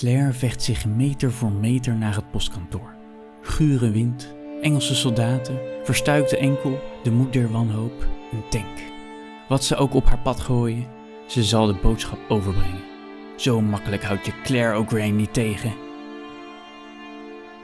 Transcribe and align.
Claire 0.00 0.32
vecht 0.32 0.62
zich 0.62 0.86
meter 0.86 1.32
voor 1.32 1.52
meter 1.52 1.94
naar 1.94 2.14
het 2.14 2.30
postkantoor. 2.30 2.94
Gure 3.42 3.90
wind, 3.90 4.34
Engelse 4.60 4.94
soldaten, 4.94 5.58
verstuikte 5.84 6.36
enkel, 6.36 6.78
de 7.02 7.10
moed 7.10 7.32
der 7.32 7.50
wanhoop, 7.50 8.06
een 8.32 8.48
tank. 8.50 8.78
Wat 9.48 9.64
ze 9.64 9.76
ook 9.76 9.94
op 9.94 10.04
haar 10.04 10.18
pad 10.18 10.40
gooien, 10.40 10.86
ze 11.26 11.44
zal 11.44 11.66
de 11.66 11.74
boodschap 11.82 12.18
overbrengen. 12.28 12.82
Zo 13.36 13.60
makkelijk 13.60 14.04
houdt 14.04 14.26
je 14.26 14.32
Claire 14.42 15.00
een 15.00 15.16
niet 15.16 15.32
tegen. 15.32 15.72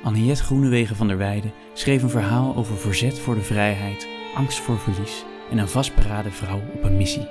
Anniette 0.03 0.43
Groenewegen 0.43 0.97
van 0.97 1.09
der 1.09 1.19
Weijden 1.19 1.53
schreef 1.73 2.03
een 2.03 2.11
verhaal 2.11 2.57
over 2.57 2.77
verzet 2.77 3.19
voor 3.19 3.35
de 3.35 3.43
vrijheid, 3.43 4.09
angst 4.35 4.59
voor 4.59 4.79
verlies 4.79 5.25
en 5.51 5.59
een 5.59 5.69
vastberaden 5.69 6.33
vrouw 6.33 6.63
op 6.75 6.85
een 6.85 6.97
missie. 6.97 7.29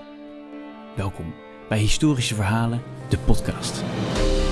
Welkom 0.95 1.33
bij 1.69 1.79
Historische 1.79 2.35
Verhalen, 2.35 2.81
de 3.09 3.17
podcast. 3.17 3.83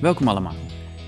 Welkom 0.00 0.28
allemaal. 0.28 0.54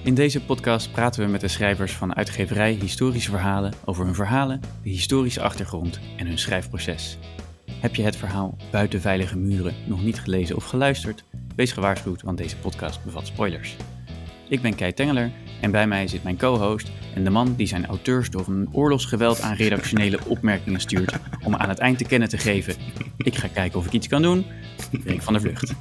In 0.05 0.14
deze 0.14 0.44
podcast 0.44 0.92
praten 0.92 1.24
we 1.24 1.30
met 1.30 1.41
de 1.41 1.48
schrijvers 1.48 1.92
van 1.92 2.14
uitgeverij 2.14 2.72
Historische 2.72 3.30
Verhalen 3.30 3.72
over 3.84 4.05
hun 4.05 4.14
verhalen, 4.14 4.60
de 4.83 4.91
historische 4.91 5.42
achtergrond 5.42 6.00
en 6.16 6.27
hun 6.27 6.38
schrijfproces. 6.38 7.18
Heb 7.80 7.94
je 7.94 8.02
het 8.02 8.16
verhaal 8.16 8.56
Buiten 8.70 9.00
Veilige 9.00 9.38
Muren 9.38 9.74
nog 9.86 10.02
niet 10.02 10.20
gelezen 10.20 10.56
of 10.56 10.64
geluisterd? 10.64 11.24
Wees 11.56 11.72
gewaarschuwd, 11.72 12.22
want 12.22 12.38
deze 12.38 12.56
podcast 12.56 13.05
bevat 13.05 13.27
spoilers. 13.27 13.77
Ik 14.48 14.62
ben 14.62 14.74
Kei 14.74 14.94
Tengeler 14.94 15.33
en 15.61 15.70
bij 15.70 15.86
mij 15.86 16.08
zit 16.08 16.22
mijn 16.22 16.38
co-host 16.38 16.91
en 17.14 17.24
de 17.24 17.30
man 17.30 17.55
die 17.56 17.66
zijn 17.66 17.86
auteurs 17.86 18.30
door 18.30 18.48
een 18.48 18.68
oorlogsgeweld 18.72 19.41
aan 19.41 19.55
redactionele 19.55 20.18
opmerkingen 20.27 20.80
stuurt 20.80 21.12
om 21.44 21.55
aan 21.55 21.68
het 21.68 21.78
eind 21.78 21.98
te 21.98 22.05
kennen 22.05 22.28
te 22.28 22.38
geven. 22.38 22.74
Ik 23.16 23.34
ga 23.34 23.48
kijken 23.48 23.78
of 23.78 23.86
ik 23.86 23.92
iets 23.92 24.08
kan 24.08 24.22
doen. 24.22 24.44
Rick 25.05 25.22
van 25.22 25.33
der 25.33 25.42
Vlucht. 25.42 25.74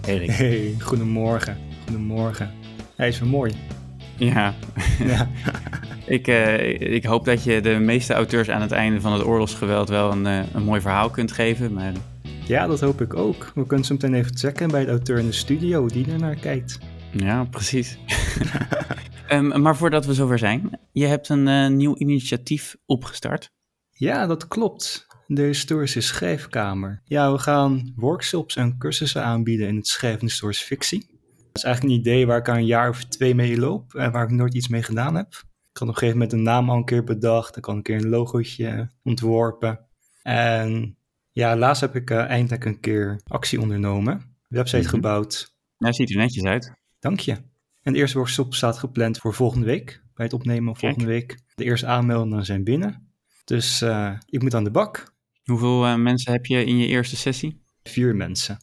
Hey 0.00 0.16
Rick. 0.16 0.30
Hey, 0.30 0.74
goedemorgen. 0.78 1.71
Goedemorgen. 1.84 2.50
Hij 2.96 3.08
is 3.08 3.18
weer 3.18 3.28
mooi. 3.28 3.52
Ja, 4.16 4.54
Ja. 4.98 5.28
ik, 6.06 6.26
eh, 6.28 6.80
ik 6.94 7.04
hoop 7.04 7.24
dat 7.24 7.44
je 7.44 7.60
de 7.60 7.78
meeste 7.78 8.14
auteurs 8.14 8.50
aan 8.50 8.60
het 8.60 8.72
einde 8.72 9.00
van 9.00 9.12
het 9.12 9.24
oorlogsgeweld 9.24 9.88
wel 9.88 10.12
een, 10.12 10.26
eh, 10.26 10.42
een 10.52 10.62
mooi 10.62 10.80
verhaal 10.80 11.10
kunt 11.10 11.32
geven. 11.32 11.72
Maar 11.72 11.92
ja, 12.46 12.66
dat 12.66 12.80
hoop 12.80 13.00
ik 13.00 13.14
ook. 13.14 13.52
We 13.54 13.66
kunnen 13.66 13.86
zo 13.86 13.94
meteen 13.94 14.14
even 14.14 14.36
checken 14.36 14.68
bij 14.70 14.84
de 14.84 14.90
auteur 14.90 15.18
in 15.18 15.26
de 15.26 15.32
studio 15.32 15.86
die 15.86 16.12
er 16.12 16.18
naar 16.18 16.36
kijkt. 16.36 16.78
ja, 17.12 17.44
precies. 17.44 17.96
Ehm, 19.28 19.62
maar 19.62 19.76
voordat 19.76 20.06
we 20.06 20.14
zover 20.14 20.38
zijn, 20.38 20.80
je 20.92 21.06
hebt 21.06 21.28
een 21.28 21.48
eh, 21.48 21.68
nieuw 21.68 21.96
initiatief 21.96 22.76
opgestart. 22.86 23.50
Ja, 23.90 24.26
dat 24.26 24.48
klopt. 24.48 25.06
De 25.26 25.42
Historische 25.42 26.00
Schrijfkamer. 26.00 27.02
Ja, 27.04 27.32
we 27.32 27.38
gaan 27.38 27.92
workshops 27.96 28.56
en 28.56 28.78
cursussen 28.78 29.24
aanbieden 29.24 29.68
in 29.68 29.76
het 29.76 29.86
schrijven 29.86 30.20
historische 30.20 30.64
fictie. 30.64 31.11
Dat 31.52 31.62
is 31.62 31.64
eigenlijk 31.64 31.94
een 31.94 32.00
idee 32.00 32.26
waar 32.26 32.38
ik 32.38 32.48
al 32.48 32.54
een 32.54 32.66
jaar 32.66 32.88
of 32.88 33.04
twee 33.04 33.34
mee 33.34 33.58
loop 33.58 33.94
en 33.94 34.12
waar 34.12 34.24
ik 34.24 34.30
nooit 34.30 34.54
iets 34.54 34.68
mee 34.68 34.82
gedaan 34.82 35.14
heb. 35.14 35.26
Ik 35.28 35.78
had 35.78 35.82
op 35.82 35.88
een 35.88 35.94
gegeven 35.94 36.12
moment 36.18 36.32
een 36.32 36.42
naam 36.42 36.70
al 36.70 36.76
een 36.76 36.84
keer 36.84 37.04
bedacht. 37.04 37.56
Ik 37.56 37.64
had 37.64 37.74
een 37.76 37.82
keer 37.82 37.96
een 37.96 38.08
logootje 38.08 38.90
ontworpen. 39.02 39.86
En 40.22 40.96
ja, 41.30 41.56
laatst 41.56 41.80
heb 41.80 41.94
ik 41.94 42.10
eh, 42.10 42.18
eindelijk 42.18 42.64
een 42.64 42.80
keer 42.80 43.20
actie 43.26 43.60
ondernomen. 43.60 44.36
Website 44.48 44.82
Mhm. 44.82 44.88
gebouwd. 44.88 45.56
Nou, 45.78 45.94
ziet 45.94 46.10
er 46.10 46.16
netjes 46.16 46.44
uit. 46.44 46.72
Dank 47.00 47.20
je. 47.20 47.36
En 47.82 47.92
de 47.92 47.98
eerste 47.98 48.16
workshop 48.18 48.54
staat 48.54 48.78
gepland 48.78 49.18
voor 49.18 49.34
volgende 49.34 49.66
week. 49.66 50.02
Bij 50.14 50.24
het 50.24 50.34
opnemen 50.34 50.64
van 50.64 50.76
volgende 50.76 51.06
week. 51.06 51.38
De 51.54 51.64
eerste 51.64 51.86
aanmeldingen 51.86 52.44
zijn 52.44 52.64
binnen. 52.64 53.12
Dus 53.44 53.82
eh, 53.82 54.12
ik 54.26 54.42
moet 54.42 54.54
aan 54.54 54.64
de 54.64 54.70
bak. 54.70 55.14
Hoeveel 55.44 55.84
eh, 55.86 55.96
mensen 55.96 56.32
heb 56.32 56.46
je 56.46 56.64
in 56.64 56.76
je 56.76 56.86
eerste 56.86 57.16
sessie? 57.16 57.62
Vier 57.82 58.16
mensen. 58.16 58.58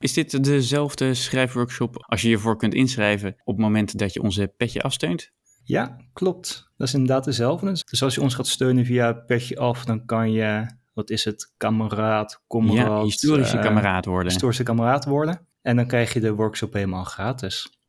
Is 0.00 0.12
dit 0.12 0.44
dezelfde 0.44 1.14
schrijfworkshop 1.14 2.04
als 2.06 2.22
je 2.22 2.28
je 2.28 2.38
voor 2.38 2.56
kunt 2.56 2.74
inschrijven 2.74 3.28
op 3.44 3.54
het 3.54 3.64
moment 3.64 3.98
dat 3.98 4.12
je 4.12 4.22
onze 4.22 4.52
petje 4.56 4.82
afsteunt? 4.82 5.32
Ja, 5.64 5.96
klopt. 6.12 6.70
Dat 6.76 6.88
is 6.88 6.94
inderdaad 6.94 7.24
dezelfde. 7.24 7.82
Dus 7.90 8.02
als 8.02 8.14
je 8.14 8.20
ons 8.20 8.34
gaat 8.34 8.46
steunen 8.46 8.84
via 8.84 9.12
Petje 9.12 9.56
Af, 9.58 9.84
dan 9.84 10.04
kan 10.04 10.32
je, 10.32 10.66
wat 10.94 11.10
is 11.10 11.24
het, 11.24 11.54
kameraad, 11.56 12.42
kameraad... 12.46 12.86
ja, 12.86 13.02
historische 13.02 13.56
eh, 13.56 13.62
kameraad 13.62 14.04
worden. 14.04 14.28
Historische 14.28 14.62
kameraad 14.62 15.04
worden. 15.04 15.46
En 15.62 15.76
dan 15.76 15.86
krijg 15.86 16.12
je 16.12 16.20
de 16.20 16.34
workshop 16.34 16.72
helemaal 16.72 17.04
gratis. 17.04 17.80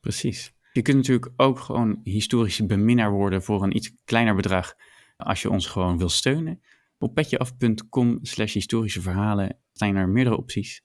Precies. 0.00 0.52
Je 0.72 0.82
kunt 0.82 0.96
natuurlijk 0.96 1.32
ook 1.36 1.58
gewoon 1.58 2.00
historische 2.02 2.66
beminnaar 2.66 3.10
worden 3.10 3.42
voor 3.42 3.62
een 3.62 3.76
iets 3.76 3.96
kleiner 4.04 4.34
bedrag 4.34 4.74
als 5.16 5.42
je 5.42 5.50
ons 5.50 5.66
gewoon 5.66 5.98
wil 5.98 6.08
steunen. 6.08 6.60
Op 6.98 7.14
petjeaf.com 7.14 8.18
slash 8.22 8.52
historische 8.52 9.00
verhalen 9.00 9.58
zijn 9.72 9.96
er 9.96 10.08
meerdere 10.08 10.36
opties. 10.36 10.82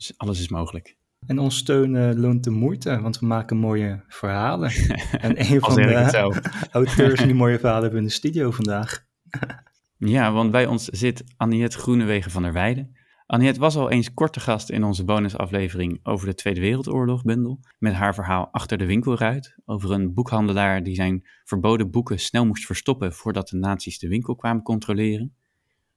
Dus 0.00 0.12
alles 0.16 0.40
is 0.40 0.48
mogelijk. 0.48 0.96
En 1.26 1.38
ons 1.38 1.56
steunen 1.56 2.20
loont 2.20 2.44
de 2.44 2.50
moeite, 2.50 3.00
want 3.00 3.18
we 3.18 3.26
maken 3.26 3.56
mooie 3.56 4.04
verhalen. 4.08 4.70
en 5.26 5.40
een 5.40 5.60
van 5.60 5.74
de 5.74 6.40
auteurs 6.70 7.22
die 7.22 7.34
mooie 7.34 7.58
verhalen 7.58 7.82
hebben 7.82 8.00
in 8.00 8.06
de 8.06 8.12
studio 8.12 8.50
vandaag. 8.50 8.98
Ja, 9.96 10.32
want 10.32 10.50
bij 10.50 10.66
ons 10.66 10.84
zit 10.84 11.24
Anniette 11.36 11.78
Groenewegen 11.78 12.30
van 12.30 12.42
der 12.42 12.52
Weijden. 12.52 12.96
Anniette 13.26 13.60
was 13.60 13.76
al 13.76 13.90
eens 13.90 14.14
korte 14.14 14.40
gast 14.40 14.70
in 14.70 14.84
onze 14.84 15.04
bonusaflevering 15.04 16.00
over 16.02 16.26
de 16.26 16.34
Tweede 16.34 16.60
Wereldoorlog 16.60 17.22
bundel. 17.22 17.60
Met 17.78 17.92
haar 17.92 18.14
verhaal 18.14 18.48
Achter 18.52 18.78
de 18.78 18.86
winkelruit. 18.86 19.56
Over 19.64 19.90
een 19.90 20.14
boekhandelaar 20.14 20.82
die 20.82 20.94
zijn 20.94 21.26
verboden 21.44 21.90
boeken 21.90 22.18
snel 22.18 22.46
moest 22.46 22.66
verstoppen 22.66 23.12
voordat 23.12 23.48
de 23.48 23.56
nazi's 23.56 23.98
de 23.98 24.08
winkel 24.08 24.36
kwamen 24.36 24.62
controleren. 24.62 25.34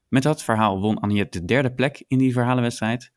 Met 0.08 0.24
dat 0.24 0.44
verhaal 0.44 0.80
won 0.80 1.00
Anniette 1.00 1.40
de 1.40 1.46
derde 1.46 1.74
plek 1.74 2.04
in 2.08 2.18
die 2.18 2.34
verhalenwedstrijd. 2.34 3.12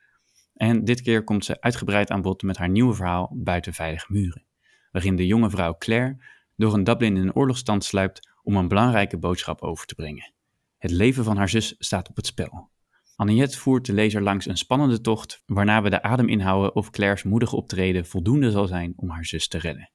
En 0.56 0.84
dit 0.84 1.03
keer 1.03 1.25
komt 1.25 1.44
ze 1.44 1.61
uitgebreid 1.61 2.11
aan 2.11 2.22
bod 2.22 2.43
met 2.43 2.56
haar 2.56 2.69
nieuwe 2.69 2.94
verhaal 2.94 3.33
Buiten 3.34 3.75
Veilige 3.75 4.12
Muren. 4.12 4.44
Waarin 4.91 5.17
de 5.17 5.27
jonge 5.27 5.50
vrouw 5.50 5.77
Claire 5.78 6.17
door 6.56 6.75
een 6.75 6.84
Dublin 6.84 7.17
in 7.17 7.22
een 7.22 7.34
oorlogstand 7.34 7.84
sluipt 7.84 8.31
om 8.43 8.56
een 8.56 8.69
belangrijke 8.69 9.19
boodschap 9.19 9.62
over 9.62 9.87
te 9.87 9.95
brengen. 9.95 10.33
Het 10.78 10.91
leven 10.91 11.25
van 11.25 11.37
haar 11.37 11.49
zus 11.49 11.75
staat 11.78 12.09
op 12.09 12.16
het 12.16 12.27
spel. 12.27 12.71
Anniette 13.16 13.59
voert 13.59 13.87
de 13.87 13.93
lezer 13.93 14.22
langs 14.22 14.47
een 14.47 14.56
spannende 14.56 15.00
tocht, 15.00 15.43
waarna 15.47 15.83
we 15.83 15.91
de 15.91 16.03
adem 16.03 16.28
inhouden 16.28 16.75
of 16.75 16.91
Claire's 16.91 17.22
moedige 17.22 17.56
optreden 17.56 18.06
voldoende 18.06 18.50
zal 18.50 18.66
zijn 18.66 18.93
om 18.97 19.11
haar 19.11 19.25
zus 19.25 19.49
te 19.49 19.59
redden. 19.59 19.91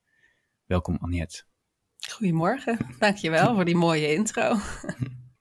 Welkom 0.66 0.98
Anniette. 1.02 1.44
Goedemorgen, 2.10 2.78
dankjewel 3.00 3.56
voor 3.56 3.66
die 3.66 3.76
mooie 3.76 4.14
intro. 4.14 4.56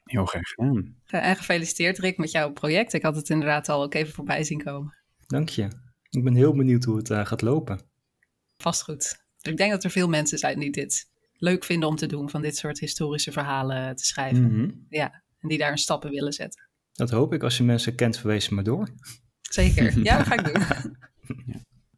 Heel 0.05 0.27
graag 0.27 0.49
gedaan. 0.49 0.97
En 1.07 1.37
gefeliciteerd 1.37 1.99
Rick 1.99 2.19
met 2.19 2.31
jouw 2.31 2.53
project. 2.53 2.93
Ik 2.93 3.03
had 3.03 3.17
het 3.17 3.31
inderdaad 3.31 3.69
al 3.69 3.83
ook 3.83 3.95
even 3.95 4.13
voorbij 4.13 4.45
zien 4.45 4.63
komen. 4.63 5.00
Dank 5.31 5.49
je. 5.49 5.69
Ik 6.11 6.25
ben 6.25 6.35
heel 6.35 6.55
benieuwd 6.55 6.85
hoe 6.85 6.97
het 6.97 7.11
eh, 7.11 7.27
gaat 7.27 7.43
lopen. 7.43 7.81
Vast 8.57 8.83
goed. 8.83 9.25
Ik 9.41 9.57
denk 9.57 9.71
dat 9.71 9.85
er 9.85 9.91
veel 9.91 10.09
mensen 10.09 10.39
zijn 10.39 10.59
die 10.59 10.71
dit 10.71 11.11
leuk 11.33 11.65
vinden 11.65 11.89
om 11.89 11.97
te 11.97 12.07
doen, 12.07 12.31
van 12.31 12.43
dit 12.43 12.57
soort 12.57 12.79
historische 12.79 13.33
verhalen 13.33 13.97
te 13.97 14.05
schrijven. 14.05 14.57
Mhm. 14.57 14.71
Ja, 14.89 15.23
en 15.39 15.49
die 15.49 15.59
daar 15.59 15.71
een 15.71 15.79
stappen 15.79 16.11
willen 16.11 16.33
zetten. 16.33 16.69
Dat 16.93 17.11
hoop 17.11 17.33
ik. 17.33 17.43
Als 17.43 17.57
je 17.57 17.65
mensen 17.65 17.95
kent, 17.95 18.19
verwees 18.19 18.45
ze 18.45 18.55
maar 18.55 18.65
door. 18.65 18.89
Zeker, 19.41 19.99
ja, 20.09 20.17
dat 20.17 20.27
ga 20.27 20.35
ik 20.35 20.55
doen. 20.55 20.97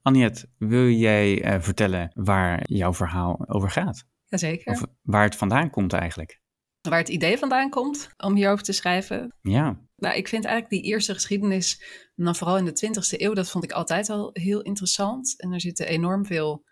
Anniette, 0.02 0.49
wil 0.58 0.88
jij 0.88 1.43
eh, 1.43 1.61
vertellen 1.61 2.11
waar 2.14 2.62
jouw 2.70 2.94
verhaal 2.94 3.49
over 3.49 3.70
gaat? 3.70 4.05
Jazeker. 4.25 4.73
Of 4.73 4.85
waar 5.02 5.25
het 5.25 5.37
vandaan 5.37 5.70
komt 5.70 5.93
eigenlijk? 5.93 6.40
Waar 6.81 6.99
het 6.99 7.08
idee 7.08 7.38
vandaan 7.38 7.70
komt 7.70 8.08
om 8.17 8.35
hierover 8.35 8.64
te 8.64 8.73
schrijven. 8.73 9.35
Ja, 9.43 9.81
Nou, 10.02 10.16
ik 10.16 10.28
vind 10.28 10.44
eigenlijk 10.44 10.82
die 10.82 10.93
eerste 10.93 11.14
geschiedenis, 11.14 11.82
dan 12.14 12.37
vooral 12.37 12.56
in 12.58 12.64
de 12.64 12.87
20e 12.87 13.20
eeuw, 13.20 13.32
dat 13.32 13.50
vond 13.50 13.64
ik 13.64 13.72
altijd 13.72 14.10
al 14.10 14.31
heel 14.32 14.62
interessant. 14.62 15.40
En 15.40 15.52
er 15.52 15.60
zitten 15.60 15.87
enorm 15.87 16.26
veel 16.26 16.64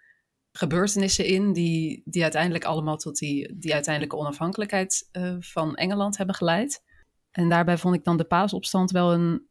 gebeurtenissen 0.52 1.24
in 1.24 1.52
die, 1.52 2.02
die 2.04 2.22
uiteindelijk 2.22 2.64
allemaal 2.64 2.96
tot 2.96 3.18
die, 3.18 3.58
die 3.58 3.74
uiteindelijke 3.74 4.16
onafhankelijkheid 4.16 5.08
eh, 5.12 5.36
van 5.38 5.74
Engeland 5.74 6.16
hebben 6.16 6.34
geleid. 6.34 6.82
En 7.30 7.48
daarbij 7.48 7.78
vond 7.78 7.94
ik 7.94 8.04
dan 8.04 8.16
de 8.16 8.24
paasopstand 8.24 8.90
wel 8.90 9.12
een, 9.12 9.46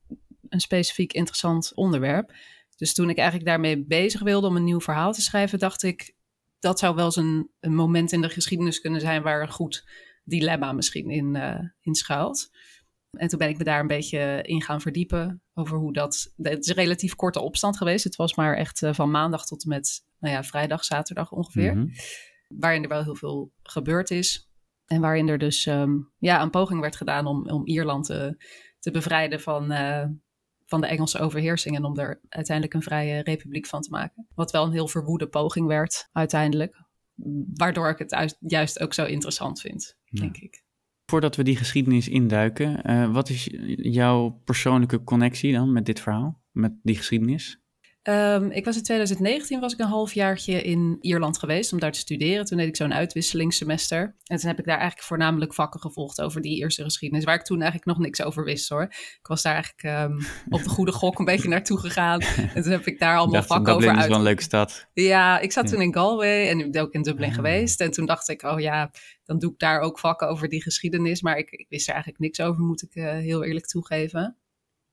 een 0.49 0.59
specifiek 0.59 1.13
interessant 1.13 1.71
onderwerp. 1.75 2.33
Dus 2.75 2.93
toen 2.93 3.09
ik 3.09 3.17
eigenlijk 3.17 3.47
daarmee 3.47 3.85
bezig 3.85 4.21
wilde 4.21 4.47
om 4.47 4.55
een 4.55 4.63
nieuw 4.63 4.81
verhaal 4.81 5.13
te 5.13 5.21
schrijven, 5.21 5.59
dacht 5.59 5.83
ik, 5.83 6.15
dat 6.59 6.79
zou 6.79 6.95
wel 6.95 7.05
eens 7.05 7.15
een, 7.15 7.49
moment 7.59 8.11
in 8.11 8.21
de 8.21 8.29
geschiedenis 8.29 8.81
kunnen 8.81 9.01
zijn 9.01 9.21
waar 9.21 9.41
een 9.41 9.51
goed 9.51 9.89
dilemma 10.23 10.71
misschien 10.71 11.09
in, 11.09 11.35
uh, 11.35 11.59
in 11.81 11.95
schuilt. 11.95 12.49
En 13.17 13.27
toen 13.27 13.39
ben 13.39 13.49
ik 13.49 13.57
me 13.57 13.63
daar 13.63 13.79
een 13.79 13.87
beetje 13.87 14.39
in 14.41 14.61
gaan 14.61 14.81
verdiepen 14.81 15.41
over 15.53 15.77
hoe 15.77 15.93
dat. 15.93 16.33
Het 16.35 16.59
is 16.59 16.67
een 16.67 16.75
relatief 16.75 17.15
korte 17.15 17.39
opstand 17.39 17.77
geweest. 17.77 18.03
Het 18.03 18.15
was 18.15 18.35
maar 18.35 18.55
echt 18.55 18.81
uh, 18.81 18.93
van 18.93 19.11
maandag 19.11 19.45
tot 19.45 19.63
en 19.63 19.69
met 19.69 20.05
nou 20.19 20.33
ja, 20.33 20.43
vrijdag, 20.43 20.83
zaterdag 20.83 21.31
ongeveer. 21.31 21.75
Mm 21.75 21.81
-hmm. 21.81 21.91
Waarin 22.47 22.83
er 22.83 22.89
wel 22.89 23.03
heel 23.03 23.15
veel 23.15 23.51
gebeurd 23.63 24.11
is. 24.11 24.49
En 24.85 25.01
waarin 25.01 25.27
er 25.27 25.37
dus 25.37 25.65
um, 25.65 26.11
ja, 26.17 26.41
een 26.41 26.49
poging 26.49 26.81
werd 26.81 26.95
gedaan 26.95 27.25
om, 27.25 27.49
om 27.49 27.67
Ierland 27.67 28.05
te, 28.05 28.43
te 28.79 28.91
bevrijden 28.91 29.41
van, 29.41 29.71
uh, 29.71 30.05
van 30.65 30.81
de 30.81 30.87
Engelse 30.87 31.19
overheersing. 31.19 31.75
En 31.75 31.83
om 31.83 31.97
er 31.97 32.21
uiteindelijk 32.29 32.75
een 32.75 32.83
vrije 32.83 33.23
republiek 33.23 33.65
van 33.65 33.81
te 33.81 33.89
maken. 33.89 34.27
Wat 34.35 34.51
wel 34.51 34.65
een 34.65 34.71
heel 34.71 34.87
verwoede 34.87 35.27
poging 35.27 35.67
werd 35.67 36.09
uiteindelijk. 36.11 36.87
Waardoor 37.53 37.89
ik 37.89 37.97
het 37.97 38.37
juist 38.39 38.79
ook 38.79 38.93
zo 38.93 39.05
interessant 39.05 39.61
vind, 39.61 39.97
ja. 40.03 40.21
denk 40.21 40.37
ik. 40.37 40.63
Voordat 41.09 41.35
we 41.35 41.43
die 41.43 41.55
geschiedenis 41.55 42.07
induiken, 42.07 42.91
uh, 42.91 43.13
wat 43.13 43.29
is 43.29 43.49
jouw 43.75 44.41
persoonlijke 44.45 45.03
connectie 45.03 45.53
dan 45.53 45.71
met 45.71 45.85
dit 45.85 45.99
verhaal, 45.99 46.41
met 46.51 46.73
die 46.83 46.95
geschiedenis? 46.95 47.58
Um, 48.03 48.51
ik 48.51 48.65
was 48.65 48.75
in 48.75 48.83
2019 48.83 49.59
was 49.59 49.73
ik 49.73 49.79
een 49.79 49.87
halfjaartje 49.87 50.61
in 50.61 50.97
Ierland 51.01 51.39
geweest 51.39 51.73
om 51.73 51.79
daar 51.79 51.91
te 51.91 51.99
studeren. 51.99 52.45
Toen 52.45 52.57
deed 52.57 52.67
ik 52.67 52.75
zo'n 52.75 52.93
uitwisselingssemester. 52.93 54.15
En 54.23 54.37
toen 54.37 54.49
heb 54.49 54.59
ik 54.59 54.65
daar 54.65 54.77
eigenlijk 54.77 55.07
voornamelijk 55.07 55.53
vakken 55.53 55.79
gevolgd 55.79 56.21
over 56.21 56.41
die 56.41 56.57
eerste 56.57 56.83
geschiedenis, 56.83 57.25
waar 57.25 57.35
ik 57.35 57.43
toen 57.43 57.61
eigenlijk 57.61 57.85
nog 57.85 57.99
niks 57.99 58.21
over 58.21 58.43
wist 58.43 58.69
hoor. 58.69 58.83
Ik 58.83 59.27
was 59.27 59.41
daar 59.41 59.53
eigenlijk 59.53 60.11
um, 60.11 60.19
op 60.49 60.63
de 60.63 60.69
goede 60.69 60.91
gok 60.91 61.19
een 61.19 61.25
beetje 61.25 61.49
naartoe 61.49 61.79
gegaan. 61.79 62.21
En 62.53 62.63
toen 62.63 62.71
heb 62.71 62.87
ik 62.87 62.99
daar 62.99 63.17
allemaal 63.17 63.43
vakken 63.43 63.73
Dublin 63.73 63.89
over 63.89 64.01
is 64.01 64.07
wel 64.07 64.17
een 64.17 64.23
leuke 64.23 64.41
stad. 64.41 64.87
Ja, 64.93 65.39
ik 65.39 65.51
zat 65.51 65.63
ja. 65.63 65.69
toen 65.69 65.81
in 65.81 65.93
Galway 65.93 66.47
en 66.49 66.59
ik 66.59 66.71
ben 66.71 66.81
ook 66.81 66.93
in 66.93 67.01
Dublin 67.01 67.29
ah. 67.29 67.35
geweest. 67.35 67.81
En 67.81 67.91
toen 67.91 68.05
dacht 68.05 68.29
ik, 68.29 68.43
oh 68.43 68.59
ja, 68.59 68.91
dan 69.23 69.39
doe 69.39 69.51
ik 69.51 69.59
daar 69.59 69.79
ook 69.79 69.99
vakken 69.99 70.27
over 70.27 70.49
die 70.49 70.61
geschiedenis. 70.61 71.21
Maar 71.21 71.37
ik, 71.37 71.51
ik 71.51 71.65
wist 71.69 71.87
er 71.87 71.93
eigenlijk 71.93 72.21
niks 72.23 72.41
over, 72.41 72.63
moet 72.63 72.81
ik 72.81 72.95
uh, 72.95 73.11
heel 73.11 73.43
eerlijk 73.43 73.65
toegeven. 73.65 74.37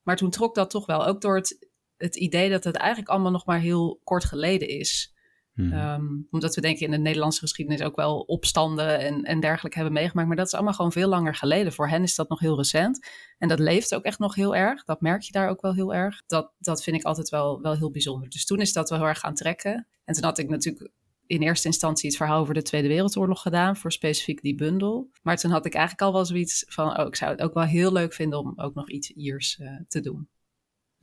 Maar 0.03 0.17
toen 0.17 0.31
trok 0.31 0.55
dat 0.55 0.71
toch 0.71 0.87
wel, 0.87 1.07
ook 1.07 1.21
door 1.21 1.37
het 1.37 1.66
het 1.97 2.17
idee 2.17 2.51
dat 2.51 2.65
het 2.65 2.77
eigenlijk 2.77 3.11
allemaal 3.11 3.31
nog 3.31 3.47
maar 3.47 3.61
heel 3.61 4.01
kort 4.05 4.25
geleden 4.25 4.69
is. 4.69 5.15
Hmm. 5.57 5.73
Um, 5.73 6.27
omdat 6.31 6.55
we 6.55 6.61
denken 6.61 6.85
in 6.85 6.91
de 6.91 6.99
Nederlandse 6.99 7.41
geschiedenis 7.41 7.83
ook 7.83 7.97
wel 7.97 8.21
opstanden 8.21 8.99
en, 8.99 9.23
en 9.23 9.41
dergelijke 9.41 9.79
hebben 9.79 9.95
meegemaakt. 9.95 10.29
Maar 10.29 10.37
dat 10.37 10.47
is 10.47 10.55
allemaal 10.55 10.73
gewoon 10.73 10.93
veel 10.93 11.09
langer 11.09 11.35
geleden. 11.35 11.73
Voor 11.73 11.89
hen 11.89 12.03
is 12.03 12.15
dat 12.15 12.29
nog 12.29 12.41
heel 12.41 12.57
recent. 12.57 13.09
En 13.39 13.49
dat 13.49 13.59
leeft 13.59 13.95
ook 13.95 14.05
echt 14.05 14.19
nog 14.19 14.35
heel 14.35 14.57
erg. 14.57 14.85
Dat 14.85 15.01
merk 15.01 15.23
je 15.23 15.33
daar 15.33 15.49
ook 15.49 15.61
wel 15.61 15.75
heel 15.75 15.95
erg. 15.95 16.23
Dat, 16.27 16.53
dat 16.59 16.83
vind 16.83 16.97
ik 16.97 17.05
altijd 17.05 17.29
wel, 17.29 17.61
wel 17.61 17.77
heel 17.77 17.91
bijzonder. 17.91 18.29
Dus 18.29 18.45
toen 18.45 18.61
is 18.61 18.73
dat 18.73 18.89
wel 18.89 18.99
heel 18.99 19.09
erg 19.09 19.19
gaan 19.19 19.35
trekken. 19.35 19.87
En 20.05 20.15
toen 20.15 20.25
had 20.25 20.39
ik 20.39 20.49
natuurlijk 20.49 20.91
in 21.27 21.43
eerste 21.43 21.67
instantie 21.67 22.09
het 22.09 22.19
verhaal 22.19 22.41
over 22.41 22.55
de 22.55 22.63
Tweede 22.63 22.89
Wereldoorlog 22.89 23.43
gedaan. 23.43 23.77
Voor 23.77 23.93
specifiek 23.93 24.43
die 24.43 24.55
bundel. 24.55 25.11
Maar 25.23 25.37
toen 25.37 25.51
had 25.51 25.67
ik 25.67 25.75
eigenlijk 25.75 26.07
al 26.07 26.13
wel 26.13 26.25
zoiets 26.25 26.65
van... 26.69 26.99
Oh, 26.99 27.07
ik 27.07 27.17
zou 27.17 27.31
het 27.31 27.43
ook 27.43 27.55
wel 27.55 27.65
heel 27.65 27.93
leuk 27.93 28.13
vinden 28.13 28.39
om 28.39 28.53
ook 28.57 28.75
nog 28.75 28.91
iets 28.91 29.11
Iers 29.11 29.59
uh, 29.59 29.71
te 29.89 30.01
doen. 30.01 30.29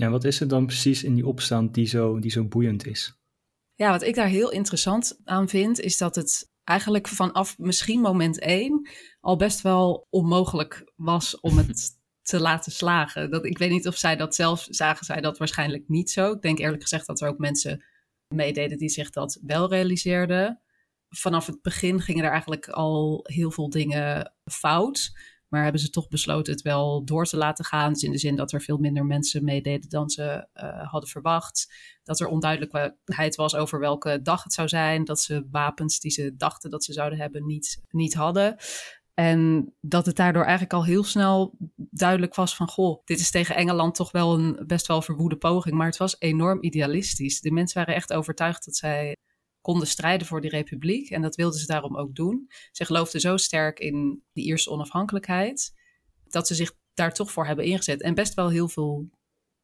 Ja, 0.04 0.10
wat 0.10 0.24
is 0.24 0.40
er 0.40 0.48
dan 0.48 0.66
precies 0.66 1.04
in 1.04 1.14
die 1.14 1.28
opstand 1.28 1.74
die 1.74 1.86
zo, 1.86 2.20
die 2.20 2.32
zo 2.32 2.44
boeiend 2.44 2.86
is? 2.86 3.18
Ja, 3.76 3.90
wat 3.90 4.04
ik 4.04 4.16
daar 4.16 4.28
heel 4.28 4.52
interessant 4.52 5.20
aan 5.24 5.50
vind, 5.50 5.80
is 5.80 5.98
dat 5.98 6.16
het 6.16 6.52
eigenlijk 6.64 7.08
vanaf 7.08 7.58
misschien 7.58 8.02
moment 8.02 8.40
één 8.40 8.90
al 9.20 9.36
best 9.36 9.62
wel 9.62 10.08
onmogelijk 10.10 10.92
was 10.96 11.40
om 11.40 11.58
het 11.58 11.90
te 12.32 12.40
laten 12.40 12.72
slagen. 12.72 13.32
Dat, 13.32 13.46
ik 13.46 13.58
weet 13.58 13.70
niet 13.70 13.88
of 13.88 13.98
zij 13.98 14.16
dat 14.16 14.36
zelf 14.36 14.68
zagen, 14.70 15.06
zij 15.06 15.22
dat 15.22 15.38
waarschijnlijk 15.38 15.88
niet 15.88 16.12
zo. 16.12 16.32
Ik 16.32 16.42
denk 16.42 16.60
eerlijk 16.60 16.82
gezegd 16.82 17.08
dat 17.08 17.22
er 17.22 17.28
ook 17.28 17.38
mensen 17.38 17.84
meededen 18.28 18.78
die 18.78 18.90
zich 18.90 19.10
dat 19.10 19.40
wel 19.42 19.70
realiseerden. 19.70 20.62
Vanaf 21.10 21.46
het 21.46 21.62
begin 21.62 22.02
gingen 22.02 22.24
er 22.24 22.32
eigenlijk 22.32 22.70
al 22.70 23.20
heel 23.24 23.52
veel 23.52 23.70
dingen 23.70 24.34
fout. 24.46 25.12
Maar 25.54 25.64
hebben 25.64 25.82
ze 25.82 25.90
toch 25.90 26.08
besloten 26.08 26.54
het 26.54 26.62
wel 26.62 27.06
door 27.06 27.26
te 27.26 27.38
laten 27.38 27.66
gaan. 27.66 27.94
Dus 27.94 28.04
in 28.04 28.12
de 28.12 28.18
zin 28.18 28.36
dat 28.36 28.52
er 28.52 28.62
veel 28.62 28.78
minder 28.78 29.06
mensen 29.06 29.44
meededen 29.44 29.90
dan 29.90 30.10
ze 30.10 30.48
uh, 30.54 30.92
hadden 30.92 31.10
verwacht. 31.10 31.74
Dat 32.04 32.20
er 32.20 32.28
onduidelijkheid 32.28 33.36
was 33.36 33.56
over 33.56 33.80
welke 33.80 34.22
dag 34.22 34.44
het 34.44 34.54
zou 34.54 34.68
zijn. 34.68 35.04
Dat 35.04 35.20
ze 35.20 35.48
wapens 35.52 36.00
die 36.00 36.12
ze 36.12 36.36
dachten 36.36 36.70
dat 36.70 36.84
ze 36.84 36.94
zouden 36.94 37.20
hebben 37.20 37.46
niet, 37.46 37.82
niet 37.90 38.14
hadden. 38.14 38.56
En 39.14 39.74
dat 39.82 40.06
het 40.06 40.16
daardoor 40.16 40.44
eigenlijk 40.44 40.74
al 40.74 40.86
heel 40.86 41.04
snel 41.04 41.58
duidelijk 41.76 42.36
was 42.36 42.56
van... 42.56 42.68
goh, 42.68 43.02
dit 43.06 43.20
is 43.20 43.32
tegen 43.32 43.56
Engeland 43.56 43.96
toch 43.96 44.12
wel 44.12 44.34
een 44.34 44.64
best 44.68 44.88
wel 44.88 45.02
verwoede 45.02 45.38
poging. 45.38 45.76
Maar 45.76 45.88
het 45.88 45.98
was 45.98 46.16
enorm 46.20 46.64
idealistisch. 46.64 47.42
De 47.42 47.52
mensen 47.52 47.78
waren 47.78 47.96
echt 47.96 48.14
overtuigd 48.14 48.66
dat 48.66 48.76
zij 48.76 49.16
konden 49.63 49.88
strijden 49.88 50.27
voor 50.27 50.42
die 50.42 50.50
republiek. 50.50 51.10
En 51.10 51.21
dat 51.21 51.36
wilden 51.36 51.60
ze 51.60 51.65
daarom 51.65 51.98
ook 51.98 52.15
doen. 52.15 52.50
Ze 52.71 52.86
geloofden 52.86 53.21
zo 53.21 53.38
sterk 53.38 53.80
in 53.80 54.24
die 54.33 54.45
Ierse 54.45 54.69
onafhankelijkheid. 54.69 55.81
dat 56.24 56.48
ze 56.48 56.56
zich 56.56 56.75
daar 56.94 57.13
toch 57.13 57.31
voor 57.31 57.45
hebben 57.45 57.65
ingezet. 57.65 58.01
En 58.01 58.13
best 58.13 58.33
wel 58.33 58.50
heel 58.50 58.68
veel 58.68 59.10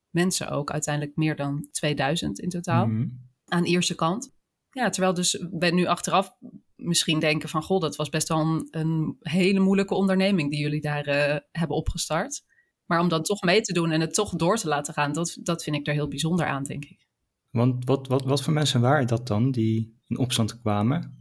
mensen 0.09 0.49
ook. 0.49 0.71
Uiteindelijk 0.71 1.15
meer 1.15 1.35
dan 1.35 1.67
2000 1.71 2.39
in 2.39 2.49
totaal. 2.49 2.85
Mm 2.85 2.95
-hmm. 2.95 3.29
Aan 3.45 3.63
de 3.63 3.69
Ierse 3.69 3.95
kant. 3.95 4.33
Ja, 4.71 4.89
terwijl 4.89 5.13
dus 5.13 5.45
we 5.51 5.69
nu 5.69 5.85
achteraf 5.85 6.35
misschien 6.75 7.19
denken 7.19 7.49
van... 7.49 7.63
goh, 7.63 7.81
dat 7.81 7.95
was 7.95 8.09
best 8.09 8.27
wel 8.27 8.39
een, 8.39 8.67
een 8.71 9.17
hele 9.19 9.59
moeilijke 9.59 9.95
onderneming... 9.95 10.49
die 10.49 10.59
jullie 10.59 10.81
daar 10.81 11.07
uh, 11.07 11.37
hebben 11.51 11.77
opgestart. 11.77 12.43
Maar 12.85 12.99
om 12.99 13.09
dan 13.09 13.23
toch 13.23 13.41
mee 13.41 13.61
te 13.61 13.73
doen 13.73 13.91
en 13.91 14.01
het 14.01 14.13
toch 14.13 14.35
door 14.35 14.57
te 14.57 14.67
laten 14.67 14.93
gaan... 14.93 15.13
dat, 15.13 15.37
dat 15.41 15.63
vind 15.63 15.75
ik 15.75 15.87
er 15.87 15.93
heel 15.93 16.07
bijzonder 16.07 16.45
aan, 16.45 16.63
denk 16.63 16.85
ik. 16.85 17.08
Want 17.49 17.85
wat, 17.85 18.07
wat, 18.07 18.23
wat 18.23 18.41
voor 18.41 18.53
mensen 18.53 18.81
waren 18.81 19.07
dat 19.07 19.27
dan 19.27 19.51
die 19.51 19.99
in 20.07 20.17
opstand 20.17 20.59
kwamen? 20.61 21.17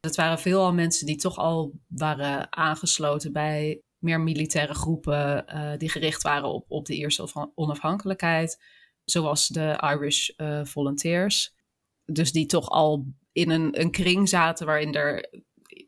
Het 0.00 0.16
waren 0.16 0.38
veelal 0.38 0.72
mensen 0.72 1.06
die 1.06 1.16
toch 1.16 1.36
al 1.36 1.80
waren 1.86 2.52
aangesloten 2.56 3.32
bij 3.32 3.82
meer 3.98 4.20
militaire 4.20 4.74
groepen 4.74 5.44
uh, 5.46 5.76
die 5.76 5.90
gericht 5.90 6.22
waren 6.22 6.48
op, 6.48 6.64
op 6.68 6.86
de 6.86 6.96
eerste 6.96 7.50
onafhankelijkheid, 7.54 8.64
zoals 9.04 9.48
de 9.48 9.78
Irish 9.94 10.28
uh, 10.36 10.64
Volunteers. 10.64 11.56
Dus 12.04 12.32
die 12.32 12.46
toch 12.46 12.68
al 12.68 13.06
in 13.32 13.50
een, 13.50 13.80
een 13.80 13.90
kring 13.90 14.28
zaten 14.28 14.66
waarin 14.66 14.94
er 14.94 15.30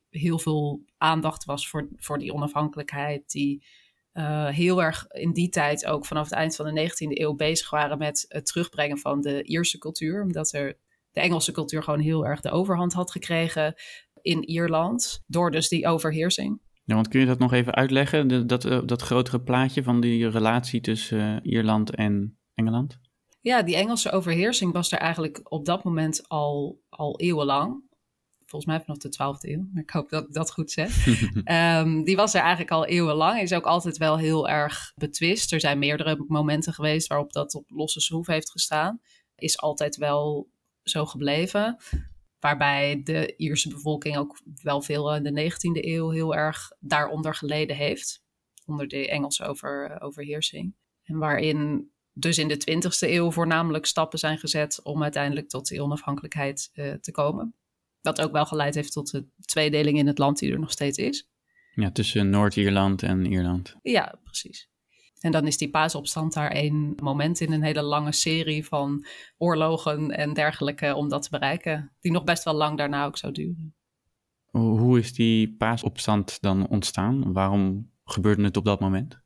heel 0.08 0.38
veel 0.38 0.84
aandacht 0.96 1.44
was 1.44 1.68
voor, 1.68 1.88
voor 1.96 2.18
die 2.18 2.32
onafhankelijkheid, 2.32 3.30
die 3.30 3.64
uh, 4.14 4.48
heel 4.48 4.82
erg 4.82 5.06
in 5.08 5.32
die 5.32 5.48
tijd 5.48 5.86
ook 5.86 6.06
vanaf 6.06 6.24
het 6.24 6.32
eind 6.32 6.56
van 6.56 6.74
de 6.74 6.90
19e 6.90 7.18
eeuw 7.20 7.34
bezig 7.34 7.70
waren 7.70 7.98
met 7.98 8.24
het 8.28 8.46
terugbrengen 8.46 8.98
van 8.98 9.20
de 9.20 9.42
Ierse 9.42 9.78
cultuur. 9.78 10.22
Omdat 10.22 10.52
er 10.52 10.78
de 11.10 11.20
Engelse 11.20 11.52
cultuur 11.52 11.82
gewoon 11.82 12.00
heel 12.00 12.26
erg 12.26 12.40
de 12.40 12.50
overhand 12.50 12.92
had 12.92 13.10
gekregen 13.10 13.74
in 14.22 14.44
Ierland. 14.44 15.22
Door 15.26 15.50
dus 15.50 15.68
die 15.68 15.86
overheersing. 15.86 16.60
Ja, 16.84 16.94
want 16.94 17.08
kun 17.08 17.20
je 17.20 17.26
dat 17.26 17.38
nog 17.38 17.52
even 17.52 17.74
uitleggen? 17.74 18.28
De, 18.28 18.46
dat, 18.46 18.64
uh, 18.64 18.80
dat 18.84 19.02
grotere 19.02 19.40
plaatje 19.40 19.82
van 19.82 20.00
die 20.00 20.28
relatie 20.28 20.80
tussen 20.80 21.18
uh, 21.18 21.52
Ierland 21.52 21.94
en 21.94 22.38
Engeland? 22.54 22.98
Ja, 23.40 23.62
die 23.62 23.76
Engelse 23.76 24.10
overheersing 24.10 24.72
was 24.72 24.92
er 24.92 24.98
eigenlijk 24.98 25.40
op 25.52 25.64
dat 25.64 25.84
moment 25.84 26.28
al, 26.28 26.80
al 26.88 27.20
eeuwenlang 27.20 27.82
volgens 28.50 28.72
mij 28.72 28.80
vanaf 28.80 28.98
de 28.98 29.08
12e 29.08 29.50
eeuw. 29.50 29.68
Maar 29.72 29.82
ik 29.82 29.90
hoop 29.90 30.08
dat 30.08 30.24
ik 30.24 30.32
dat 30.32 30.52
goed 30.52 30.70
zeg. 30.70 31.06
um, 31.44 32.04
die 32.08 32.16
was 32.16 32.34
er 32.34 32.40
eigenlijk 32.40 32.70
al 32.70 32.86
eeuwenlang. 32.86 33.40
Is 33.40 33.52
ook 33.52 33.64
altijd 33.64 33.96
wel 33.96 34.18
heel 34.18 34.48
erg 34.48 34.92
betwist. 34.94 35.52
Er 35.52 35.60
zijn 35.60 35.78
meerdere 35.78 36.24
momenten 36.28 36.72
geweest 36.72 37.08
waarop 37.08 37.32
dat 37.32 37.54
op 37.54 37.70
losse 37.70 38.00
schroef 38.00 38.26
heeft 38.26 38.50
gestaan. 38.50 39.00
Is 39.34 39.58
altijd 39.58 39.96
wel 39.96 40.50
zo 40.82 41.06
gebleven. 41.06 41.76
Waarbij 42.38 43.00
de 43.04 43.34
Ierse 43.36 43.68
bevolking 43.68 44.16
ook 44.16 44.40
wel 44.62 44.82
veel 44.82 45.14
in 45.14 45.22
de 45.22 45.50
19e 45.52 45.84
eeuw 45.84 46.10
heel 46.10 46.34
erg 46.34 46.72
daaronder 46.80 47.34
geleden 47.34 47.76
heeft. 47.76 48.22
Onder 48.66 48.88
de 48.88 49.08
Engelse 49.08 49.44
over, 49.44 50.00
overheersing. 50.00 50.74
En 51.02 51.18
waarin 51.18 51.90
dus 52.12 52.38
in 52.38 52.48
de 52.48 52.60
20e 52.60 53.10
eeuw 53.10 53.30
voornamelijk 53.30 53.86
stappen 53.86 54.18
zijn 54.18 54.38
gezet 54.38 54.82
om 54.82 55.02
uiteindelijk 55.02 55.48
tot 55.48 55.68
die 55.68 55.82
onafhankelijkheid 55.82 56.70
uh, 56.74 56.94
te 56.94 57.12
komen. 57.12 57.54
Wat 58.02 58.20
ook 58.20 58.32
wel 58.32 58.46
geleid 58.46 58.74
heeft 58.74 58.92
tot 58.92 59.10
de 59.10 59.26
tweedeling 59.44 59.98
in 59.98 60.06
het 60.06 60.18
land 60.18 60.38
die 60.38 60.52
er 60.52 60.58
nog 60.58 60.70
steeds 60.70 60.98
is. 60.98 61.28
Ja, 61.74 61.90
tussen 61.90 62.30
Noord-Ierland 62.30 63.02
en 63.02 63.26
Ierland. 63.26 63.76
Ja, 63.82 64.18
precies. 64.24 64.68
En 65.20 65.32
dan 65.32 65.46
is 65.46 65.56
die 65.56 65.70
paasopstand 65.70 66.32
daar 66.32 66.50
één 66.50 66.94
moment 67.02 67.40
in 67.40 67.52
een 67.52 67.62
hele 67.62 67.82
lange 67.82 68.12
serie 68.12 68.66
van 68.66 69.06
oorlogen 69.38 70.10
en 70.10 70.32
dergelijke 70.32 70.94
om 70.94 71.08
dat 71.08 71.22
te 71.22 71.30
bereiken. 71.30 71.92
Die 72.00 72.12
nog 72.12 72.24
best 72.24 72.44
wel 72.44 72.54
lang 72.54 72.78
daarna 72.78 73.04
ook 73.04 73.16
zou 73.16 73.32
duren. 73.32 73.74
Hoe 74.50 74.98
is 74.98 75.12
die 75.12 75.56
paasopstand 75.56 76.40
dan 76.40 76.68
ontstaan? 76.68 77.32
Waarom 77.32 77.90
gebeurde 78.04 78.42
het 78.42 78.56
op 78.56 78.64
dat 78.64 78.80
moment? 78.80 79.20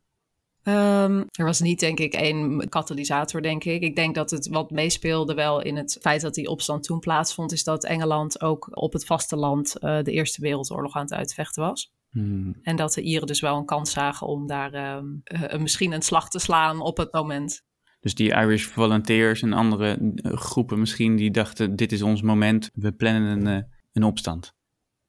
Um, 0.68 1.24
er 1.32 1.44
was 1.44 1.60
niet, 1.60 1.80
denk 1.80 1.98
ik, 1.98 2.14
één 2.14 2.68
katalysator, 2.68 3.42
denk 3.42 3.64
ik. 3.64 3.82
Ik 3.82 3.96
denk 3.96 4.14
dat 4.14 4.30
het 4.30 4.48
wat 4.48 4.70
meespeelde 4.70 5.34
wel 5.34 5.62
in 5.62 5.76
het 5.76 5.98
feit 6.00 6.20
dat 6.20 6.34
die 6.34 6.48
opstand 6.48 6.84
toen 6.84 6.98
plaatsvond, 6.98 7.52
is 7.52 7.64
dat 7.64 7.84
Engeland 7.84 8.40
ook 8.40 8.68
op 8.70 8.92
het 8.92 9.06
vasteland 9.06 9.74
uh, 9.80 10.02
de 10.02 10.12
Eerste 10.12 10.40
Wereldoorlog 10.40 10.94
aan 10.94 11.02
het 11.02 11.12
uitvechten 11.12 11.62
was. 11.62 11.92
Hmm. 12.10 12.56
En 12.62 12.76
dat 12.76 12.92
de 12.92 13.02
Ieren 13.02 13.26
dus 13.26 13.40
wel 13.40 13.56
een 13.56 13.64
kans 13.64 13.92
zagen 13.92 14.26
om 14.26 14.46
daar 14.46 14.74
uh, 14.74 15.60
misschien 15.60 15.92
een 15.92 16.02
slag 16.02 16.30
te 16.30 16.38
slaan 16.38 16.80
op 16.80 16.96
het 16.96 17.12
moment. 17.12 17.62
Dus 18.00 18.14
die 18.14 18.30
Irish 18.30 18.64
Volunteers 18.64 19.42
en 19.42 19.52
andere 19.52 20.12
groepen 20.22 20.78
misschien, 20.78 21.16
die 21.16 21.30
dachten, 21.30 21.76
dit 21.76 21.92
is 21.92 22.02
ons 22.02 22.22
moment, 22.22 22.70
we 22.74 22.92
plannen 22.92 23.46
een, 23.46 23.66
een 23.92 24.04
opstand. 24.04 24.54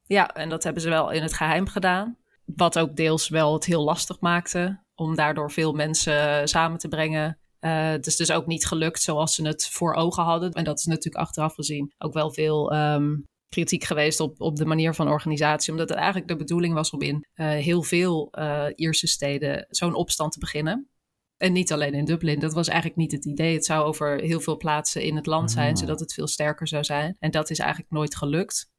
Ja, 0.03 0.33
en 0.33 0.50
dat 0.50 0.63
hebben 0.63 0.81
ze 0.81 0.89
wel 0.89 1.12
in 1.12 1.21
het 1.21 1.33
geheim 1.33 1.67
gedaan. 1.67 2.17
Wat 2.45 2.79
ook 2.79 2.95
deels 2.95 3.29
wel 3.29 3.53
het 3.53 3.65
heel 3.65 3.83
lastig 3.83 4.19
maakte 4.19 4.83
om 4.96 5.16
daardoor 5.16 5.52
veel 5.52 5.74
mensen 5.74 6.48
samen 6.48 6.78
te 6.78 6.88
brengen. 6.88 7.40
Uh, 7.60 7.90
het 7.90 8.08
is 8.08 8.16
dus 8.16 8.32
ook 8.32 8.46
niet 8.46 8.66
gelukt 8.66 9.02
zoals 9.02 9.36
ze 9.36 9.48
het 9.48 9.68
voor 9.68 9.94
ogen 9.94 10.24
hadden. 10.24 10.52
En 10.52 10.64
dat 10.64 10.80
is 10.80 10.86
natuurlijk 10.86 11.24
achteraf 11.24 11.54
gezien 11.54 11.94
ook 11.98 12.14
wel 12.14 12.34
veel 12.34 12.75
um, 12.75 13.24
kritiek 13.50 13.84
geweest 13.84 14.20
op, 14.20 14.42
op 14.42 14.56
de 14.56 14.66
manier 14.66 14.94
van 14.94 15.08
organisatie. 15.08 15.72
Omdat 15.72 15.90
het 15.90 15.98
eigenlijk 15.98 16.28
de 16.28 16.36
bedoeling 16.36 16.74
was 16.74 16.90
om 16.90 17.02
in 17.02 17.25
uh, 17.36 17.48
heel 17.50 17.84
veel 17.84 18.34
uh, 18.40 18.66
Ierse 18.75 19.08
steden 19.08 19.66
zo'n 19.70 19.94
opstand 19.94 20.32
te 20.32 20.40
beginnen. 20.40 20.90
En 21.38 21.54
niet 21.54 21.72
alleen 21.72 21.94
in 21.94 22.06
Dublin. 22.06 22.40
Dat 22.40 22.54
was 22.54 22.68
eigenlijk 22.68 22.98
niet 22.98 23.12
het 23.12 23.25
idee. 23.25 23.54
Het 23.54 23.66
zou 23.66 23.86
over 23.86 24.20
heel 24.20 24.40
veel 24.40 24.58
plaatsen 24.58 25.02
in 25.04 25.16
het 25.16 25.25
land 25.25 25.52
zijn, 25.52 25.74
Ah. 25.74 25.80
zodat 25.80 26.00
het 26.00 26.14
veel 26.14 26.28
sterker 26.28 26.68
zou 26.68 26.84
zijn. 26.84 27.16
En 27.20 27.32
dat 27.32 27.50
is 27.50 27.60
eigenlijk 27.60 27.92
nooit 27.92 28.16
gelukt. 28.16 28.70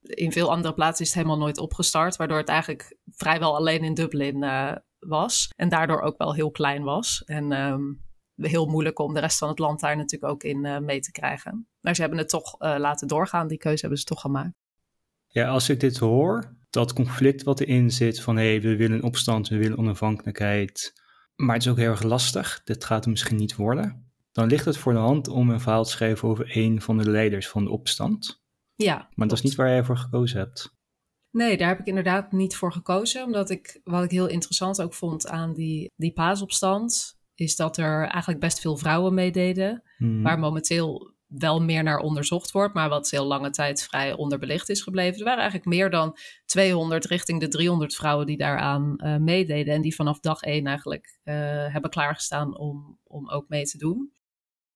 In 0.00 0.32
veel 0.32 0.50
andere 0.50 0.74
plaatsen 0.74 1.04
is 1.04 1.10
het 1.10 1.22
helemaal 1.22 1.44
nooit 1.44 1.58
opgestart, 1.58 2.16
waardoor 2.16 2.38
het 2.38 2.48
eigenlijk 2.48 2.96
vrijwel 3.06 3.56
alleen 3.56 3.84
in 3.84 3.94
Dublin 3.94 4.42
was. 4.98 5.52
En 5.56 5.68
daardoor 5.68 6.00
ook 6.00 6.18
wel 6.18 6.34
heel 6.34 6.50
klein 6.50 6.82
was. 6.82 7.22
En 7.24 7.52
um, 7.52 8.04
heel 8.34 8.66
moeilijk 8.66 8.98
om 8.98 9.14
de 9.14 9.20
rest 9.20 9.38
van 9.38 9.48
het 9.48 9.58
land 9.58 9.80
daar 9.80 9.96
natuurlijk 9.96 10.32
ook 10.32 10.42
in 10.42 10.64
uh, 10.64 10.78
mee 10.78 11.00
te 11.00 11.10
krijgen. 11.10 11.68
Maar 11.80 11.94
ze 11.94 12.00
hebben 12.00 12.18
het 12.18 12.28
toch 12.28 12.62
uh, 12.62 12.74
laten 12.78 13.08
doorgaan. 13.08 13.48
Die 13.48 13.58
keuze 13.58 13.80
hebben 13.80 13.98
ze 13.98 14.04
toch 14.04 14.20
gemaakt. 14.20 14.54
Ja, 15.26 15.48
als 15.48 15.68
ik 15.68 15.80
dit 15.80 15.98
hoor, 15.98 16.56
dat 16.70 16.92
conflict 16.92 17.42
wat 17.42 17.60
erin 17.60 17.90
zit 17.90 18.20
van 18.20 18.36
hé, 18.36 18.50
hey, 18.50 18.60
we 18.60 18.76
willen 18.76 18.96
een 18.96 19.02
opstand, 19.02 19.48
we 19.48 19.56
willen 19.56 19.78
onafhankelijkheid, 19.78 20.92
maar 21.36 21.54
het 21.54 21.64
is 21.64 21.70
ook 21.70 21.76
heel 21.76 21.90
erg 21.90 22.02
lastig, 22.02 22.60
dit 22.64 22.84
gaat 22.84 23.04
er 23.04 23.10
misschien 23.10 23.36
niet 23.36 23.56
worden, 23.56 24.12
dan 24.32 24.48
ligt 24.48 24.64
het 24.64 24.76
voor 24.76 24.92
de 24.92 24.98
hand 24.98 25.28
om 25.28 25.50
een 25.50 25.60
verhaal 25.60 25.84
te 25.84 25.90
schrijven 25.90 26.28
over 26.28 26.56
een 26.56 26.82
van 26.82 26.98
de 26.98 27.10
leiders 27.10 27.48
van 27.48 27.64
de 27.64 27.70
opstand. 27.70 28.42
Ja. 28.74 29.08
Maar 29.14 29.28
dat 29.28 29.36
is 29.36 29.44
niet 29.44 29.54
waar 29.54 29.68
jij 29.68 29.84
voor 29.84 29.96
gekozen 29.96 30.38
hebt. 30.38 30.77
Nee, 31.38 31.56
daar 31.56 31.68
heb 31.68 31.78
ik 31.78 31.86
inderdaad 31.86 32.32
niet 32.32 32.56
voor 32.56 32.72
gekozen, 32.72 33.24
omdat 33.24 33.50
ik, 33.50 33.80
wat 33.84 34.04
ik 34.04 34.10
heel 34.10 34.26
interessant 34.26 34.82
ook 34.82 34.94
vond 34.94 35.28
aan 35.28 35.52
die, 35.52 35.90
die 35.96 36.12
paasopstand, 36.12 37.18
is 37.34 37.56
dat 37.56 37.76
er 37.76 38.06
eigenlijk 38.06 38.40
best 38.40 38.60
veel 38.60 38.76
vrouwen 38.76 39.14
meededen, 39.14 39.82
hmm. 39.96 40.22
waar 40.22 40.38
momenteel 40.38 41.14
wel 41.26 41.62
meer 41.62 41.82
naar 41.82 41.98
onderzocht 41.98 42.50
wordt, 42.50 42.74
maar 42.74 42.88
wat 42.88 43.10
heel 43.10 43.24
lange 43.24 43.50
tijd 43.50 43.82
vrij 43.82 44.12
onderbelicht 44.12 44.68
is 44.68 44.82
gebleven. 44.82 45.18
Er 45.18 45.24
waren 45.24 45.40
eigenlijk 45.40 45.70
meer 45.70 45.90
dan 45.90 46.16
200 46.44 47.04
richting 47.04 47.40
de 47.40 47.48
300 47.48 47.94
vrouwen 47.94 48.26
die 48.26 48.36
daaraan 48.36 48.94
uh, 48.96 49.16
meededen 49.16 49.74
en 49.74 49.82
die 49.82 49.94
vanaf 49.94 50.20
dag 50.20 50.42
één 50.42 50.66
eigenlijk 50.66 51.18
uh, 51.24 51.34
hebben 51.72 51.90
klaargestaan 51.90 52.58
om, 52.58 52.98
om 53.04 53.30
ook 53.30 53.48
mee 53.48 53.64
te 53.64 53.78
doen. 53.78 54.12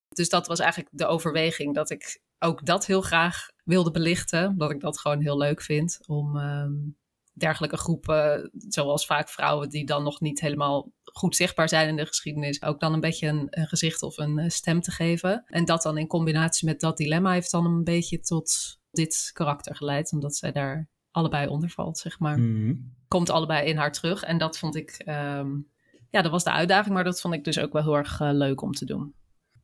Dus 0.08 0.28
dat 0.28 0.46
was 0.46 0.58
eigenlijk 0.58 0.90
de 0.94 1.06
overweging 1.06 1.74
dat 1.74 1.90
ik 1.90 2.21
ook 2.42 2.66
dat 2.66 2.86
heel 2.86 3.00
graag 3.00 3.50
wilde 3.64 3.90
belichten, 3.90 4.48
omdat 4.48 4.70
ik 4.70 4.80
dat 4.80 4.98
gewoon 4.98 5.20
heel 5.20 5.38
leuk 5.38 5.62
vind 5.62 5.98
om 6.06 6.36
um, 6.36 6.96
dergelijke 7.34 7.76
groepen, 7.76 8.50
zoals 8.68 9.06
vaak 9.06 9.28
vrouwen 9.28 9.68
die 9.68 9.86
dan 9.86 10.02
nog 10.02 10.20
niet 10.20 10.40
helemaal 10.40 10.92
goed 11.02 11.36
zichtbaar 11.36 11.68
zijn 11.68 11.88
in 11.88 11.96
de 11.96 12.06
geschiedenis, 12.06 12.62
ook 12.62 12.80
dan 12.80 12.92
een 12.92 13.00
beetje 13.00 13.26
een, 13.26 13.46
een, 13.50 13.66
gezicht 13.66 14.02
of 14.02 14.18
een 14.18 14.50
stem 14.50 14.80
te 14.80 14.90
geven. 14.90 15.44
En 15.46 15.64
dat 15.64 15.82
dan 15.82 15.98
in 15.98 16.06
combinatie 16.06 16.68
met 16.68 16.80
dat 16.80 16.96
dilemma 16.96 17.32
heeft 17.32 17.50
dan 17.50 17.64
een 17.64 17.84
beetje 17.84 18.20
tot 18.20 18.78
dit 18.90 19.30
karakter 19.32 19.76
geleid, 19.76 20.12
omdat 20.12 20.36
zij 20.36 20.52
daar 20.52 20.88
allebei 21.10 21.46
onder 21.48 21.70
valt, 21.70 21.98
zeg 21.98 22.18
maar. 22.18 22.38
Mm. 22.38 22.94
Komt 23.08 23.30
allebei 23.30 23.68
in 23.68 23.76
haar 23.76 23.92
terug. 23.92 24.22
En 24.22 24.38
dat 24.38 24.58
vond 24.58 24.76
ik, 24.76 25.02
um, 25.06 25.68
ja, 26.10 26.22
dat 26.22 26.30
was 26.30 26.44
de 26.44 26.52
uitdaging, 26.52 26.94
maar 26.94 27.04
dat 27.04 27.20
vond 27.20 27.34
ik 27.34 27.44
dus 27.44 27.58
ook 27.58 27.72
wel 27.72 27.82
heel 27.82 27.96
erg 27.96 28.20
uh, 28.20 28.30
leuk 28.32 28.62
om 28.62 28.72
te 28.72 28.84
doen. 28.84 29.14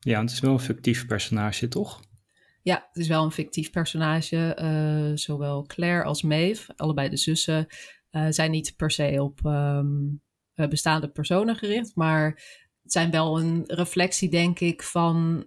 Ja, 0.00 0.20
het 0.20 0.30
is 0.30 0.40
wel 0.40 0.52
een 0.52 0.60
fictief 0.60 1.06
personage, 1.06 1.68
toch? 1.68 2.00
Ja, 2.68 2.86
het 2.88 2.96
is 2.96 3.08
wel 3.08 3.24
een 3.24 3.32
fictief 3.32 3.70
personage. 3.70 4.58
Uh, 4.60 5.16
zowel 5.16 5.64
Claire 5.66 6.04
als 6.04 6.22
Maeve, 6.22 6.72
allebei 6.76 7.08
de 7.08 7.16
zussen, 7.16 7.66
uh, 8.10 8.26
zijn 8.28 8.50
niet 8.50 8.76
per 8.76 8.90
se 8.90 9.22
op 9.22 9.40
um, 9.44 10.22
bestaande 10.54 11.08
personen 11.08 11.56
gericht. 11.56 11.94
Maar 11.94 12.26
het 12.82 12.92
zijn 12.92 13.10
wel 13.10 13.40
een 13.40 13.64
reflectie, 13.66 14.30
denk 14.30 14.60
ik, 14.60 14.82
van 14.82 15.46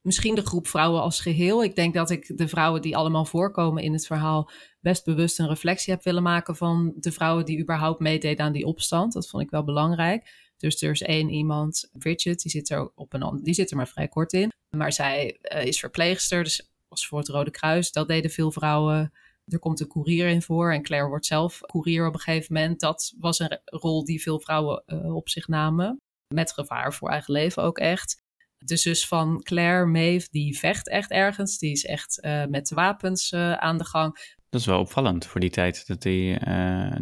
misschien 0.00 0.34
de 0.34 0.46
groep 0.46 0.66
vrouwen 0.66 1.00
als 1.00 1.20
geheel. 1.20 1.64
Ik 1.64 1.76
denk 1.76 1.94
dat 1.94 2.10
ik 2.10 2.36
de 2.38 2.48
vrouwen 2.48 2.82
die 2.82 2.96
allemaal 2.96 3.24
voorkomen 3.24 3.82
in 3.82 3.92
het 3.92 4.06
verhaal 4.06 4.50
best 4.80 5.04
bewust 5.04 5.38
een 5.38 5.48
reflectie 5.48 5.92
heb 5.92 6.02
willen 6.02 6.22
maken 6.22 6.56
van 6.56 6.92
de 6.96 7.12
vrouwen 7.12 7.44
die 7.44 7.60
überhaupt 7.60 8.00
meededen 8.00 8.44
aan 8.44 8.52
die 8.52 8.66
opstand. 8.66 9.12
Dat 9.12 9.28
vond 9.28 9.42
ik 9.42 9.50
wel 9.50 9.64
belangrijk. 9.64 10.52
Dus 10.56 10.82
er 10.82 10.90
is 10.90 11.02
één 11.02 11.28
iemand, 11.28 11.90
Bridget, 11.92 12.40
die 12.40 12.50
zit 12.50 12.70
er 12.70 12.90
op 12.94 13.12
een 13.12 13.40
die 13.42 13.54
zit 13.54 13.70
er 13.70 13.76
maar 13.76 13.88
vrij 13.88 14.08
kort 14.08 14.32
in. 14.32 14.50
Maar 14.76 14.92
zij 14.92 15.38
uh, 15.42 15.64
is 15.64 15.78
verpleegster, 15.78 16.44
dus 16.44 16.70
was 16.88 17.06
voor 17.06 17.18
het 17.18 17.28
Rode 17.28 17.50
Kruis. 17.50 17.92
Dat 17.92 18.08
deden 18.08 18.30
veel 18.30 18.52
vrouwen. 18.52 19.12
Er 19.46 19.58
komt 19.58 19.80
een 19.80 19.86
koerier 19.86 20.28
in 20.28 20.42
voor 20.42 20.72
en 20.72 20.82
Claire 20.82 21.08
wordt 21.08 21.26
zelf 21.26 21.60
koerier 21.60 22.06
op 22.06 22.14
een 22.14 22.20
gegeven 22.20 22.54
moment. 22.54 22.80
Dat 22.80 23.14
was 23.18 23.38
een 23.38 23.60
rol 23.64 24.04
die 24.04 24.22
veel 24.22 24.40
vrouwen 24.40 24.82
uh, 24.86 25.14
op 25.14 25.28
zich 25.28 25.48
namen. 25.48 26.00
Met 26.34 26.52
gevaar 26.52 26.94
voor 26.94 27.10
eigen 27.10 27.32
leven 27.32 27.62
ook 27.62 27.78
echt. 27.78 28.22
De 28.58 28.76
zus 28.76 29.06
van 29.06 29.42
Claire, 29.42 29.86
Maeve, 29.86 30.28
die 30.30 30.58
vecht 30.58 30.88
echt 30.88 31.10
ergens. 31.10 31.58
Die 31.58 31.72
is 31.72 31.84
echt 31.84 32.24
uh, 32.24 32.44
met 32.44 32.70
wapens 32.70 33.34
aan 33.34 33.78
de 33.78 33.84
gang. 33.84 34.36
Dat 34.48 34.60
is 34.60 34.66
wel 34.66 34.80
opvallend 34.80 35.26
voor 35.26 35.40
die 35.40 35.50
tijd, 35.50 35.86
dat, 35.86 36.02
die, 36.02 36.38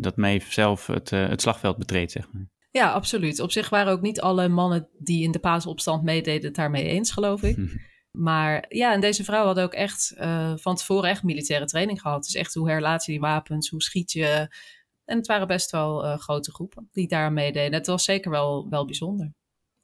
dat 0.00 0.16
Maeve 0.16 0.52
zelf 0.52 0.86
het, 0.86 1.10
het 1.10 1.40
slagveld 1.40 1.76
betreedt, 1.76 2.12
zeg 2.12 2.32
maar. 2.32 2.46
Ja, 2.76 2.92
absoluut. 2.92 3.40
Op 3.40 3.52
zich 3.52 3.68
waren 3.68 3.92
ook 3.92 4.00
niet 4.00 4.20
alle 4.20 4.48
mannen 4.48 4.88
die 4.98 5.22
in 5.22 5.30
de 5.30 5.38
paasopstand 5.38 6.02
meededen 6.02 6.44
het 6.44 6.54
daarmee 6.54 6.84
eens, 6.84 7.10
geloof 7.10 7.42
ik. 7.42 7.56
Maar 8.10 8.64
ja, 8.68 8.92
en 8.92 9.00
deze 9.00 9.24
vrouwen 9.24 9.46
hadden 9.46 9.64
ook 9.64 9.74
echt 9.74 10.14
uh, 10.18 10.52
van 10.56 10.76
tevoren 10.76 11.10
echt 11.10 11.22
militaire 11.22 11.66
training 11.66 12.00
gehad. 12.00 12.24
Dus 12.24 12.34
echt 12.34 12.54
hoe 12.54 12.68
herlaat 12.68 13.04
je 13.04 13.12
die 13.12 13.20
wapens, 13.20 13.68
hoe 13.68 13.82
schiet 13.82 14.12
je. 14.12 14.54
En 15.04 15.16
het 15.16 15.26
waren 15.26 15.46
best 15.46 15.70
wel 15.70 16.04
uh, 16.04 16.18
grote 16.18 16.52
groepen 16.52 16.88
die 16.92 17.08
daar 17.08 17.32
meededen. 17.32 17.72
Het 17.72 17.86
was 17.86 18.04
zeker 18.04 18.30
wel, 18.30 18.66
wel 18.70 18.84
bijzonder. 18.84 19.32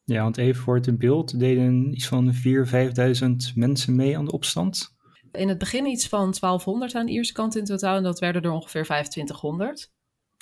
Ja, 0.05 0.23
want 0.23 0.37
even 0.37 0.63
voor 0.63 0.75
het 0.75 0.87
in 0.87 0.99
beeld 0.99 1.39
deden 1.39 1.95
iets 1.95 2.07
van 2.07 2.33
4.000, 2.35 2.41
5.000 2.41 3.55
mensen 3.55 3.97
mee 3.97 4.19
aan 4.19 4.25
de 4.25 4.33
opstand. 4.33 4.95
In 5.33 5.49
het 5.49 5.59
begin 5.59 5.87
iets 5.87 6.09
van 6.09 6.35
1200 6.41 6.95
aan 6.95 7.07
de 7.07 7.13
Ierse 7.13 7.33
kant 7.33 7.57
in 7.57 7.65
totaal. 7.65 7.97
En 7.97 8.03
dat 8.03 8.21
werden 8.21 8.43
er 8.43 8.51
ongeveer 8.51 8.85
2500. 8.85 9.91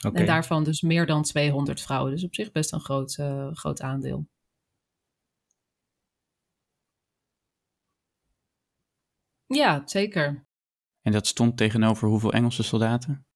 Okay. 0.07 0.21
En 0.21 0.27
daarvan 0.27 0.65
dus 0.65 0.81
meer 0.81 1.07
dan 1.07 1.23
200 1.23 1.81
vrouwen. 1.81 2.11
Dus 2.11 2.25
op 2.25 2.35
zich 2.35 2.53
best 2.53 2.73
een 2.73 2.81
groot, 2.81 3.17
uh, 3.21 3.53
groot 3.53 3.81
aandeel. 3.81 4.29
Ja, 9.47 9.83
zeker. 9.85 10.47
En 11.03 11.13
dat 11.13 11.27
stond 11.27 11.57
tegenover 11.57 12.09
hoeveel 12.09 12.33
Engelse 12.33 12.63
soldaten? 12.63 13.27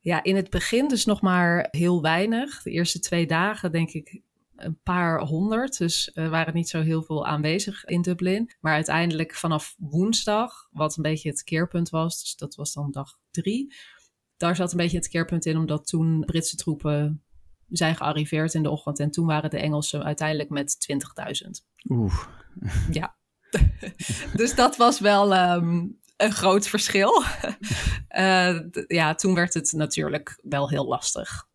Ja, 0.00 0.22
in 0.22 0.36
het 0.36 0.50
begin 0.50 0.88
dus 0.88 1.04
nog 1.04 1.20
maar 1.20 1.68
heel 1.70 2.02
weinig. 2.02 2.62
De 2.62 2.70
eerste 2.70 2.98
twee 2.98 3.26
dagen 3.26 3.72
denk 3.72 3.90
ik 3.90 4.20
een 4.56 4.80
paar 4.82 5.20
honderd. 5.20 5.78
Dus 5.78 6.10
er 6.14 6.30
waren 6.30 6.54
niet 6.54 6.68
zo 6.68 6.82
heel 6.82 7.02
veel 7.02 7.26
aanwezig 7.26 7.84
in 7.84 8.02
Dublin. 8.02 8.50
Maar 8.60 8.74
uiteindelijk 8.74 9.34
vanaf 9.34 9.74
woensdag, 9.78 10.68
wat 10.70 10.96
een 10.96 11.02
beetje 11.02 11.28
het 11.28 11.42
keerpunt 11.42 11.90
was. 11.90 12.20
Dus 12.20 12.36
dat 12.36 12.54
was 12.54 12.72
dan 12.72 12.90
dag 12.90 13.18
drie. 13.30 13.74
Daar 14.38 14.56
zat 14.56 14.70
een 14.70 14.76
beetje 14.76 14.96
het 14.96 15.08
keerpunt 15.08 15.46
in, 15.46 15.56
omdat 15.56 15.86
toen 15.86 16.24
Britse 16.26 16.56
troepen 16.56 17.22
zijn 17.68 17.96
gearriveerd 17.96 18.54
in 18.54 18.62
de 18.62 18.70
ochtend. 18.70 19.00
En 19.00 19.10
toen 19.10 19.26
waren 19.26 19.50
de 19.50 19.58
Engelsen 19.58 20.04
uiteindelijk 20.04 20.50
met 20.50 20.92
20.000. 21.44 21.50
Oeh. 21.88 22.24
Ja. 22.90 23.16
dus 24.36 24.54
dat 24.54 24.76
was 24.76 25.00
wel 25.00 25.52
um, 25.52 25.98
een 26.16 26.32
groot 26.32 26.68
verschil. 26.68 27.22
uh, 28.18 28.60
ja, 28.86 29.14
toen 29.14 29.34
werd 29.34 29.54
het 29.54 29.72
natuurlijk 29.72 30.40
wel 30.42 30.68
heel 30.68 30.86
lastig. 30.86 31.46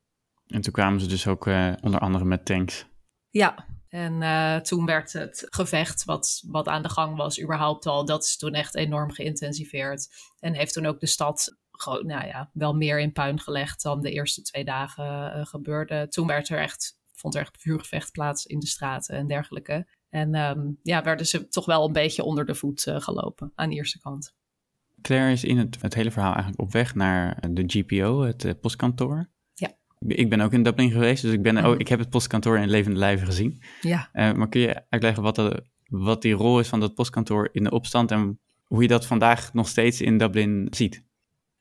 En 0.47 0.61
toen 0.61 0.73
kwamen 0.73 0.99
ze 0.99 1.07
dus 1.07 1.27
ook 1.27 1.47
uh, 1.47 1.73
onder 1.81 1.99
andere 1.99 2.25
met 2.25 2.45
tanks. 2.45 2.85
Ja, 3.29 3.67
en 3.89 4.21
uh, 4.21 4.55
toen 4.55 4.85
werd 4.85 5.13
het 5.13 5.45
gevecht 5.49 6.03
wat, 6.03 6.43
wat 6.47 6.67
aan 6.67 6.81
de 6.81 6.89
gang 6.89 7.17
was 7.17 7.41
überhaupt 7.41 7.85
al, 7.85 8.05
dat 8.05 8.23
is 8.23 8.37
toen 8.37 8.53
echt 8.53 8.75
enorm 8.75 9.11
geïntensiveerd. 9.11 10.07
En 10.39 10.53
heeft 10.53 10.73
toen 10.73 10.85
ook 10.85 10.99
de 10.99 11.07
stad 11.07 11.57
gewoon, 11.83 12.05
nou 12.05 12.27
ja, 12.27 12.49
wel 12.53 12.73
meer 12.73 12.99
in 12.99 13.11
puin 13.11 13.39
gelegd 13.39 13.81
dan 13.81 14.01
de 14.01 14.11
eerste 14.11 14.41
twee 14.41 14.63
dagen 14.63 15.37
uh, 15.37 15.45
gebeurde. 15.45 16.07
Toen 16.07 16.27
werd 16.27 16.49
er 16.49 16.59
echt, 16.59 16.97
vond 17.13 17.35
er 17.35 17.41
echt 17.41 17.57
vuurgevecht 17.59 18.11
plaats 18.11 18.45
in 18.45 18.59
de 18.59 18.67
straten 18.67 19.15
en 19.15 19.27
dergelijke. 19.27 19.87
En 20.09 20.35
um, 20.35 20.79
ja, 20.83 21.03
werden 21.03 21.25
ze 21.25 21.47
toch 21.47 21.65
wel 21.65 21.85
een 21.85 21.93
beetje 21.93 22.23
onder 22.23 22.45
de 22.45 22.55
voet 22.55 22.85
uh, 22.85 22.99
gelopen 22.99 23.51
aan 23.55 23.69
de 23.69 23.75
eerste 23.75 23.99
kant. 23.99 24.35
Claire 25.01 25.31
is 25.31 25.43
in 25.43 25.57
het, 25.57 25.81
het 25.81 25.93
hele 25.93 26.11
verhaal 26.11 26.33
eigenlijk 26.33 26.61
op 26.61 26.71
weg 26.71 26.95
naar 26.95 27.49
de 27.51 27.63
GPO, 27.67 28.21
het 28.21 28.43
uh, 28.43 28.51
postkantoor. 28.61 29.29
Ja. 29.53 29.71
Ik 29.99 30.29
ben 30.29 30.41
ook 30.41 30.53
in 30.53 30.63
Dublin 30.63 30.91
geweest, 30.91 31.21
dus 31.21 31.31
ik, 31.31 31.41
ben, 31.41 31.55
mm. 31.55 31.65
oh, 31.65 31.79
ik 31.79 31.87
heb 31.87 31.99
het 31.99 32.09
postkantoor 32.09 32.57
in 32.57 32.69
levende 32.69 32.99
lijven 32.99 33.25
gezien. 33.25 33.61
Ja. 33.81 34.09
Uh, 34.13 34.33
maar 34.33 34.49
kun 34.49 34.61
je 34.61 34.83
uitleggen 34.89 35.23
wat, 35.23 35.35
de, 35.35 35.65
wat 35.87 36.21
die 36.21 36.33
rol 36.33 36.59
is 36.59 36.67
van 36.67 36.79
dat 36.79 36.93
postkantoor 36.93 37.49
in 37.51 37.63
de 37.63 37.71
opstand 37.71 38.11
en 38.11 38.39
hoe 38.63 38.81
je 38.81 38.87
dat 38.87 39.05
vandaag 39.05 39.53
nog 39.53 39.67
steeds 39.67 40.01
in 40.01 40.17
Dublin 40.17 40.67
ziet? 40.71 41.03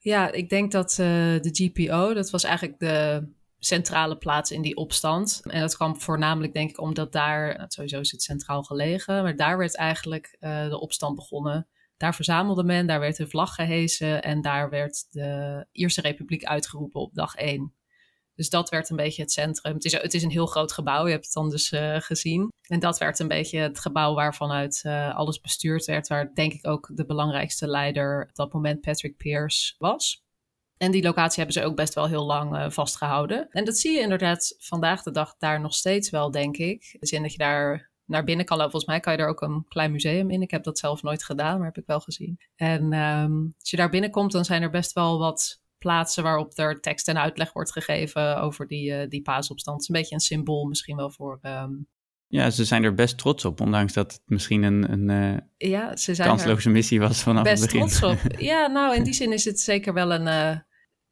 Ja, 0.04 0.32
ik 0.32 0.48
denk 0.48 0.72
dat 0.72 0.90
uh, 0.90 0.96
de 1.40 1.50
GPO, 1.52 2.14
dat 2.14 2.30
was 2.30 2.44
eigenlijk 2.44 2.78
de 2.78 3.26
centrale 3.58 4.16
plaats 4.16 4.50
in 4.50 4.62
die 4.62 4.76
opstand. 4.76 5.40
En 5.44 5.60
dat 5.60 5.76
kwam 5.76 6.00
voornamelijk, 6.00 6.52
denk 6.52 6.70
ik, 6.70 6.80
omdat 6.80 7.12
daar, 7.12 7.56
nou, 7.56 7.70
sowieso 7.70 8.00
is 8.00 8.10
het 8.10 8.22
centraal 8.22 8.62
gelegen, 8.62 9.22
maar 9.22 9.36
daar 9.36 9.58
werd 9.58 9.76
eigenlijk 9.76 10.36
uh, 10.40 10.68
de 10.68 10.80
opstand 10.80 11.16
begonnen. 11.16 11.68
Daar 11.96 12.14
verzamelde 12.14 12.64
men, 12.64 12.86
daar 12.86 13.00
werd 13.00 13.16
de 13.16 13.28
vlag 13.28 13.54
gehesen 13.54 14.22
en 14.22 14.42
daar 14.42 14.70
werd 14.70 15.06
de 15.10 15.66
Ierse 15.72 16.00
Republiek 16.00 16.44
uitgeroepen 16.44 17.00
op 17.00 17.14
dag 17.14 17.34
1. 17.34 17.74
Dus 18.34 18.50
dat 18.50 18.68
werd 18.68 18.90
een 18.90 18.96
beetje 18.96 19.22
het 19.22 19.32
centrum. 19.32 19.74
Het 19.74 19.84
is, 19.84 19.92
het 19.92 20.14
is 20.14 20.22
een 20.22 20.30
heel 20.30 20.46
groot 20.46 20.72
gebouw, 20.72 21.04
je 21.04 21.12
hebt 21.12 21.24
het 21.24 21.34
dan 21.34 21.50
dus 21.50 21.72
uh, 21.72 21.96
gezien. 22.00 22.48
En 22.68 22.80
dat 22.80 22.98
werd 22.98 23.18
een 23.18 23.28
beetje 23.28 23.58
het 23.58 23.78
gebouw 23.78 24.14
waarvanuit 24.14 24.82
uh, 24.86 25.16
alles 25.16 25.40
bestuurd 25.40 25.84
werd. 25.84 26.08
Waar 26.08 26.34
denk 26.34 26.52
ik 26.52 26.66
ook 26.66 26.90
de 26.94 27.06
belangrijkste 27.06 27.66
leider 27.66 28.26
op 28.28 28.34
dat 28.34 28.52
moment 28.52 28.80
Patrick 28.80 29.16
Pierce 29.16 29.74
was. 29.78 30.22
En 30.76 30.90
die 30.90 31.02
locatie 31.02 31.42
hebben 31.42 31.62
ze 31.62 31.68
ook 31.68 31.76
best 31.76 31.94
wel 31.94 32.08
heel 32.08 32.24
lang 32.24 32.56
uh, 32.56 32.70
vastgehouden. 32.70 33.48
En 33.50 33.64
dat 33.64 33.78
zie 33.78 33.92
je 33.92 34.00
inderdaad 34.00 34.54
vandaag 34.58 35.02
de 35.02 35.10
dag 35.10 35.34
daar 35.38 35.60
nog 35.60 35.74
steeds 35.74 36.10
wel, 36.10 36.30
denk 36.30 36.56
ik. 36.56 36.88
In 36.92 37.00
de 37.00 37.06
zin 37.06 37.22
dat 37.22 37.32
je 37.32 37.38
daar 37.38 37.90
naar 38.04 38.24
binnen 38.24 38.44
kan 38.44 38.56
lopen. 38.56 38.72
Volgens 38.72 38.92
mij 38.92 39.00
kan 39.00 39.12
je 39.12 39.18
er 39.18 39.28
ook 39.28 39.40
een 39.40 39.64
klein 39.68 39.92
museum 39.92 40.30
in. 40.30 40.42
Ik 40.42 40.50
heb 40.50 40.64
dat 40.64 40.78
zelf 40.78 41.02
nooit 41.02 41.24
gedaan, 41.24 41.56
maar 41.56 41.66
heb 41.66 41.78
ik 41.78 41.86
wel 41.86 42.00
gezien. 42.00 42.40
En 42.56 42.92
um, 42.92 43.54
als 43.60 43.70
je 43.70 43.76
daar 43.76 43.90
binnenkomt, 43.90 44.32
dan 44.32 44.44
zijn 44.44 44.62
er 44.62 44.70
best 44.70 44.92
wel 44.92 45.18
wat 45.18 45.61
plaatsen 45.82 46.22
waarop 46.22 46.58
er 46.58 46.80
tekst 46.80 47.08
en 47.08 47.18
uitleg 47.18 47.52
wordt 47.52 47.72
gegeven 47.72 48.40
over 48.40 48.66
die, 48.66 48.90
uh, 48.90 49.08
die 49.08 49.22
paasopstand. 49.22 49.76
Het 49.76 49.82
is 49.82 49.94
een 49.94 50.00
beetje 50.00 50.14
een 50.14 50.20
symbool 50.20 50.64
misschien 50.64 50.96
wel 50.96 51.10
voor... 51.10 51.38
Um... 51.42 51.86
Ja, 52.26 52.50
ze 52.50 52.64
zijn 52.64 52.84
er 52.84 52.94
best 52.94 53.18
trots 53.18 53.44
op, 53.44 53.60
ondanks 53.60 53.92
dat 53.92 54.12
het 54.12 54.22
misschien 54.26 54.62
een, 54.62 54.92
een 54.92 55.08
uh, 55.08 55.70
ja, 55.70 55.96
ze 55.96 56.14
zijn 56.14 56.28
kansloze 56.28 56.70
missie 56.70 57.00
was 57.00 57.22
vanaf 57.22 57.42
best 57.42 57.62
het 57.62 57.72
begin. 57.72 57.88
trots 57.88 58.02
op. 58.02 58.32
Ja, 58.40 58.66
nou 58.66 58.94
in 58.94 59.04
die 59.04 59.12
zin 59.12 59.32
is 59.32 59.44
het 59.44 59.60
zeker 59.60 59.94
wel 59.94 60.12
een, 60.12 60.26
uh, 60.26 60.58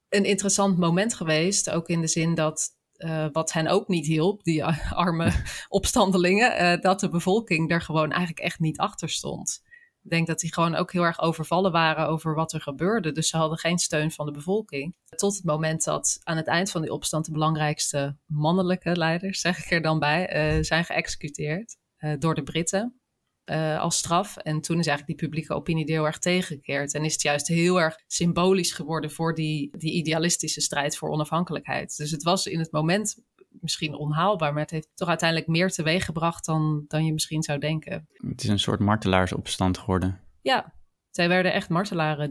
een 0.08 0.24
interessant 0.24 0.78
moment 0.78 1.14
geweest. 1.14 1.70
Ook 1.70 1.88
in 1.88 2.00
de 2.00 2.06
zin 2.06 2.34
dat 2.34 2.68
uh, 2.98 3.26
wat 3.32 3.52
hen 3.52 3.66
ook 3.66 3.88
niet 3.88 4.06
hielp, 4.06 4.42
die 4.42 4.64
arme 4.64 5.32
opstandelingen, 5.68 6.80
dat 6.80 7.00
de 7.00 7.08
bevolking 7.08 7.70
er 7.70 7.82
gewoon 7.82 8.10
eigenlijk 8.10 8.40
echt 8.40 8.58
niet 8.58 8.78
achter 8.78 9.08
stond. 9.08 9.62
Denk 10.10 10.26
dat 10.26 10.40
die 10.40 10.52
gewoon 10.52 10.74
ook 10.74 10.92
heel 10.92 11.02
erg 11.02 11.20
overvallen 11.20 11.72
waren 11.72 12.08
over 12.08 12.34
wat 12.34 12.52
er 12.52 12.60
gebeurde. 12.60 13.12
Dus 13.12 13.28
ze 13.28 13.36
hadden 13.36 13.58
geen 13.58 13.78
steun 13.78 14.10
van 14.10 14.26
de 14.26 14.32
bevolking. 14.32 14.96
Tot 15.08 15.34
het 15.34 15.44
moment 15.44 15.84
dat 15.84 16.20
aan 16.22 16.36
het 16.36 16.46
eind 16.46 16.70
van 16.70 16.82
die 16.82 16.92
opstand 16.92 17.24
de 17.24 17.32
belangrijkste 17.32 18.16
mannelijke 18.26 18.96
leiders, 18.96 19.40
zeg 19.40 19.64
ik 19.64 19.70
er 19.70 19.82
dan 19.82 19.98
bij, 19.98 20.56
uh, 20.56 20.62
zijn 20.62 20.84
geëxecuteerd 20.84 21.76
door 22.18 22.34
de 22.34 22.42
Britten. 22.42 23.00
Uh, 23.44 23.80
als 23.80 23.96
straf. 23.96 24.36
En 24.36 24.60
toen 24.60 24.78
is 24.78 24.86
eigenlijk 24.86 25.18
die 25.18 25.28
publieke 25.28 25.54
opinie 25.54 25.92
heel 25.92 26.04
erg 26.04 26.18
tegengekeerd. 26.18 26.94
En 26.94 27.04
is 27.04 27.12
het 27.12 27.22
juist 27.22 27.48
heel 27.48 27.80
erg 27.80 27.96
symbolisch 28.06 28.72
geworden 28.72 29.10
voor 29.10 29.34
die, 29.34 29.76
die 29.78 29.92
idealistische 29.92 30.60
strijd 30.60 30.96
voor 30.96 31.10
onafhankelijkheid. 31.10 31.96
Dus 31.96 32.10
het 32.10 32.22
was 32.22 32.46
in 32.46 32.58
het 32.58 32.72
moment 32.72 33.16
misschien 33.50 33.94
onhaalbaar, 33.94 34.52
maar 34.52 34.62
het 34.62 34.70
heeft 34.70 34.88
toch 34.94 35.08
uiteindelijk 35.08 35.48
meer 35.48 35.70
teweeg 35.70 36.04
gebracht 36.04 36.44
dan, 36.44 36.84
dan 36.88 37.04
je 37.04 37.12
misschien 37.12 37.42
zou 37.42 37.58
denken. 37.58 38.08
Het 38.12 38.42
is 38.42 38.48
een 38.48 38.58
soort 38.58 38.80
martelaarsopstand 38.80 39.78
geworden. 39.78 40.20
Ja, 40.40 40.72
zij 41.10 41.28
werden 41.28 41.52
echt 41.52 41.68
martelaren. 41.68 42.30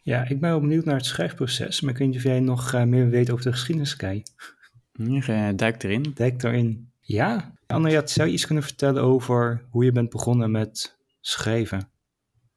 Ja, 0.00 0.22
ik 0.22 0.40
ben 0.40 0.50
wel 0.50 0.60
benieuwd 0.60 0.84
naar 0.84 0.96
het 0.96 1.06
schrijfproces, 1.06 1.80
maar 1.80 1.92
ik 1.92 1.98
weet 1.98 2.08
niet 2.08 2.16
of 2.16 2.22
jij 2.22 2.40
nog 2.40 2.72
uh, 2.72 2.82
meer 2.82 3.08
weet 3.08 3.30
over 3.30 3.44
de 3.44 3.52
geschiedenis, 3.52 3.96
Kai. 3.96 4.22
Ja, 4.92 5.52
duik 5.52 5.82
erin. 5.82 6.12
Duik 6.14 6.42
erin. 6.42 6.92
Ja, 7.00 7.52
Anna, 7.66 8.06
zou 8.06 8.28
je 8.28 8.34
iets 8.34 8.46
kunnen 8.46 8.64
vertellen 8.64 9.02
over 9.02 9.66
hoe 9.70 9.84
je 9.84 9.92
bent 9.92 10.10
begonnen 10.10 10.50
met 10.50 10.96
schrijven? 11.20 11.90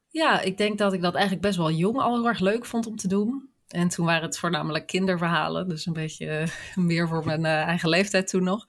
Ja, 0.08 0.40
ik 0.40 0.56
denk 0.56 0.78
dat 0.78 0.92
ik 0.92 1.00
dat 1.00 1.12
eigenlijk 1.14 1.42
best 1.42 1.56
wel 1.56 1.70
jong 1.70 1.98
al 1.98 2.14
heel 2.14 2.28
erg 2.28 2.40
leuk 2.40 2.66
vond 2.66 2.86
om 2.86 2.96
te 2.96 3.08
doen. 3.08 3.48
En 3.70 3.88
toen 3.88 4.06
waren 4.06 4.22
het 4.22 4.38
voornamelijk 4.38 4.86
kinderverhalen, 4.86 5.68
dus 5.68 5.86
een 5.86 5.92
beetje 5.92 6.26
uh, 6.26 6.46
meer 6.84 7.08
voor 7.08 7.24
mijn 7.24 7.40
uh, 7.40 7.62
eigen 7.62 7.88
leeftijd 7.88 8.28
toen 8.28 8.42
nog. 8.42 8.66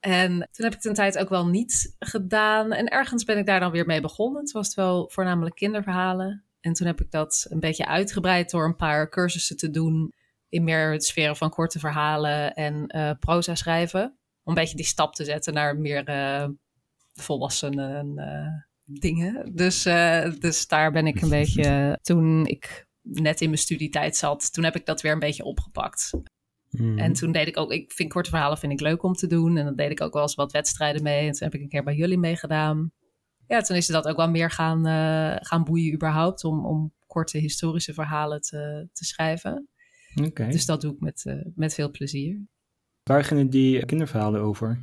En 0.00 0.30
toen 0.30 0.64
heb 0.64 0.72
ik 0.72 0.78
het 0.78 0.84
een 0.84 0.94
tijd 0.94 1.18
ook 1.18 1.28
wel 1.28 1.46
niet 1.46 1.96
gedaan. 1.98 2.72
En 2.72 2.88
ergens 2.88 3.24
ben 3.24 3.38
ik 3.38 3.46
daar 3.46 3.60
dan 3.60 3.70
weer 3.70 3.86
mee 3.86 4.00
begonnen. 4.00 4.40
Het 4.40 4.52
was 4.52 4.74
wel 4.74 5.10
voornamelijk 5.12 5.54
kinderverhalen. 5.54 6.44
En 6.60 6.72
toen 6.72 6.86
heb 6.86 7.00
ik 7.00 7.10
dat 7.10 7.46
een 7.48 7.60
beetje 7.60 7.86
uitgebreid 7.86 8.50
door 8.50 8.64
een 8.64 8.76
paar 8.76 9.08
cursussen 9.08 9.56
te 9.56 9.70
doen 9.70 10.12
in 10.48 10.64
meer 10.64 10.92
het 10.92 11.04
sferen 11.04 11.36
van 11.36 11.50
korte 11.50 11.78
verhalen 11.78 12.54
en 12.54 12.96
uh, 12.96 13.10
proza 13.18 13.54
schrijven. 13.54 14.02
Om 14.02 14.52
een 14.52 14.54
beetje 14.54 14.76
die 14.76 14.84
stap 14.84 15.14
te 15.14 15.24
zetten 15.24 15.54
naar 15.54 15.76
meer 15.76 16.08
uh, 16.08 16.48
volwassenen 17.12 18.16
dingen. 18.84 19.54
Dus, 19.54 19.82
dus 20.38 20.66
daar 20.66 20.92
ben 20.92 21.06
ik 21.06 21.20
een 21.20 21.28
beetje, 21.28 21.98
toen 22.02 22.46
ik 22.46 22.90
net 23.02 23.40
in 23.40 23.48
mijn 23.48 23.60
studietijd 23.60 24.16
zat, 24.16 24.52
toen 24.52 24.64
heb 24.64 24.76
ik 24.76 24.86
dat 24.86 25.00
weer 25.00 25.12
een 25.12 25.18
beetje 25.18 25.44
opgepakt. 25.44 26.10
Mm. 26.70 26.98
En 26.98 27.12
toen 27.12 27.32
deed 27.32 27.46
ik 27.46 27.56
ook, 27.56 27.72
ik 27.72 27.92
vind 27.92 28.12
korte 28.12 28.30
verhalen 28.30 28.58
vind 28.58 28.72
ik 28.72 28.80
leuk 28.80 29.02
om 29.02 29.12
te 29.12 29.26
doen. 29.26 29.56
En 29.56 29.64
dan 29.64 29.76
deed 29.76 29.90
ik 29.90 30.00
ook 30.00 30.12
wel 30.12 30.22
eens 30.22 30.34
wat 30.34 30.52
wedstrijden 30.52 31.02
mee. 31.02 31.26
En 31.26 31.32
toen 31.32 31.48
heb 31.48 31.54
ik 31.54 31.60
een 31.60 31.68
keer 31.68 31.84
bij 31.84 31.94
jullie 31.94 32.18
meegedaan. 32.18 32.92
Ja, 33.46 33.60
toen 33.60 33.76
is 33.76 33.86
dat 33.86 34.08
ook 34.08 34.16
wel 34.16 34.30
meer 34.30 34.50
gaan, 34.50 34.84
gaan 35.44 35.64
boeien 35.64 35.94
überhaupt 35.94 36.44
om, 36.44 36.66
om 36.66 36.92
korte 37.06 37.38
historische 37.38 37.94
verhalen 37.94 38.40
te, 38.40 38.88
te 38.92 39.04
schrijven. 39.04 39.68
Okay. 40.24 40.50
Dus 40.50 40.66
dat 40.66 40.80
doe 40.80 40.92
ik 40.92 41.00
met, 41.00 41.24
met 41.54 41.74
veel 41.74 41.90
plezier. 41.90 42.46
Waar 43.02 43.24
gingen 43.24 43.50
die 43.50 43.84
kinderverhalen 43.84 44.40
over? 44.40 44.82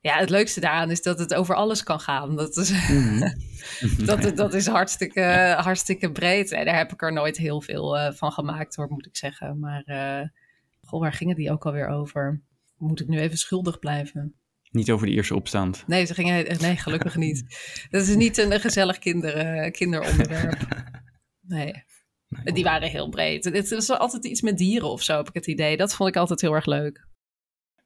Ja, 0.00 0.18
het 0.18 0.30
leukste 0.30 0.60
daaraan 0.60 0.90
is 0.90 1.02
dat 1.02 1.18
het 1.18 1.34
over 1.34 1.54
alles 1.54 1.82
kan 1.82 2.00
gaan. 2.00 2.36
Dat 2.36 2.56
is, 2.56 2.70
mm 2.70 2.78
-hmm. 2.78 3.34
dat, 4.06 4.36
dat 4.36 4.54
is 4.54 4.66
hartstikke, 4.66 5.54
hartstikke 5.58 6.12
breed. 6.12 6.52
En 6.52 6.64
daar 6.64 6.76
heb 6.76 6.92
ik 6.92 7.02
er 7.02 7.12
nooit 7.12 7.36
heel 7.36 7.60
veel 7.60 7.96
uh, 7.96 8.12
van 8.12 8.32
gemaakt 8.32 8.76
hoor, 8.76 8.88
moet 8.88 9.06
ik 9.06 9.16
zeggen. 9.16 9.58
Maar 9.58 9.82
uh, 9.86 10.28
goh, 10.80 11.00
waar 11.00 11.12
gingen 11.12 11.36
die 11.36 11.50
ook 11.50 11.66
alweer 11.66 11.88
over? 11.88 12.42
Moet 12.76 13.00
ik 13.00 13.08
nu 13.08 13.18
even 13.18 13.38
schuldig 13.38 13.78
blijven? 13.78 14.34
Niet 14.70 14.90
over 14.90 15.06
de 15.06 15.12
eerste 15.12 15.34
opstand. 15.34 15.84
Nee, 15.86 16.04
ze 16.04 16.14
gingen, 16.14 16.60
nee 16.60 16.76
gelukkig 16.76 17.16
niet. 17.16 17.44
Dat 17.90 18.02
is 18.02 18.14
niet 18.14 18.38
een 18.38 18.60
gezellig 18.60 18.98
kinder, 18.98 19.70
kinderonderwerp. 19.70 20.66
Nee. 21.48 21.84
Nee, 22.28 22.54
die 22.54 22.64
waren 22.64 22.88
heel 22.88 23.08
breed. 23.08 23.44
Het 23.44 23.70
is 23.70 23.90
altijd 23.90 24.24
iets 24.24 24.40
met 24.40 24.58
dieren 24.58 24.88
of 24.88 25.02
zo, 25.02 25.16
heb 25.16 25.28
ik 25.28 25.34
het 25.34 25.46
idee. 25.46 25.76
Dat 25.76 25.94
vond 25.94 26.08
ik 26.08 26.16
altijd 26.16 26.40
heel 26.40 26.54
erg 26.54 26.66
leuk. 26.66 27.06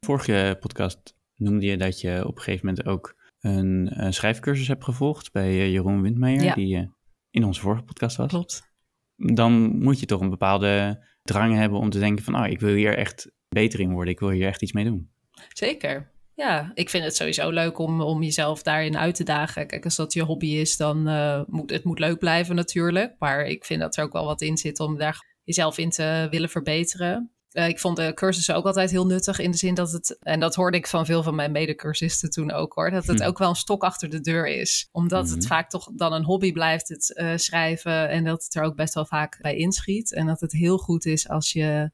Vorige 0.01 0.57
podcast 0.61 1.15
noemde 1.41 1.67
je 1.67 1.77
dat 1.77 2.01
je 2.01 2.27
op 2.27 2.37
een 2.37 2.43
gegeven 2.43 2.67
moment 2.67 2.87
ook 2.87 3.17
een, 3.41 3.91
een 4.05 4.15
schrijfcursus 4.15 4.69
hebt 4.69 4.85
gevolgd 4.85 5.33
bij 5.33 5.71
Jeroen 5.71 6.03
Windmeijer, 6.03 6.43
ja. 6.43 6.55
die 6.55 6.77
uh, 6.77 6.87
in 7.31 7.45
onze 7.45 7.61
vorige 7.61 7.83
podcast 7.83 8.17
was. 8.17 8.29
Klopt. 8.29 8.69
Dan 9.17 9.79
moet 9.79 10.01
je 10.01 10.07
toch 10.07 10.21
een 10.21 10.31
bepaalde 10.31 11.05
drang 11.23 11.55
hebben 11.55 11.79
om 11.79 11.91
te 11.91 11.99
denken 11.99 12.25
van, 12.25 12.37
oh, 12.37 12.47
ik 12.47 12.61
wil 12.61 12.75
hier 12.75 12.97
echt 12.97 13.31
beter 13.49 13.81
in 13.81 13.93
worden. 13.93 14.13
Ik 14.13 14.21
wil 14.21 14.31
hier 14.31 14.47
echt 14.47 14.63
iets 14.63 14.73
mee 14.73 14.85
doen. 14.85 15.11
Zeker. 15.49 16.11
Ja, 16.35 16.71
ik 16.75 16.91
vind 16.91 17.05
het 17.05 17.17
sowieso 17.17 17.51
leuk 17.51 17.79
om, 17.79 18.01
om 18.01 18.23
jezelf 18.23 18.63
daarin 18.63 18.99
uit 18.99 19.15
te 19.15 19.25
dagen. 19.25 19.67
Kijk, 19.67 19.85
als 19.85 19.97
dat 19.97 20.13
je 20.13 20.23
hobby 20.23 20.47
is, 20.47 20.77
dan 20.77 21.09
uh, 21.09 21.43
moet 21.47 21.71
het 21.71 21.85
moet 21.85 21.99
leuk 21.99 22.19
blijven 22.19 22.55
natuurlijk. 22.55 23.15
Maar 23.19 23.45
ik 23.45 23.65
vind 23.65 23.81
dat 23.81 23.97
er 23.97 24.05
ook 24.05 24.13
wel 24.13 24.25
wat 24.25 24.41
in 24.41 24.57
zit 24.57 24.81
om 24.81 24.99
daar 24.99 25.37
jezelf 25.45 25.79
in 25.79 25.91
te 25.91 26.27
willen 26.31 26.49
verbeteren. 26.49 27.31
Uh, 27.53 27.69
ik 27.69 27.79
vond 27.79 27.97
de 27.97 28.15
cursussen 28.15 28.55
ook 28.55 28.65
altijd 28.65 28.91
heel 28.91 29.07
nuttig 29.07 29.39
in 29.39 29.51
de 29.51 29.57
zin 29.57 29.75
dat 29.75 29.93
het, 29.93 30.19
en 30.21 30.41
dat 30.41 30.55
hoorde 30.55 30.77
ik 30.77 30.87
van 30.87 31.07
veel 31.07 31.23
van 31.23 31.35
mijn 31.35 31.53
medecursisten 31.53 32.31
toen 32.31 32.51
ook 32.53 32.73
hoor, 32.73 32.91
dat 32.91 33.07
het 33.07 33.21
hm. 33.21 33.27
ook 33.27 33.39
wel 33.39 33.49
een 33.49 33.55
stok 33.55 33.83
achter 33.83 34.11
de 34.11 34.21
deur 34.21 34.47
is. 34.47 34.89
Omdat 34.93 35.29
hm. 35.29 35.35
het 35.35 35.47
vaak 35.47 35.71
toch 35.71 35.91
dan 35.95 36.13
een 36.13 36.25
hobby 36.25 36.53
blijft, 36.53 36.89
het 36.89 37.13
uh, 37.15 37.37
schrijven, 37.37 38.09
en 38.09 38.25
dat 38.25 38.45
het 38.45 38.55
er 38.55 38.63
ook 38.63 38.77
best 38.77 38.95
wel 38.95 39.07
vaak 39.07 39.39
bij 39.41 39.57
inschiet. 39.57 40.13
En 40.13 40.27
dat 40.27 40.41
het 40.41 40.53
heel 40.53 40.79
goed 40.79 41.07
is 41.07 41.29
als 41.29 41.53
je 41.53 41.91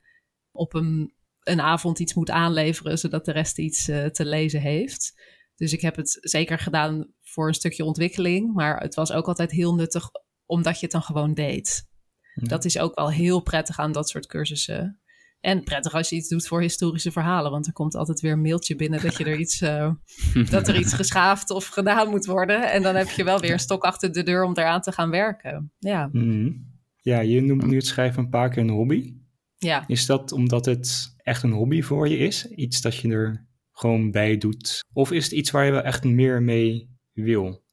op 0.53 0.75
een 0.75 1.15
een 1.47 1.61
avond 1.61 1.99
iets 1.99 2.15
moet 2.15 2.31
aanleveren, 2.31 2.99
zodat 2.99 3.25
de 3.25 3.33
rest 3.33 3.59
iets 3.59 3.89
uh, 3.89 4.05
te 4.05 4.25
lezen 4.25 4.61
heeft. 4.61 5.15
Dus 5.57 5.73
ik 5.73 5.81
heb 5.81 5.97
het 5.97 6.19
zeker 6.21 6.59
gedaan 6.59 7.07
voor 7.23 7.49
een 7.49 7.55
stukje 7.55 7.85
ontwikkeling, 7.85 8.55
maar 8.55 8.81
het 8.81 8.95
was 8.95 9.13
ook 9.13 9.27
altijd 9.27 9.51
heel 9.51 9.75
nuttig 9.75 10.11
omdat 10.47 10.75
je 10.75 10.83
het 10.83 10.91
dan 10.91 11.03
gewoon 11.03 11.35
deed. 11.35 11.89
Ja. 12.35 12.49
Dat 12.49 12.65
is 12.65 12.79
ook 12.79 12.95
wel 12.95 13.11
heel 13.11 13.41
prettig 13.41 13.79
aan 13.79 13.93
dat 13.93 14.09
soort 14.09 14.27
cursussen. 14.27 15.01
En 15.47 15.63
prettig 15.63 15.95
als 15.95 16.09
je 16.09 16.17
iets 16.17 16.29
doet 16.29 16.47
voor 16.47 16.61
historische 16.61 17.13
verhalen, 17.13 17.51
want 17.51 17.67
er 17.67 17.73
komt 17.73 17.95
altijd 17.95 18.21
weer 18.21 18.33
een 18.33 18.41
mailtje 18.41 18.77
binnen 18.77 19.03
dat 19.03 19.17
je 19.17 19.25
er 19.25 19.39
iets, 19.39 19.63
uh, 19.63 19.93
dat 20.51 20.69
er 20.69 20.79
iets 20.79 20.93
geschaafd 20.93 21.51
of 21.51 21.67
gedaan 21.67 22.09
moet 22.11 22.27
worden. 22.27 22.73
En 22.73 22.83
dan 22.83 22.95
heb 22.95 23.09
je 23.09 23.25
wel 23.25 23.41
weer 23.41 23.53
een 23.53 23.59
stok 23.59 23.85
achter 23.85 24.13
de 24.13 24.23
deur 24.23 24.45
om 24.45 24.55
eraan 24.55 24.81
te 24.81 24.93
gaan 24.93 25.11
werken. 25.11 25.73
Ja. 25.79 26.09
Mm-hmm. 26.13 26.75
Ja, 26.97 27.21
je 27.21 27.41
noemt 27.41 27.67
nu 27.67 27.77
het 27.77 27.87
schrijven 27.87 28.23
een 28.23 28.29
paar 28.29 28.51
keer 28.51 28.63
een 28.63 28.69
hobby. 28.69 29.15
Ja. 29.57 29.85
Is 29.87 30.07
dat 30.07 30.33
omdat 30.33 30.65
het 30.65 31.15
echt 31.17 31.43
een 31.43 31.53
hobby 31.53 31.83
voor 31.83 32.09
je 32.09 32.17
is? 32.17 32.47
Iets 32.47 32.81
dat 32.81 32.97
je 32.97 33.09
er 33.09 33.47
gewoon 33.73 34.11
bij 34.11 34.37
doet? 34.37 34.85
Of 34.93 35.13
is 35.13 35.25
het 35.25 35.33
iets 35.33 35.51
waar 35.51 35.65
je 35.65 35.73
wel 35.73 35.83
echt 35.83 36.05
meer 36.05 36.43
mee 36.43 36.91
wil? 37.13 37.65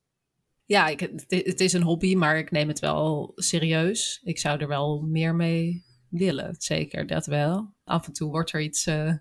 Ja, 0.65 0.87
ik, 0.87 0.99
het 1.27 1.59
is 1.59 1.73
een 1.73 1.83
hobby, 1.83 2.15
maar 2.15 2.37
ik 2.37 2.51
neem 2.51 2.67
het 2.67 2.79
wel 2.79 3.31
serieus. 3.35 4.21
Ik 4.23 4.39
zou 4.39 4.59
er 4.59 4.67
wel 4.67 5.01
meer 5.01 5.35
mee 5.35 5.91
willen, 6.13 6.55
zeker, 6.57 7.07
dat 7.07 7.25
wel. 7.25 7.73
Af 7.83 8.07
en 8.07 8.13
toe 8.13 8.31
wordt 8.31 8.53
er 8.53 8.61
iets 8.61 8.87
uh, 8.87 9.13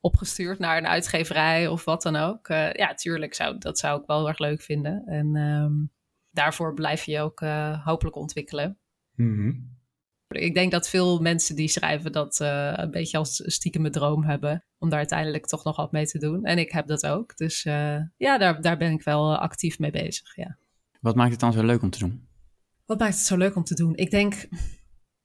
opgestuurd 0.00 0.58
naar 0.58 0.78
een 0.78 0.86
uitgeverij 0.86 1.68
of 1.68 1.84
wat 1.84 2.02
dan 2.02 2.16
ook. 2.16 2.48
Uh, 2.48 2.72
ja, 2.72 2.94
tuurlijk, 2.94 3.34
zou, 3.34 3.58
dat 3.58 3.78
zou 3.78 4.00
ik 4.00 4.06
wel 4.06 4.18
heel 4.18 4.28
erg 4.28 4.38
leuk 4.38 4.62
vinden. 4.62 5.02
En 5.06 5.36
um, 5.36 5.92
daarvoor 6.30 6.74
blijf 6.74 7.04
je 7.04 7.20
ook 7.20 7.40
uh, 7.40 7.84
hopelijk 7.84 8.16
ontwikkelen. 8.16 8.78
Mm-hmm. 9.14 9.72
Ik 10.28 10.54
denk 10.54 10.72
dat 10.72 10.88
veel 10.88 11.20
mensen 11.20 11.56
die 11.56 11.68
schrijven 11.68 12.12
dat 12.12 12.40
uh, 12.40 12.72
een 12.76 12.90
beetje 12.90 13.18
als 13.18 13.42
stiekem 13.46 13.90
droom 13.90 14.24
hebben. 14.24 14.64
Om 14.78 14.88
daar 14.88 14.98
uiteindelijk 14.98 15.46
toch 15.46 15.64
nog 15.64 15.76
wat 15.76 15.92
mee 15.92 16.06
te 16.06 16.18
doen. 16.18 16.44
En 16.44 16.58
ik 16.58 16.72
heb 16.72 16.86
dat 16.86 17.06
ook. 17.06 17.36
Dus 17.36 17.64
uh, 17.64 18.00
ja, 18.16 18.38
daar, 18.38 18.60
daar 18.60 18.76
ben 18.76 18.92
ik 18.92 19.02
wel 19.02 19.36
actief 19.36 19.78
mee 19.78 19.90
bezig. 19.90 20.36
Ja. 20.36 20.58
Wat 21.00 21.14
maakt 21.14 21.30
het 21.30 21.40
dan 21.40 21.52
zo 21.52 21.64
leuk 21.64 21.82
om 21.82 21.90
te 21.90 21.98
doen? 21.98 22.28
Wat 22.86 22.98
maakt 22.98 23.14
het 23.14 23.24
zo 23.24 23.36
leuk 23.36 23.56
om 23.56 23.64
te 23.64 23.74
doen? 23.74 23.96
Ik 23.96 24.10
denk 24.10 24.48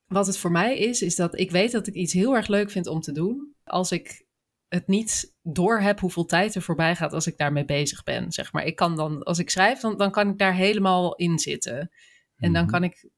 wat 0.09 0.27
het 0.27 0.37
voor 0.37 0.51
mij 0.51 0.77
is, 0.77 1.01
is 1.01 1.15
dat 1.15 1.39
ik 1.39 1.51
weet 1.51 1.71
dat 1.71 1.87
ik 1.87 1.93
iets 1.93 2.13
heel 2.13 2.35
erg 2.35 2.47
leuk 2.47 2.71
vind 2.71 2.87
om 2.87 2.99
te 2.99 3.11
doen. 3.11 3.53
Als 3.63 3.91
ik 3.91 4.25
het 4.67 4.87
niet 4.87 5.35
door 5.41 5.79
heb 5.79 5.99
hoeveel 5.99 6.25
tijd 6.25 6.55
er 6.55 6.61
voorbij 6.61 6.95
gaat 6.95 7.13
als 7.13 7.27
ik 7.27 7.37
daarmee 7.37 7.65
bezig 7.65 8.03
ben. 8.03 8.31
Zeg 8.31 8.53
maar, 8.53 8.65
ik 8.65 8.75
kan 8.75 8.95
dan, 8.95 9.23
als 9.23 9.39
ik 9.39 9.49
schrijf, 9.49 9.79
dan, 9.79 9.97
dan 9.97 10.11
kan 10.11 10.29
ik 10.29 10.37
daar 10.37 10.55
helemaal 10.55 11.15
in 11.15 11.39
zitten. 11.39 11.91
En 12.35 12.53
dan 12.53 12.61
Mhm. 12.63 12.71
kan 12.71 12.83
ik 12.83 13.09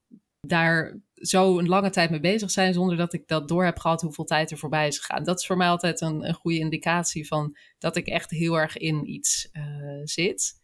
daar 0.47 0.99
zo 1.15 1.59
een 1.59 1.67
lange 1.67 1.89
tijd 1.89 2.09
mee 2.09 2.19
bezig 2.19 2.51
zijn 2.51 2.73
zonder 2.73 2.97
dat 2.97 3.13
ik 3.13 3.27
dat 3.27 3.47
door 3.47 3.65
heb 3.65 3.79
gehad 3.79 4.01
hoeveel 4.01 4.25
tijd 4.25 4.51
er 4.51 4.57
voorbij 4.57 4.87
is 4.87 4.99
gegaan. 4.99 5.23
Dat 5.23 5.39
is 5.39 5.45
voor 5.45 5.57
mij 5.57 5.67
altijd 5.67 6.01
een, 6.01 6.27
een 6.27 6.33
goede 6.33 6.57
indicatie 6.59 7.27
van 7.27 7.57
dat 7.77 7.95
ik 7.95 8.07
echt 8.07 8.29
heel 8.29 8.59
erg 8.59 8.77
in 8.77 9.09
iets 9.09 9.49
eh, 9.51 9.63
zit. 10.03 10.59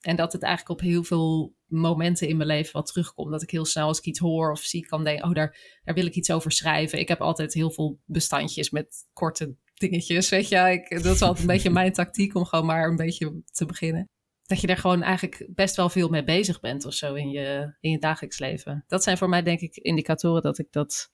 En 0.00 0.16
dat 0.16 0.32
het 0.32 0.42
eigenlijk 0.42 0.80
op 0.80 0.86
heel 0.86 1.04
veel 1.04 1.54
momenten 1.74 2.28
in 2.28 2.36
mijn 2.36 2.48
leven 2.48 2.72
wat 2.72 2.86
terugkomt. 2.86 3.30
Dat 3.30 3.42
ik 3.42 3.50
heel 3.50 3.64
snel 3.64 3.86
als 3.86 3.98
ik 3.98 4.04
iets 4.04 4.18
hoor 4.18 4.50
of 4.50 4.60
zie 4.60 4.86
kan 4.86 5.04
denken, 5.04 5.24
oh 5.24 5.34
daar, 5.34 5.80
daar 5.84 5.94
wil 5.94 6.06
ik 6.06 6.14
iets 6.14 6.30
over 6.30 6.52
schrijven. 6.52 6.98
Ik 6.98 7.08
heb 7.08 7.20
altijd 7.20 7.54
heel 7.54 7.70
veel 7.70 7.98
bestandjes 8.04 8.70
met 8.70 9.08
korte 9.12 9.56
dingetjes, 9.74 10.28
weet 10.28 10.48
je. 10.48 10.56
Ik, 10.56 11.02
dat 11.02 11.14
is 11.14 11.22
altijd 11.22 11.40
een 11.40 11.54
beetje 11.54 11.70
mijn 11.70 11.92
tactiek 11.92 12.34
om 12.34 12.44
gewoon 12.44 12.66
maar 12.66 12.88
een 12.88 12.96
beetje 12.96 13.42
te 13.44 13.66
beginnen. 13.66 14.08
Dat 14.46 14.60
je 14.60 14.66
er 14.66 14.76
gewoon 14.76 15.02
eigenlijk 15.02 15.48
best 15.54 15.76
wel 15.76 15.88
veel 15.88 16.08
mee 16.08 16.24
bezig 16.24 16.60
bent 16.60 16.84
of 16.84 16.94
zo 16.94 17.14
in 17.14 17.30
je, 17.30 17.76
in 17.80 17.90
je 17.90 17.98
dagelijks 17.98 18.38
leven. 18.38 18.84
Dat 18.86 19.02
zijn 19.02 19.18
voor 19.18 19.28
mij 19.28 19.42
denk 19.42 19.60
ik 19.60 19.76
indicatoren 19.76 20.42
dat 20.42 20.58
ik 20.58 20.66
dat, 20.70 21.10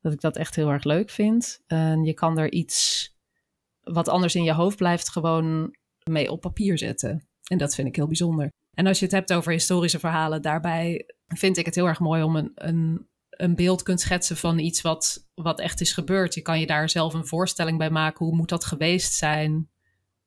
dat 0.00 0.12
ik 0.12 0.20
dat 0.20 0.36
echt 0.36 0.54
heel 0.54 0.70
erg 0.70 0.84
leuk 0.84 1.10
vind. 1.10 1.62
En 1.66 2.04
je 2.04 2.14
kan 2.14 2.38
er 2.38 2.52
iets 2.52 3.10
wat 3.80 4.08
anders 4.08 4.34
in 4.34 4.44
je 4.44 4.52
hoofd 4.52 4.76
blijft 4.76 5.10
gewoon 5.10 5.76
mee 6.10 6.30
op 6.30 6.40
papier 6.40 6.78
zetten. 6.78 7.28
En 7.48 7.58
dat 7.58 7.74
vind 7.74 7.88
ik 7.88 7.96
heel 7.96 8.06
bijzonder. 8.06 8.52
En 8.74 8.86
als 8.86 8.98
je 8.98 9.04
het 9.04 9.14
hebt 9.14 9.32
over 9.32 9.52
historische 9.52 9.98
verhalen, 9.98 10.42
daarbij 10.42 11.06
vind 11.28 11.56
ik 11.56 11.64
het 11.66 11.74
heel 11.74 11.86
erg 11.86 11.98
mooi 12.00 12.22
om 12.22 12.36
een, 12.36 12.52
een, 12.54 13.06
een 13.30 13.54
beeld 13.54 13.82
kunt 13.82 14.00
schetsen 14.00 14.36
van 14.36 14.58
iets 14.58 14.80
wat, 14.80 15.28
wat 15.34 15.60
echt 15.60 15.80
is 15.80 15.92
gebeurd. 15.92 16.34
Je 16.34 16.40
kan 16.42 16.60
je 16.60 16.66
daar 16.66 16.90
zelf 16.90 17.14
een 17.14 17.26
voorstelling 17.26 17.78
bij 17.78 17.90
maken. 17.90 18.26
Hoe 18.26 18.36
moet 18.36 18.48
dat 18.48 18.64
geweest 18.64 19.12
zijn? 19.14 19.70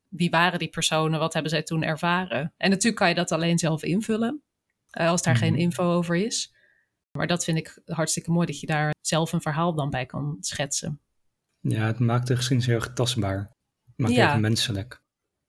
Wie 0.08 0.30
waren 0.30 0.58
die 0.58 0.68
personen? 0.68 1.18
Wat 1.18 1.32
hebben 1.32 1.50
zij 1.50 1.62
toen 1.62 1.82
ervaren? 1.82 2.52
En 2.56 2.70
natuurlijk 2.70 2.96
kan 2.96 3.08
je 3.08 3.14
dat 3.14 3.32
alleen 3.32 3.58
zelf 3.58 3.82
invullen, 3.82 4.42
eh, 4.90 5.08
als 5.08 5.22
daar 5.22 5.36
geen 5.36 5.52
Mhm. 5.52 5.60
info 5.60 5.92
over 5.92 6.16
is. 6.16 6.54
Maar 7.12 7.26
dat 7.26 7.44
vind 7.44 7.58
ik 7.58 7.80
hartstikke 7.86 8.30
mooi, 8.30 8.46
dat 8.46 8.60
je 8.60 8.66
daar 8.66 8.94
zelf 9.00 9.32
een 9.32 9.40
verhaal 9.40 9.74
dan 9.74 9.90
bij 9.90 10.06
kan 10.06 10.36
schetsen. 10.40 11.00
Ja, 11.60 11.86
het 11.86 11.98
maakt 11.98 12.26
de 12.26 12.36
geschiedenis 12.36 12.66
heel 12.66 12.76
erg 12.80 12.92
tastbaar. 12.92 13.38
Het 13.38 13.96
maakt 13.96 14.14
Ja. 14.14 14.30
het 14.32 14.40
menselijk. 14.40 15.02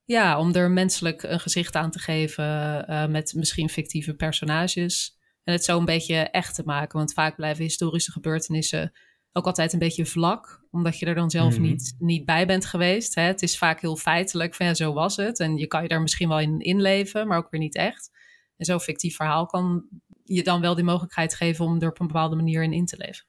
Ja, 0.08 0.40
om 0.40 0.56
er 0.56 0.72
menselijk 0.72 1.24
een 1.24 1.40
gezicht 1.40 1.76
aan 1.76 1.92
te 1.92 2.00
geven 2.00 2.88
eh, 2.88 3.08
met 3.08 3.34
misschien 3.36 3.70
fictieve 3.70 4.14
personages. 4.14 5.18
En 5.44 5.54
het 5.54 5.64
zo 5.64 5.78
een 5.80 5.86
beetje 5.86 6.16
echt 6.16 6.56
te 6.56 6.64
maken. 6.66 6.98
Want 6.98 7.14
vaak 7.14 7.36
blijven 7.36 7.64
historische 7.64 8.12
gebeurtenissen 8.12 8.92
ook 9.32 9.46
altijd 9.46 9.74
een 9.74 9.80
beetje 9.80 10.06
vlak. 10.06 10.66
Omdat 10.72 11.00
je 11.00 11.06
er 11.06 11.16
dan 11.16 11.30
zelf 11.30 11.54
Mhm. 11.54 11.62
niet, 11.62 11.96
niet 12.00 12.26
bij 12.26 12.48
bent 12.48 12.66
geweest. 12.66 13.16
Hè? 13.16 13.22
Het 13.22 13.42
is 13.42 13.58
vaak 13.58 13.82
heel 13.82 13.96
feitelijk 13.96 14.56
van 14.56 14.66
ja, 14.66 14.74
zo 14.74 14.94
was 14.94 15.16
het. 15.16 15.40
En 15.40 15.58
je 15.58 15.68
kan 15.68 15.82
je 15.82 15.88
daar 15.88 16.02
misschien 16.02 16.28
wel 16.30 16.40
in 16.40 16.60
inleven, 16.60 17.28
maar 17.28 17.38
ook 17.38 17.50
weer 17.50 17.60
niet 17.60 17.76
echt. 17.76 18.10
En 18.58 18.66
zo'n 18.66 18.80
fictief 18.80 19.16
verhaal 19.16 19.46
kan 19.46 19.88
je 20.24 20.44
dan 20.44 20.62
wel 20.62 20.76
die 20.76 20.84
mogelijkheid 20.84 21.36
geven 21.36 21.66
om 21.66 21.82
er 21.82 21.90
op 21.90 22.00
een 22.00 22.08
bepaalde 22.08 22.36
manier 22.36 22.64
in 22.64 22.74
in 22.74 22.86
te 22.86 22.98
leven. 22.98 23.26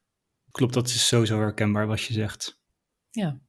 Klopt, 0.50 0.74
dat 0.74 0.88
is 0.88 1.06
sowieso 1.06 1.38
herkenbaar 1.38 1.86
wat 1.86 2.00
je 2.02 2.12
zegt. 2.12 2.60
Ja. 3.10 3.40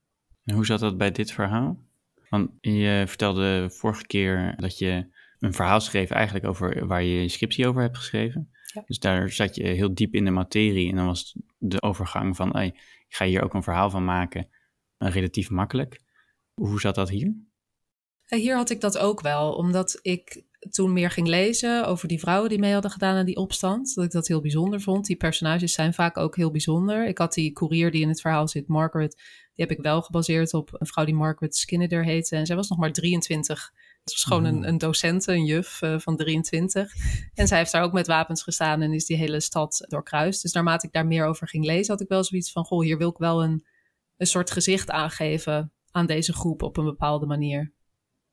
En 0.46 0.56
hoe 0.56 0.66
zat 0.66 0.80
dat 0.80 0.98
bij 0.98 1.12
dit 1.12 1.32
verhaal? 1.32 1.88
Want 2.30 2.52
je 2.62 3.04
vertelde 3.08 3.70
vorige 3.70 4.06
keer 4.06 4.54
dat 4.58 4.78
je 4.78 5.08
een 5.40 5.54
verhaal 5.54 5.80
schreef 5.80 6.10
eigenlijk 6.10 6.46
over 6.46 6.88
waar 6.88 7.04
je 7.04 7.22
je 7.22 7.30
scriptie 7.30 7.68
over 7.68 7.82
hebt 7.82 7.98
geschreven. 7.98 8.52
Ja. 8.74 8.84
Dus 8.86 9.00
daar 9.00 9.30
zat 9.30 9.56
je 9.56 9.64
heel 9.64 9.94
diep 9.94 10.14
in 10.14 10.26
de 10.26 10.32
materie 10.32 10.90
en 10.90 10.96
dan 10.96 11.06
was 11.06 11.36
de 11.58 11.82
overgang 11.82 12.36
van, 12.36 12.50
hey, 12.50 12.68
ik 13.08 13.16
ga 13.16 13.26
hier 13.26 13.44
ook 13.44 13.54
een 13.54 13.64
verhaal 13.64 13.90
van 13.90 14.06
maken, 14.06 14.48
eh, 14.98 15.12
relatief 15.12 15.50
makkelijk. 15.50 16.00
Hoe 16.54 16.80
zat 16.80 16.96
dat 16.96 17.10
hier? 17.10 17.36
Ja, 18.26 18.38
Hier 18.38 18.56
had 18.56 18.70
ik 18.70 18.82
dat 18.82 18.98
ook 18.98 19.22
wel, 19.22 19.54
omdat 19.54 20.00
ik 20.02 20.44
toen 20.70 20.94
meer 20.94 21.12
ging 21.12 21.28
lezen 21.28 21.86
over 21.86 22.08
die 22.08 22.20
vrouwen 22.20 22.50
die 22.50 22.60
mee 22.60 22.74
hadden 22.74 22.92
gedaan 22.92 23.16
aan 23.16 23.26
die 23.26 23.36
opstand. 23.36 23.94
Dat 23.96 24.06
ik 24.06 24.12
dat 24.12 24.28
heel 24.28 24.42
bijzonder 24.42 24.82
vond. 24.82 25.06
Die 25.06 25.16
personages 25.16 25.74
zijn 25.74 25.94
vaak 25.94 26.18
ook 26.18 26.36
heel 26.36 26.52
bijzonder. 26.52 27.08
Ik 27.08 27.18
had 27.18 27.34
die 27.34 27.52
koerier 27.52 27.92
die 27.92 28.02
in 28.02 28.10
het 28.10 28.22
verhaal 28.22 28.48
zit, 28.48 28.68
Margaret, 28.68 29.16
die 29.54 29.68
heb 29.68 29.78
ik 29.78 29.84
wel 29.84 30.02
gebaseerd 30.02 30.54
op 30.54 30.70
een 30.72 30.88
vrouw 30.88 31.06
die 31.06 31.16
Margaret 31.16 31.56
Skinner 31.56 32.04
heette. 32.04 32.36
En 32.36 32.46
zij 32.46 32.56
was 32.56 32.70
nog 32.70 32.80
maar 32.80 32.92
23. 32.92 33.72
Het 34.04 34.14
was 34.14 34.24
gewoon 34.24 34.46
een, 34.46 34.68
een 34.68 34.78
docente, 34.78 35.32
een 35.32 35.46
juf 35.46 35.82
eh, 35.82 36.00
van 36.00 36.18
23. 36.18 36.94
En 37.34 37.48
zij 37.48 37.58
heeft 37.58 37.72
daar 37.72 37.84
ook 37.84 37.94
met 37.94 38.08
wapens 38.08 38.44
gestaan 38.44 38.82
en 38.82 38.94
is 38.94 39.06
die 39.06 39.18
hele 39.18 39.40
stad 39.40 39.86
doorkruist. 39.88 40.42
Dus 40.42 40.52
naarmate 40.52 40.88
ik 40.88 40.94
daar 40.94 41.08
meer 41.08 41.26
over 41.26 41.48
ging 41.48 41.66
lezen, 41.66 41.94
had 41.94 42.02
ik 42.02 42.08
wel 42.08 42.24
zoiets 42.24 42.52
van: 42.52 42.66
Goh, 42.66 42.84
hier 42.84 42.98
wil 42.98 43.10
ik 43.10 43.18
wel 43.18 43.44
een, 43.44 43.66
een 44.18 44.28
soort 44.28 44.52
gezicht 44.52 44.90
aangeven 44.90 45.74
aan 45.92 46.06
deze 46.06 46.34
groep 46.34 46.62
op 46.62 46.78
een 46.78 46.86
bepaalde 46.86 47.26
manier. 47.26 47.74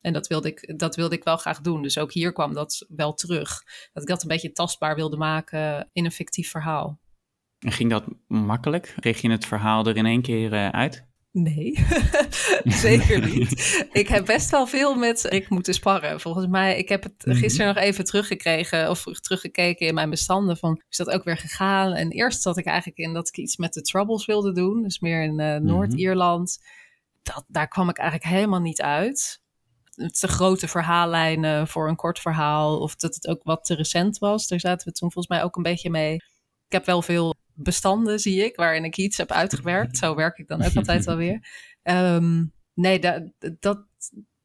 En 0.01 0.13
dat 0.13 0.27
wilde, 0.27 0.47
ik, 0.47 0.79
dat 0.79 0.95
wilde 0.95 1.15
ik 1.15 1.23
wel 1.23 1.37
graag 1.37 1.61
doen. 1.61 1.81
Dus 1.81 1.97
ook 1.97 2.13
hier 2.13 2.31
kwam 2.33 2.53
dat 2.53 2.85
wel 2.87 3.13
terug. 3.13 3.63
Dat 3.93 4.03
ik 4.03 4.09
dat 4.09 4.21
een 4.21 4.27
beetje 4.27 4.51
tastbaar 4.51 4.95
wilde 4.95 5.17
maken 5.17 5.89
in 5.93 6.05
een 6.05 6.11
fictief 6.11 6.49
verhaal. 6.49 6.99
En 7.59 7.71
ging 7.71 7.89
dat 7.89 8.03
makkelijk? 8.27 8.93
Kreeg 8.99 9.21
je 9.21 9.31
het 9.31 9.45
verhaal 9.45 9.85
er 9.85 9.97
in 9.97 10.05
één 10.05 10.21
keer 10.21 10.53
eh, 10.53 10.69
uit? 10.69 11.05
Nee, 11.31 11.85
zeker 12.63 13.25
niet. 13.25 13.85
Ik 13.91 14.07
heb 14.07 14.25
best 14.25 14.49
wel 14.49 14.67
veel 14.67 14.95
met 14.95 15.21
Rick 15.21 15.49
moeten 15.49 15.73
sparren. 15.73 16.19
Volgens 16.19 16.47
mij, 16.47 16.77
ik 16.77 16.89
heb 16.89 17.03
het 17.03 17.25
Mhm. 17.25 17.35
gisteren 17.37 17.73
nog 17.75 17.83
even 17.83 18.03
teruggekregen 18.05 18.89
of 18.89 19.03
teruggekeken 19.03 19.87
in 19.87 19.93
mijn 19.93 20.09
bestanden 20.09 20.57
van, 20.57 20.81
is 20.89 20.97
dat 20.97 21.09
ook 21.09 21.23
weer 21.23 21.37
gegaan? 21.37 21.93
En 21.93 22.11
eerst 22.11 22.41
zat 22.41 22.57
ik 22.57 22.65
eigenlijk 22.65 22.97
in 22.97 23.13
dat 23.13 23.27
ik 23.27 23.37
iets 23.37 23.57
met 23.57 23.73
de 23.73 23.81
Troubles 23.81 24.25
wilde 24.25 24.51
doen, 24.53 24.83
dus 24.83 24.99
meer 24.99 25.23
in 25.23 25.39
eh, 25.39 25.55
Noord-Ierland. 25.59 26.59
Dat, 27.23 27.45
daar 27.47 27.67
kwam 27.67 27.89
ik 27.89 27.97
eigenlijk 27.97 28.29
helemaal 28.31 28.59
niet 28.61 28.81
uit. 28.81 29.41
Te 29.97 30.27
grote 30.27 30.67
verhaallijnen 30.67 31.67
voor 31.67 31.87
een 31.87 31.95
kort 31.95 32.19
verhaal, 32.19 32.79
of 32.79 32.95
dat 32.95 33.15
het 33.15 33.27
ook 33.27 33.43
wat 33.43 33.65
te 33.65 33.75
recent 33.75 34.17
was. 34.17 34.47
Daar 34.47 34.59
zaten 34.59 34.87
we 34.87 34.93
toen 34.93 35.11
volgens 35.11 35.37
mij 35.37 35.43
ook 35.43 35.55
een 35.55 35.63
beetje 35.63 35.89
mee. 35.89 36.13
Ik 36.65 36.73
heb 36.73 36.85
wel 36.85 37.01
veel 37.01 37.35
bestanden, 37.53 38.19
zie 38.19 38.45
ik, 38.45 38.55
waarin 38.55 38.83
ik 38.83 38.97
iets 38.97 39.17
heb 39.17 39.31
uitgewerkt. 39.31 39.97
Zo 39.97 40.15
werk 40.15 40.37
ik 40.37 40.47
dan 40.47 40.63
ook 40.63 40.75
altijd 40.81 41.05
wel 41.05 41.15
weer. 41.15 41.47
Ehm, 41.83 42.45
nee, 42.73 42.99
dat, 42.99 43.23
dat 43.59 43.85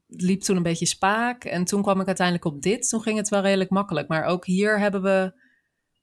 liep 0.06 0.40
toen 0.40 0.56
een 0.56 0.62
beetje 0.62 0.86
spaak. 0.86 1.44
En 1.44 1.64
toen 1.64 1.82
kwam 1.82 2.00
ik 2.00 2.06
uiteindelijk 2.06 2.46
op 2.46 2.62
dit. 2.62 2.88
Toen 2.88 3.02
ging 3.02 3.16
het 3.16 3.28
wel 3.28 3.42
redelijk 3.42 3.70
makkelijk. 3.70 4.08
Maar 4.08 4.24
ook 4.24 4.46
hier 4.46 4.78
hebben 4.78 5.02
we 5.02 5.40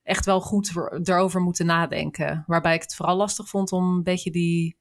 echt 0.03 0.25
wel 0.25 0.41
goed 0.41 0.71
erover 1.03 1.41
moeten 1.41 1.65
nadenken. 1.65 2.43
Waarbij 2.47 2.75
ik 2.75 2.81
het 2.81 2.95
vooral 2.95 3.15
lastig 3.15 3.49
vond 3.49 3.71
om 3.71 3.95
een 3.95 4.03
beetje 4.03 4.31
die 4.31 4.78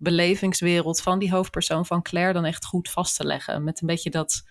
belevingswereld 0.00 1.00
van 1.00 1.18
die 1.18 1.30
hoofdpersoon 1.30 1.86
van 1.86 2.02
Claire 2.02 2.32
dan 2.32 2.44
echt 2.44 2.64
goed 2.64 2.90
vast 2.90 3.16
te 3.16 3.24
leggen. 3.24 3.64
Met 3.64 3.80
een 3.80 3.86
beetje 3.86 4.10
dat, 4.10 4.42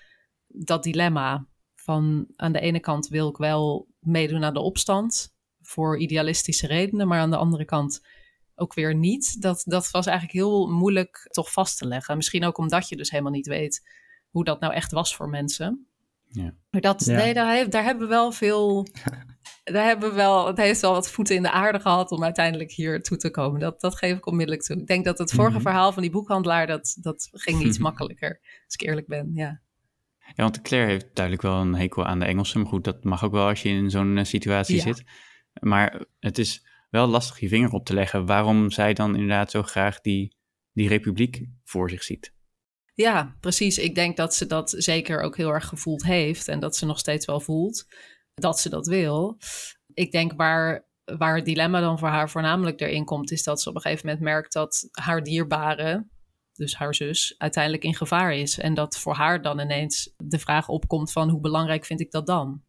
dat 0.47 0.83
dilemma 0.83 1.45
van 1.75 2.27
aan 2.35 2.51
de 2.51 2.59
ene 2.59 2.79
kant 2.79 3.07
wil 3.07 3.29
ik 3.29 3.37
wel 3.37 3.87
meedoen 3.99 4.43
aan 4.43 4.53
de 4.53 4.59
opstand 4.59 5.33
voor 5.61 5.99
idealistische 5.99 6.67
redenen, 6.67 7.07
maar 7.07 7.19
aan 7.19 7.29
de 7.29 7.37
andere 7.37 7.65
kant 7.65 8.05
ook 8.55 8.73
weer 8.73 8.95
niet. 8.95 9.41
Dat, 9.41 9.61
dat 9.65 9.91
was 9.91 10.05
eigenlijk 10.05 10.37
heel 10.37 10.67
moeilijk 10.67 11.27
toch 11.31 11.51
vast 11.51 11.77
te 11.77 11.87
leggen. 11.87 12.15
Misschien 12.17 12.45
ook 12.45 12.57
omdat 12.57 12.89
je 12.89 12.95
dus 12.95 13.09
helemaal 13.09 13.31
niet 13.31 13.47
weet 13.47 13.89
hoe 14.29 14.43
dat 14.43 14.59
nou 14.59 14.73
echt 14.73 14.91
was 14.91 15.15
voor 15.15 15.29
mensen. 15.29 15.87
Ja. 16.27 16.53
Maar 16.69 16.81
dat, 16.81 17.05
Ja. 17.05 17.15
nee, 17.17 17.33
daar, 17.33 17.69
daar 17.69 17.83
hebben 17.83 18.07
we 18.07 18.13
wel 18.13 18.31
veel. 18.31 18.87
Daar 19.71 19.85
hebben 19.85 20.09
we 20.09 20.15
wel, 20.15 20.47
het 20.47 20.57
heeft 20.57 20.81
wel 20.81 20.91
wat 20.91 21.11
voeten 21.11 21.35
in 21.35 21.41
de 21.41 21.51
aarde 21.51 21.79
gehad 21.79 22.11
om 22.11 22.23
uiteindelijk 22.23 22.71
hier 22.71 23.01
toe 23.01 23.17
te 23.17 23.29
komen. 23.31 23.59
Dat, 23.59 23.81
dat 23.81 23.95
geef 23.95 24.17
ik 24.17 24.25
onmiddellijk 24.25 24.65
toe. 24.65 24.77
Ik 24.77 24.87
denk 24.87 25.05
dat 25.05 25.17
het 25.17 25.31
vorige 25.31 25.53
Mhm. 25.53 25.61
verhaal 25.61 25.91
van 25.93 26.01
die 26.01 26.11
boekhandelaar, 26.11 26.67
dat, 26.67 26.97
dat 27.01 27.27
ging 27.31 27.61
iets 27.63 27.77
makkelijker. 27.87 28.39
Als 28.65 28.73
ik 28.73 28.81
eerlijk 28.81 29.07
ben, 29.07 29.31
ja. 29.33 29.61
Ja, 30.35 30.43
want 30.43 30.61
Claire 30.61 30.91
heeft 30.91 31.07
duidelijk 31.15 31.45
wel 31.45 31.55
een 31.61 31.75
hekel 31.75 32.05
aan 32.05 32.19
de 32.19 32.25
Engelsen. 32.25 32.59
Maar 32.61 32.69
goed, 32.69 32.83
dat 32.83 33.03
mag 33.03 33.23
ook 33.23 33.31
wel 33.31 33.47
als 33.47 33.61
je 33.61 33.69
in 33.69 33.89
zo'n 33.89 34.17
eh, 34.17 34.23
situatie 34.23 34.75
Ja. 34.75 34.81
zit. 34.81 35.03
Maar 35.59 36.05
het 36.19 36.37
is 36.37 36.65
wel 36.89 37.07
lastig 37.07 37.39
je 37.39 37.47
vinger 37.47 37.71
op 37.71 37.85
te 37.85 37.93
leggen 37.93 38.25
waarom 38.25 38.71
zij 38.71 38.93
dan 38.93 39.13
inderdaad 39.13 39.51
zo 39.51 39.63
graag 39.63 40.01
die, 40.01 40.35
die 40.73 40.87
republiek 40.87 41.45
voor 41.63 41.89
zich 41.89 42.03
ziet. 42.03 42.33
Ja, 42.93 43.35
precies. 43.39 43.77
Ik 43.77 43.95
denk 43.95 44.17
dat 44.17 44.35
ze 44.35 44.45
dat 44.45 44.73
zeker 44.77 45.21
ook 45.21 45.37
heel 45.37 45.53
erg 45.53 45.65
gevoeld 45.67 46.03
heeft. 46.03 46.47
En 46.47 46.59
dat 46.59 46.75
ze 46.75 46.85
nog 46.85 46.99
steeds 46.99 47.25
wel 47.25 47.39
voelt 47.39 47.85
dat 48.39 48.59
ze 48.59 48.69
dat 48.69 48.87
wil. 48.87 49.37
Ik 49.93 50.11
denk 50.11 50.33
waar, 50.33 50.87
waar 51.17 51.35
het 51.35 51.45
dilemma 51.45 51.79
dan 51.79 51.99
voor 51.99 52.07
haar 52.07 52.29
voornamelijk 52.29 52.81
erin 52.81 53.05
komt, 53.05 53.31
is 53.31 53.43
dat 53.43 53.61
ze 53.61 53.69
op 53.69 53.75
een 53.75 53.81
gegeven 53.81 54.05
moment 54.05 54.23
merkt 54.23 54.53
dat 54.53 54.89
haar 54.91 55.23
dierbare, 55.23 56.07
dus 56.53 56.75
haar 56.75 56.95
zus, 56.95 57.35
uiteindelijk 57.37 57.83
in 57.83 57.95
gevaar 57.95 58.33
is. 58.33 58.59
En 58.59 58.73
dat 58.73 58.97
voor 58.97 59.13
haar 59.13 59.41
dan 59.41 59.59
ineens 59.59 60.13
de 60.17 60.39
vraag 60.39 60.67
opkomt 60.67 61.11
van 61.11 61.29
hoe 61.29 61.41
belangrijk 61.41 61.85
vind 61.85 61.99
ik 61.99 62.11
dat 62.11 62.25
dan? 62.25 62.61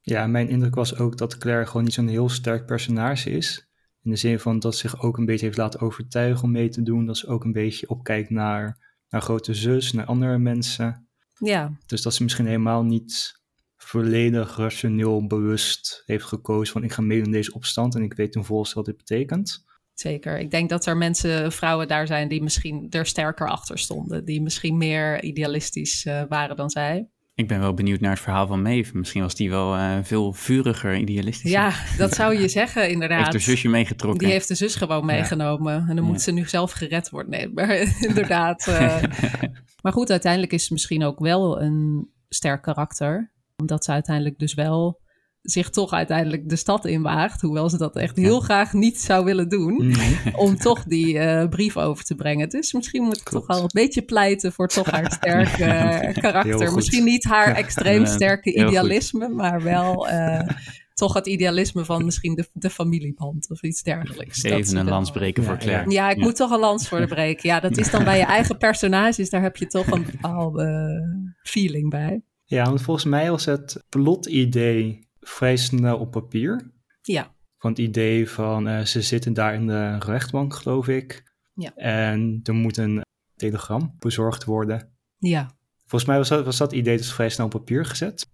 Ja, 0.00 0.26
mijn 0.26 0.48
indruk 0.48 0.74
was 0.74 0.98
ook 0.98 1.18
dat 1.18 1.38
Claire 1.38 1.66
gewoon 1.66 1.84
niet 1.84 1.92
zo'n 1.92 2.08
heel 2.08 2.28
sterk 2.28 2.66
personage 2.66 3.30
is. 3.30 3.68
In 4.02 4.10
de 4.10 4.16
zin 4.16 4.38
van 4.38 4.58
dat 4.58 4.74
ze 4.74 4.88
zich 4.88 5.02
ook 5.02 5.18
een 5.18 5.24
beetje 5.24 5.46
heeft 5.46 5.58
laten 5.58 5.80
overtuigen 5.80 6.44
om 6.44 6.50
mee 6.50 6.68
te 6.68 6.82
doen. 6.82 7.06
Dat 7.06 7.16
ze 7.16 7.26
ook 7.26 7.44
een 7.44 7.52
beetje 7.52 7.88
opkijkt 7.88 8.30
naar, 8.30 8.78
naar 9.08 9.22
grote 9.22 9.54
zus, 9.54 9.92
naar 9.92 10.04
andere 10.04 10.38
mensen. 10.38 11.08
Ja, 11.38 11.72
Dus 11.86 12.02
dat 12.02 12.14
ze 12.14 12.22
misschien 12.22 12.46
helemaal 12.46 12.82
niet 12.82 13.42
volledig 13.84 14.56
rationeel 14.56 15.26
bewust 15.26 16.02
heeft 16.06 16.24
gekozen 16.24 16.72
van 16.72 16.84
ik 16.84 16.92
ga 16.92 17.02
meedoen 17.02 17.24
in 17.24 17.32
deze 17.32 17.54
opstand 17.54 17.94
en 17.94 18.02
ik 18.02 18.14
weet 18.14 18.32
ten 18.32 18.44
volste 18.44 18.74
wat 18.74 18.84
dit 18.84 18.96
betekent. 18.96 19.64
Zeker. 19.94 20.38
Ik 20.38 20.50
denk 20.50 20.68
dat 20.68 20.86
er 20.86 20.96
mensen, 20.96 21.52
vrouwen 21.52 21.88
daar 21.88 22.06
zijn 22.06 22.28
die 22.28 22.42
misschien 22.42 22.86
er 22.90 23.06
sterker 23.06 23.48
achter 23.48 23.78
stonden. 23.78 24.24
Die 24.24 24.42
misschien 24.42 24.76
meer 24.76 25.22
idealistisch 25.22 26.04
uh, 26.04 26.22
waren 26.28 26.56
dan 26.56 26.70
zij. 26.70 27.08
Ik 27.34 27.48
ben 27.48 27.60
wel 27.60 27.74
benieuwd 27.74 28.00
naar 28.00 28.10
het 28.10 28.20
verhaal 28.20 28.46
van 28.46 28.62
Maeve. 28.62 28.96
Misschien 28.96 29.22
was 29.22 29.34
die 29.34 29.50
wel 29.50 29.76
uh, 29.76 29.98
veel 30.02 30.32
vuriger 30.32 30.96
idealistisch. 30.96 31.50
Ja, 31.50 31.72
dat 31.96 32.14
zou 32.20 32.40
je 32.40 32.48
zeggen 32.48 32.90
inderdaad. 32.90 33.18
Heeft 33.18 33.32
haar 33.32 33.40
zusje 33.40 33.68
meegetrokken. 33.68 34.24
Die 34.24 34.32
heeft 34.32 34.48
de 34.48 34.54
zus 34.54 34.74
gewoon 34.74 35.06
meegenomen. 35.06 35.72
Ja. 35.72 35.78
En 35.78 35.86
dan 35.86 36.04
ja. 36.04 36.10
moet 36.10 36.20
ze 36.20 36.32
nu 36.32 36.48
zelf 36.48 36.72
gered 36.72 37.10
worden. 37.10 37.30
Nee, 37.30 37.48
maar 37.48 37.76
inderdaad. 38.08 38.66
Uh... 38.68 39.02
maar 39.82 39.92
goed, 39.92 40.10
uiteindelijk 40.10 40.52
is 40.52 40.66
ze 40.66 40.72
misschien 40.72 41.04
ook 41.04 41.18
wel 41.18 41.60
een 41.60 42.08
sterk 42.28 42.62
karakter. 42.62 43.32
Omdat 43.64 43.84
ze 43.84 43.90
uiteindelijk 43.90 44.38
dus 44.38 44.54
wel 44.54 45.02
zich 45.44 45.70
toch 45.70 45.92
uiteindelijk 45.92 46.48
de 46.48 46.56
stad 46.56 46.84
inwaagt, 46.84 47.40
hoewel 47.40 47.70
ze 47.70 47.78
dat 47.78 47.96
echt 47.96 48.16
heel 48.16 48.40
graag 48.40 48.72
niet 48.72 49.00
zou 49.00 49.24
willen 49.24 49.48
doen, 49.48 49.86
nee. 49.86 50.18
om 50.46 50.56
toch 50.56 50.84
die 50.84 51.14
uh, 51.14 51.48
brief 51.48 51.76
over 51.76 52.04
te 52.04 52.14
brengen. 52.14 52.48
Dus 52.48 52.72
misschien 52.72 53.02
moet 53.02 53.16
ik 53.16 53.24
Klopt. 53.24 53.46
toch 53.46 53.56
wel 53.56 53.64
een 53.64 53.70
beetje 53.72 54.02
pleiten 54.02 54.52
voor 54.52 54.68
toch 54.68 54.90
haar 54.90 55.12
sterke 55.20 55.64
uh, 55.64 56.22
karakter. 56.22 56.74
Misschien 56.74 57.04
niet 57.04 57.24
haar 57.24 57.48
ja. 57.48 57.56
extreem 57.56 58.06
sterke 58.06 58.54
idealisme, 58.54 59.24
goed. 59.24 59.34
maar 59.34 59.62
wel 59.62 60.08
uh, 60.08 60.48
toch 60.94 61.14
het 61.14 61.26
idealisme 61.26 61.84
van 61.84 62.04
misschien 62.04 62.34
de, 62.34 62.48
de 62.52 62.70
familieband 62.70 63.50
of 63.50 63.62
iets 63.62 63.82
dergelijks. 63.82 64.42
Even 64.42 64.76
een 64.76 64.88
lans 64.88 65.10
breken 65.10 65.44
voor 65.44 65.56
Claire. 65.56 65.90
Ja, 65.90 66.10
ik 66.10 66.16
moet 66.16 66.36
toch 66.36 66.50
een 66.50 66.60
lans 66.60 66.88
voor 66.88 67.00
de 67.00 67.06
breken. 67.06 67.48
Ja, 67.48 67.60
dat 67.60 67.76
is 67.76 67.90
dan 67.90 68.04
bij 68.10 68.18
je 68.18 68.24
eigen 68.24 68.58
personages, 68.58 69.30
daar 69.30 69.42
heb 69.42 69.56
je 69.56 69.66
toch 69.66 69.86
een 69.86 70.06
bepaalde 70.10 71.00
feeling 71.42 71.90
bij. 71.90 72.22
Ja, 72.44 72.64
want 72.64 72.82
volgens 72.82 73.06
mij 73.06 73.30
was 73.30 73.44
het 73.44 73.84
plot-idee 73.88 75.08
vrij 75.20 75.56
snel 75.56 75.98
op 75.98 76.10
papier. 76.10 76.72
Ja. 77.02 77.34
Van 77.58 77.70
het 77.70 77.78
idee 77.78 78.30
van 78.30 78.68
uh, 78.68 78.80
ze 78.80 79.02
zitten 79.02 79.32
daar 79.32 79.54
in 79.54 79.66
de 79.66 79.98
rechtbank, 79.98 80.54
geloof 80.54 80.88
ik. 80.88 81.32
Ja. 81.54 81.74
En 81.74 82.40
er 82.42 82.54
moet 82.54 82.76
een 82.76 83.02
telegram 83.36 83.96
bezorgd 83.98 84.44
worden. 84.44 84.96
Ja. 85.18 85.56
Volgens 85.80 86.04
mij 86.04 86.16
was 86.18 86.28
dat, 86.28 86.44
was 86.44 86.56
dat 86.56 86.72
idee 86.72 86.96
dus 86.96 87.12
vrij 87.12 87.28
snel 87.28 87.46
op 87.46 87.52
papier 87.52 87.84
gezet. 87.84 88.26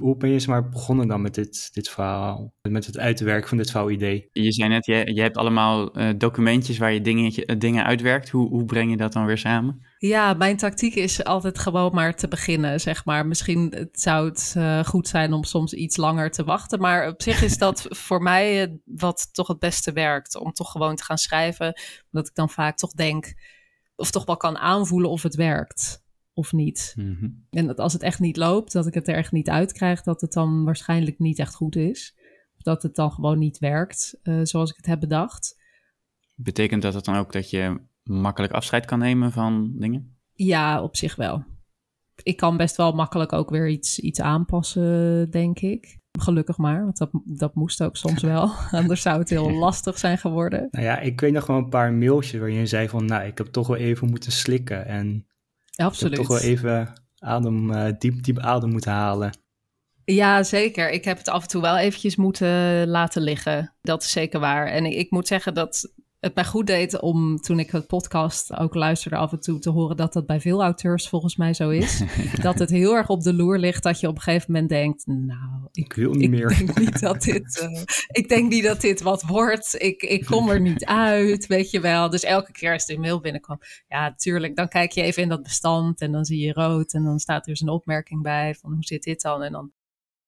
Hoe 0.00 0.16
ben 0.16 0.28
je 0.28 0.34
eens 0.34 0.46
maar 0.46 0.68
begonnen 0.68 1.08
dan 1.08 1.22
met 1.22 1.34
dit, 1.34 1.70
dit 1.72 1.88
verhaal? 1.88 2.54
Met 2.62 2.86
het 2.86 2.98
uitwerken 2.98 3.48
van 3.48 3.58
dit 3.58 3.70
verhaal-idee? 3.70 4.28
Je 4.32 4.52
zei 4.52 4.68
net, 4.68 4.86
je, 4.86 5.14
je 5.14 5.20
hebt 5.20 5.36
allemaal 5.36 5.98
uh, 5.98 6.08
documentjes 6.16 6.78
waar 6.78 6.92
je 6.92 7.00
dingen, 7.00 7.58
dingen 7.58 7.84
uitwerkt. 7.84 8.28
Hoe, 8.28 8.48
hoe 8.48 8.64
breng 8.64 8.90
je 8.90 8.96
dat 8.96 9.12
dan 9.12 9.26
weer 9.26 9.38
samen? 9.38 9.86
Ja, 9.98 10.34
mijn 10.34 10.56
tactiek 10.56 10.94
is 10.94 11.24
altijd 11.24 11.58
gewoon 11.58 11.94
maar 11.94 12.14
te 12.14 12.28
beginnen, 12.28 12.80
zeg 12.80 13.04
maar. 13.04 13.26
Misschien 13.26 13.74
het 13.76 14.00
zou 14.00 14.28
het 14.28 14.54
uh, 14.56 14.84
goed 14.84 15.08
zijn 15.08 15.32
om 15.32 15.44
soms 15.44 15.72
iets 15.72 15.96
langer 15.96 16.30
te 16.30 16.44
wachten. 16.44 16.80
Maar 16.80 17.08
op 17.08 17.22
zich 17.22 17.42
is 17.42 17.58
dat 17.58 17.86
voor 18.06 18.22
mij 18.22 18.76
wat 18.84 19.28
toch 19.32 19.48
het 19.48 19.58
beste 19.58 19.92
werkt. 19.92 20.36
Om 20.36 20.52
toch 20.52 20.70
gewoon 20.70 20.96
te 20.96 21.04
gaan 21.04 21.18
schrijven. 21.18 21.80
Omdat 22.10 22.28
ik 22.28 22.34
dan 22.34 22.50
vaak 22.50 22.76
toch 22.76 22.92
denk, 22.92 23.34
of 23.96 24.10
toch 24.10 24.24
wel 24.24 24.36
kan 24.36 24.58
aanvoelen 24.58 25.10
of 25.10 25.22
het 25.22 25.34
werkt 25.34 26.01
of 26.34 26.52
niet. 26.52 26.94
Mm-hmm. 26.96 27.46
En 27.50 27.66
dat 27.66 27.78
als 27.78 27.92
het 27.92 28.02
echt 28.02 28.20
niet 28.20 28.36
loopt, 28.36 28.72
dat 28.72 28.86
ik 28.86 28.94
het 28.94 29.08
er 29.08 29.14
echt 29.14 29.32
niet 29.32 29.50
uitkrijg, 29.50 30.02
dat 30.02 30.20
het 30.20 30.32
dan 30.32 30.64
waarschijnlijk 30.64 31.18
niet 31.18 31.38
echt 31.38 31.54
goed 31.54 31.76
is. 31.76 32.14
Of 32.56 32.62
dat 32.62 32.82
het 32.82 32.94
dan 32.94 33.12
gewoon 33.12 33.38
niet 33.38 33.58
werkt 33.58 34.18
uh, 34.22 34.40
zoals 34.42 34.70
ik 34.70 34.76
het 34.76 34.86
heb 34.86 35.00
bedacht. 35.00 35.60
Betekent 36.34 36.82
dat 36.82 36.94
het 36.94 37.04
dan 37.04 37.16
ook 37.16 37.32
dat 37.32 37.50
je 37.50 37.80
makkelijk 38.02 38.52
afscheid 38.52 38.84
kan 38.84 38.98
nemen 38.98 39.32
van 39.32 39.72
dingen? 39.76 40.16
Ja, 40.32 40.82
op 40.82 40.96
zich 40.96 41.16
wel. 41.16 41.44
Ik 42.22 42.36
kan 42.36 42.56
best 42.56 42.76
wel 42.76 42.92
makkelijk 42.92 43.32
ook 43.32 43.50
weer 43.50 43.68
iets, 43.68 43.98
iets 43.98 44.20
aanpassen, 44.20 45.30
denk 45.30 45.60
ik. 45.60 46.00
Gelukkig 46.18 46.56
maar, 46.56 46.84
want 46.84 46.98
dat, 46.98 47.10
dat 47.24 47.54
moest 47.54 47.82
ook 47.82 47.96
soms 47.96 48.22
wel. 48.32 48.50
Anders 48.70 49.02
zou 49.02 49.18
het 49.18 49.30
heel 49.30 49.50
lastig 49.50 49.98
zijn 49.98 50.18
geworden. 50.18 50.68
Nou 50.70 50.84
ja, 50.84 50.98
ik 50.98 51.20
weet 51.20 51.32
nog 51.32 51.46
wel 51.46 51.56
een 51.56 51.68
paar 51.68 51.92
mailtjes 51.92 52.40
waarin 52.40 52.58
je 52.58 52.66
zei 52.66 52.88
van... 52.88 53.04
nou, 53.04 53.26
ik 53.26 53.38
heb 53.38 53.46
toch 53.46 53.66
wel 53.66 53.76
even 53.76 54.10
moeten 54.10 54.32
slikken 54.32 54.86
en... 54.86 55.26
Absoluut. 55.76 56.12
Ik 56.12 56.18
heb 56.18 56.28
toch 56.28 56.40
wel 56.40 56.50
even 56.50 56.92
adem, 57.18 57.70
uh, 57.70 57.88
diep, 57.98 58.22
diep 58.22 58.38
adem 58.38 58.70
moeten 58.70 58.92
halen. 58.92 59.30
Ja, 60.04 60.42
zeker. 60.42 60.90
Ik 60.90 61.04
heb 61.04 61.18
het 61.18 61.28
af 61.28 61.42
en 61.42 61.48
toe 61.48 61.62
wel 61.62 61.76
eventjes 61.76 62.16
moeten 62.16 62.88
laten 62.88 63.22
liggen. 63.22 63.74
Dat 63.82 64.02
is 64.02 64.10
zeker 64.10 64.40
waar. 64.40 64.66
En 64.66 64.84
ik 64.84 65.10
moet 65.10 65.26
zeggen 65.26 65.54
dat 65.54 65.92
het 66.22 66.34
mij 66.34 66.44
goed 66.44 66.66
deed 66.66 67.00
om 67.00 67.40
toen 67.40 67.58
ik 67.58 67.70
het 67.70 67.86
podcast 67.86 68.56
ook 68.56 68.74
luisterde 68.74 69.16
af 69.16 69.32
en 69.32 69.40
toe 69.40 69.58
te 69.58 69.70
horen 69.70 69.96
dat 69.96 70.12
dat 70.12 70.26
bij 70.26 70.40
veel 70.40 70.62
auteurs 70.62 71.08
volgens 71.08 71.36
mij 71.36 71.54
zo 71.54 71.70
is. 71.70 72.02
dat 72.42 72.58
het 72.58 72.70
heel 72.70 72.94
erg 72.94 73.08
op 73.08 73.22
de 73.22 73.34
loer 73.34 73.58
ligt 73.58 73.82
dat 73.82 74.00
je 74.00 74.08
op 74.08 74.14
een 74.14 74.22
gegeven 74.22 74.52
moment 74.52 74.70
denkt, 74.70 75.06
nou, 75.06 75.68
ik, 75.72 75.84
ik 75.84 75.92
wil 75.92 76.12
niet 76.12 76.22
ik 76.22 76.30
meer. 76.30 76.48
Denk 76.48 76.78
niet 76.78 77.00
dat 77.00 77.22
dit, 77.22 77.68
uh, 77.70 77.82
ik 78.06 78.28
denk 78.28 78.50
niet 78.50 78.64
dat 78.64 78.80
dit 78.80 79.00
wat 79.00 79.22
wordt. 79.22 79.74
Ik, 79.78 80.02
ik 80.02 80.24
kom 80.24 80.48
er 80.48 80.60
niet 80.60 80.84
uit, 80.84 81.46
weet 81.46 81.70
je 81.70 81.80
wel. 81.80 82.10
Dus 82.10 82.22
elke 82.22 82.52
keer 82.52 82.72
als 82.72 82.86
de 82.86 82.98
mail 82.98 83.20
binnenkwam, 83.20 83.58
ja, 83.88 84.08
natuurlijk, 84.08 84.56
dan 84.56 84.68
kijk 84.68 84.92
je 84.92 85.02
even 85.02 85.22
in 85.22 85.28
dat 85.28 85.42
bestand 85.42 86.00
en 86.00 86.12
dan 86.12 86.24
zie 86.24 86.46
je 86.46 86.52
rood 86.52 86.92
en 86.92 87.04
dan 87.04 87.18
staat 87.18 87.46
er 87.46 87.52
dus 87.52 87.60
een 87.60 87.68
opmerking 87.68 88.22
bij 88.22 88.54
van 88.54 88.72
hoe 88.72 88.84
zit 88.84 89.02
dit 89.02 89.20
dan? 89.20 89.42
En 89.42 89.52
dan, 89.52 89.72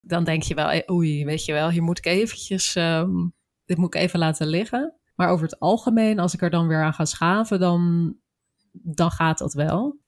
dan 0.01 0.25
denk 0.25 0.43
je 0.43 0.55
wel, 0.55 0.83
oei, 0.91 1.25
weet 1.25 1.45
je 1.45 1.53
wel, 1.53 1.71
hier 1.71 1.83
moet 1.83 1.99
ik 1.99 2.07
eventjes, 2.07 2.75
um, 2.75 3.35
dit 3.65 3.77
moet 3.77 3.95
ik 3.95 4.01
even 4.01 4.19
laten 4.19 4.47
liggen. 4.47 4.99
Maar 5.15 5.29
over 5.29 5.45
het 5.45 5.61
algemeen, 5.61 6.19
als 6.19 6.35
ik 6.35 6.43
er 6.43 6.51
dan 6.51 6.67
weer 6.67 6.83
aan 6.83 6.95
ga 6.95 7.05
schaven, 7.05 7.61
dan, 7.61 8.15
dan 8.73 9.11
gaat 9.11 9.39
dat 9.39 9.53
wel. 9.53 9.99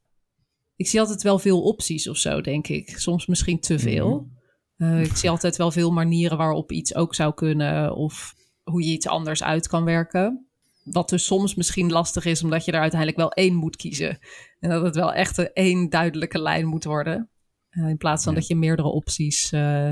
Ik 0.77 0.88
zie 0.88 1.01
altijd 1.01 1.23
wel 1.23 1.38
veel 1.38 1.62
opties 1.62 2.09
of 2.09 2.16
zo, 2.16 2.40
denk 2.40 2.69
ik. 2.69 2.99
Soms 2.99 3.27
misschien 3.27 3.61
te 3.61 3.79
veel. 3.79 4.11
Mm-hmm. 4.11 4.35
Uh, 4.77 5.05
ik 5.05 5.16
zie 5.16 5.31
altijd 5.31 5.57
wel 5.57 5.71
veel 5.71 5.92
manieren 5.92 6.38
waarop 6.38 6.73
iets 6.73 6.95
ook 6.95 7.14
zou 7.14 7.35
kunnen. 7.35 7.95
Of 7.95 8.35
hoe 8.62 8.83
je 8.83 8.92
iets 8.92 9.09
anders 9.09 9.42
uit 9.42 9.69
kan 9.69 9.85
werken. 9.85 10.47
Wat 10.85 11.09
dus 11.09 11.25
soms 11.25 11.55
misschien 11.55 11.90
lastig 11.90 12.25
is, 12.25 12.42
omdat 12.42 12.64
je 12.64 12.73
er 12.73 12.81
uiteindelijk 12.81 13.19
wel 13.21 13.33
één 13.33 13.55
moet 13.55 13.77
kiezen. 13.77 14.19
En 14.61 14.71
dat 14.71 14.83
het 14.83 14.95
wel 14.95 15.12
echt 15.12 15.38
een 15.38 15.53
één 15.53 15.90
duidelijke 15.90 16.42
lijn 16.42 16.66
moet 16.66 16.85
worden. 16.85 17.31
Uh, 17.71 17.88
in 17.88 17.97
plaats 17.97 18.25
van 18.25 18.33
ja. 18.33 18.38
dat 18.38 18.49
je 18.49 18.57
meerdere 18.57 18.88
opties 18.88 19.53
uh, 19.53 19.90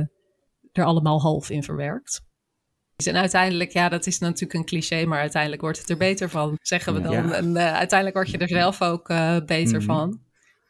er 0.73 0.85
allemaal 0.85 1.21
half 1.21 1.51
in 1.51 1.63
verwerkt. 1.63 2.25
En 2.97 3.17
uiteindelijk, 3.17 3.73
ja, 3.73 3.89
dat 3.89 4.07
is 4.07 4.19
natuurlijk 4.19 4.55
een 4.55 4.65
cliché, 4.65 5.05
maar 5.05 5.21
uiteindelijk 5.21 5.63
wordt 5.63 5.79
het 5.79 5.91
er 5.91 5.97
beter 5.97 6.31
van, 6.31 6.59
zeggen 6.63 6.95
we 6.95 7.01
dan. 7.01 7.13
Ja. 7.13 7.33
En 7.33 7.51
uh, 7.51 7.73
uiteindelijk 7.73 8.15
word 8.17 8.31
je 8.31 8.39
er 8.39 8.49
zelf 8.49 8.83
ook 8.83 9.09
uh, 9.11 9.41
beter 9.47 9.81
mm. 9.81 9.87
van. 9.87 10.21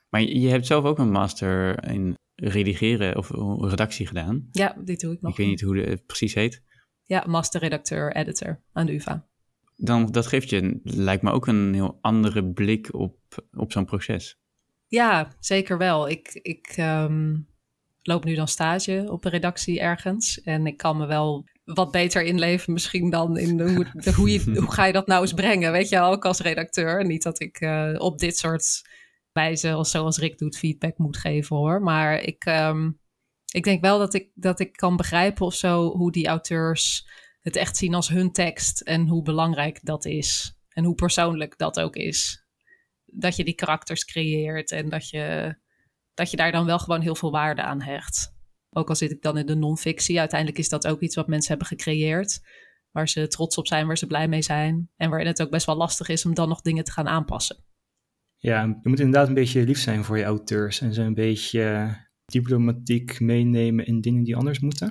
Maar 0.08 0.20
je 0.20 0.48
hebt 0.48 0.66
zelf 0.66 0.84
ook 0.84 0.98
een 0.98 1.10
master 1.10 1.84
in 1.90 2.14
redigeren 2.34 3.16
of 3.16 3.30
redactie 3.70 4.06
gedaan. 4.06 4.48
Ja, 4.50 4.76
dit 4.84 5.00
doe 5.00 5.12
ik 5.12 5.20
nog. 5.20 5.30
Ik 5.30 5.36
weet 5.36 5.46
niet 5.46 5.60
hoe 5.60 5.78
het 5.78 6.06
precies 6.06 6.34
heet. 6.34 6.62
Ja, 7.02 7.24
master 7.26 7.60
redacteur, 7.60 8.16
editor 8.16 8.60
aan 8.72 8.86
de 8.86 8.94
UvA. 8.94 9.26
Dan, 9.76 10.12
dat 10.12 10.26
geeft 10.26 10.50
je, 10.50 10.80
lijkt 10.82 11.22
me 11.22 11.30
ook 11.30 11.46
een 11.46 11.74
heel 11.74 11.98
andere 12.00 12.44
blik 12.44 12.94
op, 12.94 13.18
op 13.52 13.72
zo'n 13.72 13.84
proces. 13.84 14.38
Ja, 14.86 15.32
zeker 15.40 15.78
wel. 15.78 16.08
Ik, 16.08 16.28
ik 16.32 16.76
um, 16.78 17.46
loop 18.06 18.24
nu 18.24 18.34
dan 18.34 18.48
stage 18.48 19.06
op 19.10 19.24
een 19.24 19.30
redactie 19.30 19.80
ergens. 19.80 20.40
En 20.42 20.66
ik 20.66 20.76
kan 20.76 20.96
me 20.96 21.06
wel 21.06 21.44
wat 21.64 21.90
beter 21.90 22.22
inleven 22.22 22.72
misschien 22.72 23.10
dan 23.10 23.36
in 23.36 23.56
de, 23.56 23.72
hoe, 23.72 24.12
hoe, 24.16 24.30
je, 24.30 24.60
hoe 24.60 24.72
ga 24.72 24.84
je 24.84 24.92
dat 24.92 25.06
nou 25.06 25.22
eens 25.22 25.32
brengen, 25.32 25.72
weet 25.72 25.88
je, 25.88 26.00
ook 26.00 26.24
als 26.24 26.40
redacteur. 26.40 27.06
Niet 27.06 27.22
dat 27.22 27.40
ik 27.40 27.60
uh, 27.60 27.94
op 27.98 28.18
dit 28.18 28.36
soort 28.36 28.82
wijze, 29.32 29.78
zoals 29.80 30.18
Rick 30.18 30.38
doet, 30.38 30.56
feedback 30.56 30.98
moet 30.98 31.16
geven 31.16 31.56
hoor. 31.56 31.82
Maar 31.82 32.20
ik, 32.20 32.46
um, 32.46 33.00
ik 33.52 33.64
denk 33.64 33.80
wel 33.80 33.98
dat 33.98 34.14
ik, 34.14 34.30
dat 34.34 34.60
ik 34.60 34.72
kan 34.72 34.96
begrijpen 34.96 35.46
of 35.46 35.54
zo 35.54 35.96
hoe 35.96 36.12
die 36.12 36.26
auteurs 36.26 37.08
het 37.40 37.56
echt 37.56 37.76
zien 37.76 37.94
als 37.94 38.08
hun 38.08 38.32
tekst 38.32 38.80
en 38.80 39.08
hoe 39.08 39.22
belangrijk 39.22 39.80
dat 39.82 40.04
is. 40.04 40.58
En 40.68 40.84
hoe 40.84 40.94
persoonlijk 40.94 41.58
dat 41.58 41.80
ook 41.80 41.96
is. 41.96 42.44
Dat 43.04 43.36
je 43.36 43.44
die 43.44 43.54
karakters 43.54 44.04
creëert 44.04 44.70
en 44.70 44.88
dat 44.88 45.08
je, 45.08 45.56
dat 46.14 46.30
je 46.30 46.36
daar 46.36 46.52
dan 46.52 46.66
wel 46.66 46.78
gewoon 46.78 47.00
heel 47.00 47.14
veel 47.14 47.30
waarde 47.30 47.62
aan 47.62 47.82
hecht. 47.82 48.32
Ook 48.70 48.88
al 48.88 48.94
zit 48.94 49.10
ik 49.10 49.22
dan 49.22 49.38
in 49.38 49.46
de 49.46 49.54
non-fictie. 49.54 50.18
Uiteindelijk 50.18 50.58
is 50.58 50.68
dat 50.68 50.86
ook 50.86 51.00
iets 51.00 51.14
wat 51.14 51.28
mensen 51.28 51.48
hebben 51.48 51.66
gecreëerd. 51.66 52.40
Waar 52.90 53.08
ze 53.08 53.28
trots 53.28 53.56
op 53.56 53.66
zijn, 53.66 53.86
waar 53.86 53.98
ze 53.98 54.06
blij 54.06 54.28
mee 54.28 54.42
zijn. 54.42 54.90
En 54.96 55.08
waarin 55.08 55.26
het 55.28 55.42
ook 55.42 55.50
best 55.50 55.66
wel 55.66 55.76
lastig 55.76 56.08
is 56.08 56.24
om 56.26 56.34
dan 56.34 56.48
nog 56.48 56.60
dingen 56.60 56.84
te 56.84 56.92
gaan 56.92 57.08
aanpassen. 57.08 57.56
Ja, 58.36 58.62
je 58.62 58.88
moet 58.88 59.00
inderdaad 59.00 59.28
een 59.28 59.34
beetje 59.34 59.64
lief 59.64 59.78
zijn 59.78 60.04
voor 60.04 60.18
je 60.18 60.24
auteurs. 60.24 60.80
En 60.80 60.94
ze 60.94 61.02
een 61.02 61.14
beetje 61.14 61.96
diplomatiek 62.24 63.20
meenemen 63.20 63.86
in 63.86 64.00
dingen 64.00 64.24
die 64.24 64.36
anders 64.36 64.58
moeten. 64.58 64.88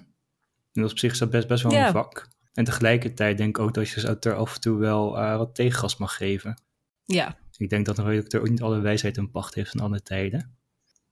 En 0.72 0.82
dat 0.82 0.92
op 0.92 0.98
zich 0.98 1.12
is 1.12 1.18
dat 1.18 1.30
best, 1.30 1.48
best 1.48 1.64
wel 1.64 1.74
een 1.74 1.92
vak. 1.92 2.28
En 2.54 2.64
tegelijkertijd 2.64 3.38
denk 3.38 3.58
ik 3.58 3.64
ook 3.64 3.74
dat 3.74 3.90
je 3.90 3.96
als 3.96 4.04
auteur 4.04 4.36
af 4.36 4.56
en 4.56 4.62
toe 4.62 4.78
wel 4.78 5.18
uh, 5.18 5.38
wat 5.38 5.56
tegengas 5.56 5.98
mag 5.98 6.16
geven. 6.16 6.62
Ja. 7.04 7.38
Ik 7.58 7.70
denk 7.70 7.86
dat 7.86 7.98
een 7.98 8.06
redacteur 8.06 8.42
ook 8.42 8.50
niet 8.50 8.62
alle 8.62 8.80
wijsheid 8.80 9.18
en 9.18 9.32
pacht 9.32 9.54
heeft 9.54 9.70
van 9.70 9.80
alle 9.80 10.02
tijden. 10.02 10.58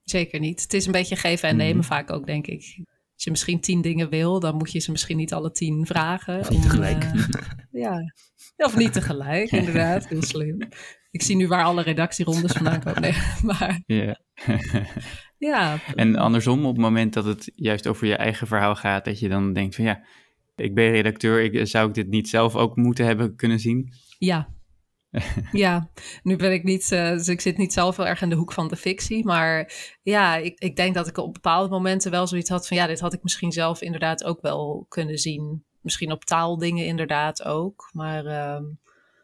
Zeker 0.04 0.40
niet. 0.40 0.62
Het 0.62 0.74
is 0.74 0.86
een 0.86 0.92
beetje 0.92 1.16
geven 1.16 1.50
en 1.50 1.56
nemen 1.56 1.76
mm. 1.76 1.84
vaak 1.84 2.12
ook, 2.12 2.26
denk 2.26 2.48
ik. 2.48 2.82
Als 3.14 3.24
je 3.24 3.30
misschien 3.30 3.60
tien 3.60 3.82
dingen 3.82 4.10
wil, 4.10 4.40
dan 4.40 4.56
moet 4.56 4.72
je 4.72 4.80
ze 4.80 4.92
misschien 4.92 5.18
niet 5.18 5.34
alle 5.34 5.52
tien 5.52 5.86
vragen. 5.86 6.40
Of 6.40 6.50
niet 6.50 6.62
tegelijk. 6.62 7.04
Uh, 7.04 7.26
ja. 7.72 8.14
of 8.58 8.78
niet 8.78 8.94
tegelijk, 8.94 9.52
inderdaad. 9.62 10.08
Heel 10.08 10.24
slim. 10.24 10.58
Ik 11.12 11.22
zie 11.22 11.36
nu 11.36 11.48
waar 11.48 11.64
alle 11.64 11.82
redactierondes 11.82 12.52
vandaan 12.52 12.84
komen. 12.84 13.02
Nee, 13.02 13.14
maar... 13.44 13.82
Yeah. 13.86 14.16
Ja, 15.38 15.80
En 15.96 16.16
andersom, 16.16 16.66
op 16.66 16.74
het 16.74 16.82
moment 16.82 17.14
dat 17.14 17.26
het 17.26 17.52
juist 17.56 17.88
over 17.88 18.08
je 18.08 18.16
eigen 18.16 18.48
verhaal 18.48 18.76
gaat, 18.76 19.06
dat 19.06 19.20
je 19.20 19.30
dan 19.30 19.54
denkt 19.54 19.76
van 19.76 19.84
ja, 19.84 20.04
ik 20.56 20.76
ben 20.76 20.92
redacteur, 20.92 21.42
ik, 21.42 21.68
zou 21.68 21.88
ik 21.88 21.94
dit 21.94 22.08
niet 22.08 22.30
zelf 22.30 22.56
ook 22.56 22.76
moeten 22.76 23.06
hebben 23.06 23.36
kunnen 23.36 23.60
zien? 23.60 23.94
Ja. 24.18 24.54
Ja, 25.52 25.90
nu 26.24 26.36
ben 26.36 26.54
ik 26.54 26.64
niet, 26.64 26.92
eh, 26.92 27.10
dus 27.10 27.28
ik 27.28 27.42
zit 27.42 27.58
niet 27.58 27.74
zelf 27.74 27.98
heel 27.98 28.08
erg 28.08 28.22
in 28.22 28.30
de 28.30 28.36
hoek 28.36 28.52
van 28.54 28.68
de 28.68 28.76
fictie. 28.76 29.26
Maar 29.26 29.74
ja, 30.02 30.36
ik, 30.36 30.60
ik 30.60 30.76
denk 30.76 30.96
dat 30.96 31.08
ik 31.08 31.18
op 31.18 31.34
bepaalde 31.34 31.70
momenten 31.70 32.12
wel 32.12 32.28
zoiets 32.28 32.50
had 32.50 32.68
van 32.68 32.78
ja, 32.78 32.88
dit 32.88 33.00
had 33.00 33.14
ik 33.14 33.24
misschien 33.24 33.52
zelf 33.52 33.82
inderdaad 33.82 34.24
ook 34.24 34.42
wel 34.42 34.86
kunnen 34.90 35.18
zien. 35.18 35.66
Misschien 35.82 36.12
op 36.12 36.26
taaldingen 36.26 36.86
inderdaad 36.86 37.44
ook, 37.44 37.90
maar 37.94 38.26
ehm, 38.26 38.64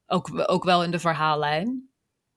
ook, 0.08 0.44
ook 0.50 0.64
wel 0.64 0.84
in 0.84 0.92
de 0.92 1.00
verhaallijn. 1.00 1.90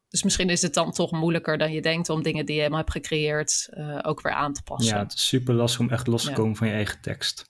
Dus 0.09 0.23
misschien 0.23 0.51
is 0.51 0.63
het 0.63 0.75
dan 0.75 0.91
toch 0.93 1.11
moeilijker 1.11 1.59
dan 1.59 1.73
je 1.73 1.83
denkt 1.83 2.09
om 2.09 2.23
dingen 2.23 2.45
die 2.47 2.55
je 2.55 2.61
helemaal 2.61 2.81
hebt 2.81 2.93
gecreëerd 2.93 3.69
eh, 3.71 3.99
ook 4.03 4.21
weer 4.21 4.33
aan 4.33 4.53
te 4.53 4.63
passen. 4.63 4.95
Ja, 4.95 5.03
het 5.03 5.13
is 5.13 5.29
super 5.29 5.55
lastig 5.55 5.81
om 5.81 5.91
echt 5.91 6.07
los 6.07 6.23
te 6.23 6.31
Ja. 6.31 6.37
komen 6.37 6.57
van 6.57 6.67
je 6.67 6.73
eigen 6.73 7.01
tekst. 7.01 7.49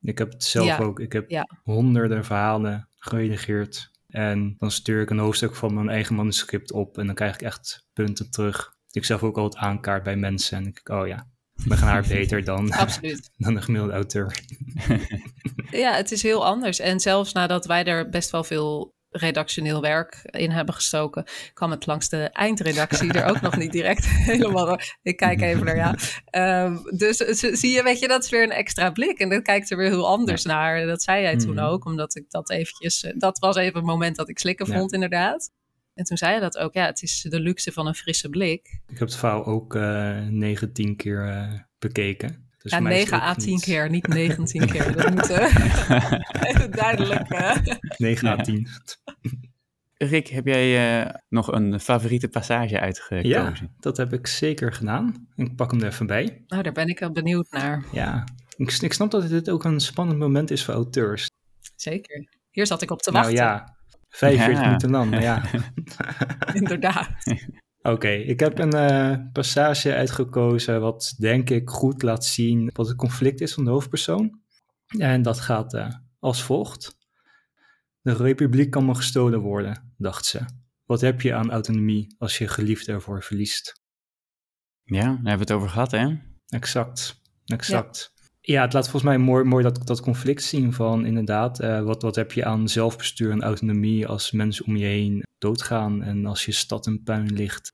Ik 0.00 0.18
heb 0.18 0.32
het 0.32 0.44
zelf 0.44 0.66
Ja, 0.66 0.78
ook. 0.78 1.00
Ik 1.00 1.12
heb 1.12 1.30
ja. 1.30 1.48
honderden 1.62 2.24
verhalen 2.24 2.88
geredigeerd. 2.96 3.90
En 4.12 4.54
dan 4.58 4.70
stuur 4.70 5.02
ik 5.02 5.10
een 5.10 5.18
hoofdstuk 5.18 5.54
van 5.54 5.74
mijn 5.74 5.88
eigen 5.88 6.14
manuscript 6.14 6.72
op. 6.72 6.98
En 6.98 7.06
dan 7.06 7.14
krijg 7.14 7.34
ik 7.34 7.42
echt 7.42 7.86
punten 7.92 8.30
terug. 8.30 8.76
Die 8.88 9.00
ik 9.00 9.06
zelf 9.06 9.22
ook 9.22 9.36
altijd 9.36 9.64
aankaart 9.64 10.02
bij 10.02 10.16
mensen. 10.16 10.56
En 10.56 10.66
ik 10.66 10.80
denk, 10.84 11.00
oh 11.00 11.06
ja, 11.06 11.28
we 11.52 11.76
gaan 11.76 11.88
haar 11.88 12.06
beter 12.08 12.44
dan, 12.44 12.72
Absoluut. 12.86 13.30
dan 13.36 13.56
een 13.56 13.62
gemiddelde 13.62 13.94
auteur. 13.94 14.38
Ja, 15.70 15.94
het 15.94 16.12
is 16.12 16.22
heel 16.22 16.46
anders. 16.46 16.78
En 16.78 17.00
zelfs 17.00 17.32
nadat 17.32 17.66
wij 17.66 17.84
er 17.84 18.08
best 18.08 18.30
wel 18.30 18.44
veel 18.44 18.94
redactioneel 19.12 19.80
werk 19.80 20.20
in 20.30 20.50
hebben 20.50 20.74
gestoken, 20.74 21.24
kwam 21.54 21.70
het 21.70 21.86
langs 21.86 22.08
de 22.08 22.22
eindredactie 22.32 23.12
er 23.12 23.24
ook 23.24 23.40
nog 23.40 23.56
niet 23.56 23.72
direct 23.72 24.06
helemaal. 24.32 24.78
Ik 25.02 25.16
kijk 25.16 25.40
even 25.40 25.64
naar 25.64 25.76
jou. 25.76 25.96
Ehm, 26.24 26.96
dus 26.96 27.16
z- 27.16 27.50
zie 27.60 27.70
je, 27.74 27.82
weet 27.82 27.98
je, 27.98 28.08
dat 28.08 28.24
is 28.24 28.30
weer 28.30 28.42
een 28.42 28.50
extra 28.50 28.90
blik. 28.90 29.18
En 29.18 29.28
dat 29.28 29.42
kijkt 29.42 29.70
er 29.70 29.76
weer 29.76 29.88
heel 29.88 30.06
anders 30.08 30.44
naar. 30.44 30.86
Dat 30.86 31.02
zei 31.02 31.22
jij 31.22 31.36
toen 31.36 31.54
Mhm. 31.54 31.64
ook, 31.64 31.84
omdat 31.84 32.16
ik 32.16 32.24
dat 32.30 32.50
eventjes. 32.50 33.02
eh, 33.04 33.12
Dat 33.16 33.38
was 33.38 33.56
even 33.56 33.80
een 33.80 33.86
moment 33.86 34.16
dat 34.16 34.28
ik 34.28 34.38
slikken 34.38 34.66
Ja. 34.66 34.78
vond, 34.78 34.92
inderdaad. 34.92 35.50
En 35.94 36.04
toen 36.04 36.16
zei 36.16 36.34
je 36.34 36.40
dat 36.40 36.58
ook. 36.58 36.74
Ja, 36.74 36.86
het 36.86 37.02
is 37.02 37.26
de 37.28 37.40
luxe 37.40 37.72
van 37.72 37.86
een 37.86 37.94
frisse 37.94 38.28
blik. 38.28 38.80
Ik 38.86 38.98
heb 38.98 39.08
het 39.08 39.16
verhaal 39.16 39.44
ook 39.46 39.74
eh 39.74 40.18
9, 40.28 40.72
10 40.72 40.96
keer 40.96 41.26
eh, 41.28 41.52
bekeken. 41.78 42.50
Dus 42.62 42.70
ja, 42.72 42.76
voor 42.78 42.86
mij 42.86 42.96
is 43.02 43.10
het 43.10 43.10
9 43.10 43.28
ook 43.28 43.36
à 43.36 43.40
10 43.40 43.52
niet- 43.52 43.62
keer, 43.64 43.90
niet 43.90 44.06
19 44.06 44.66
keer. 44.66 44.92
Dat 44.96 45.10
moet 45.14 45.30
eh, 45.30 45.54
even 46.48 46.70
duidelijk. 46.70 47.28
eh. 47.30 47.56
9 47.96 48.28
à 48.28 48.34
Ja. 48.36 48.42
10. 48.42 48.68
Rick, 49.96 50.26
heb 50.28 50.46
jij 50.46 51.00
eh, 51.02 51.14
nog 51.28 51.52
een 51.52 51.80
favoriete 51.80 52.28
passage 52.28 52.80
uitgekozen? 52.80 53.28
Ja, 53.28 53.52
dat 53.80 53.96
heb 53.96 54.12
ik 54.12 54.26
zeker 54.26 54.72
gedaan. 54.72 55.28
Ik 55.36 55.56
pak 55.56 55.70
hem 55.70 55.80
er 55.80 55.86
even 55.86 56.06
bij. 56.06 56.44
Nou, 56.46 56.62
daar 56.62 56.72
ben 56.72 56.86
ik 56.86 56.98
wel 56.98 57.12
benieuwd 57.12 57.50
naar. 57.50 57.84
Ja, 57.92 58.24
ik, 58.56 58.72
ik 58.72 58.92
snap 58.92 59.10
dat 59.10 59.28
dit 59.28 59.50
ook 59.50 59.64
een 59.64 59.80
spannend 59.80 60.18
moment 60.18 60.50
is 60.50 60.64
voor 60.64 60.74
auteurs. 60.74 61.26
Zeker. 61.76 62.28
Hier 62.50 62.66
zat 62.66 62.82
ik 62.82 62.90
op 62.90 63.02
te 63.02 63.10
Nou 63.10 63.24
wachten. 63.24 63.44
ja, 63.44 63.76
45 64.08 64.58
Ja. 64.60 64.66
minuten 64.66 64.90
lang, 64.90 65.10
maar 65.10 65.22
ja. 65.22 65.42
Inderdaad. 66.60 67.08
Oké, 67.82 68.08
ik 68.08 68.40
heb 68.40 68.58
een 68.58 68.72
eh, 68.72 69.16
passage 69.32 69.94
uitgekozen 69.94 70.80
wat 70.80 71.14
denk 71.18 71.50
ik 71.50 71.70
goed 71.70 72.02
laat 72.02 72.24
zien 72.24 72.70
wat 72.72 72.88
het 72.88 72.96
conflict 72.96 73.40
is 73.40 73.54
van 73.54 73.64
de 73.64 73.70
hoofdpersoon. 73.70 74.40
En 74.98 75.22
dat 75.22 75.40
gaat 75.40 75.74
eh, 75.74 75.94
als 76.18 76.42
volgt. 76.42 76.96
De 78.00 78.12
republiek 78.14 78.70
kan 78.70 78.86
me 78.86 78.94
gestolen 78.94 79.40
worden, 79.40 79.94
dacht 79.96 80.24
ze. 80.24 80.40
Wat 80.84 81.00
heb 81.00 81.20
je 81.20 81.34
aan 81.34 81.50
autonomie 81.50 82.14
als 82.18 82.38
je 82.38 82.48
geliefde 82.48 82.92
ervoor 82.92 83.22
verliest? 83.22 83.80
Ja, 84.82 85.00
daar 85.00 85.10
hebben 85.14 85.32
we 85.34 85.38
het 85.38 85.52
over 85.52 85.68
gehad, 85.68 85.90
hè? 85.90 86.16
Exact, 86.48 87.20
exact. 87.44 88.12
Ja, 88.44 88.62
het 88.62 88.72
laat 88.72 88.82
volgens 88.88 89.02
mij 89.04 89.18
mooi, 89.18 89.44
mooi 89.44 89.62
dat, 89.62 89.86
dat 89.86 90.00
conflict 90.00 90.42
zien 90.42 90.72
van 90.72 91.04
inderdaad, 91.06 91.60
eh, 91.60 91.82
wat, 91.82 92.02
wat 92.02 92.16
heb 92.16 92.32
je 92.32 92.44
aan 92.44 92.68
zelfbestuur 92.68 93.30
en 93.30 93.42
autonomie 93.42 94.06
als 94.06 94.30
mensen 94.30 94.66
om 94.66 94.76
je 94.76 94.84
heen 94.84 95.24
doodgaan 95.38 96.02
en 96.02 96.26
als 96.26 96.44
je 96.44 96.52
stad 96.52 96.86
in 96.86 97.02
puin 97.02 97.32
ligt. 97.32 97.72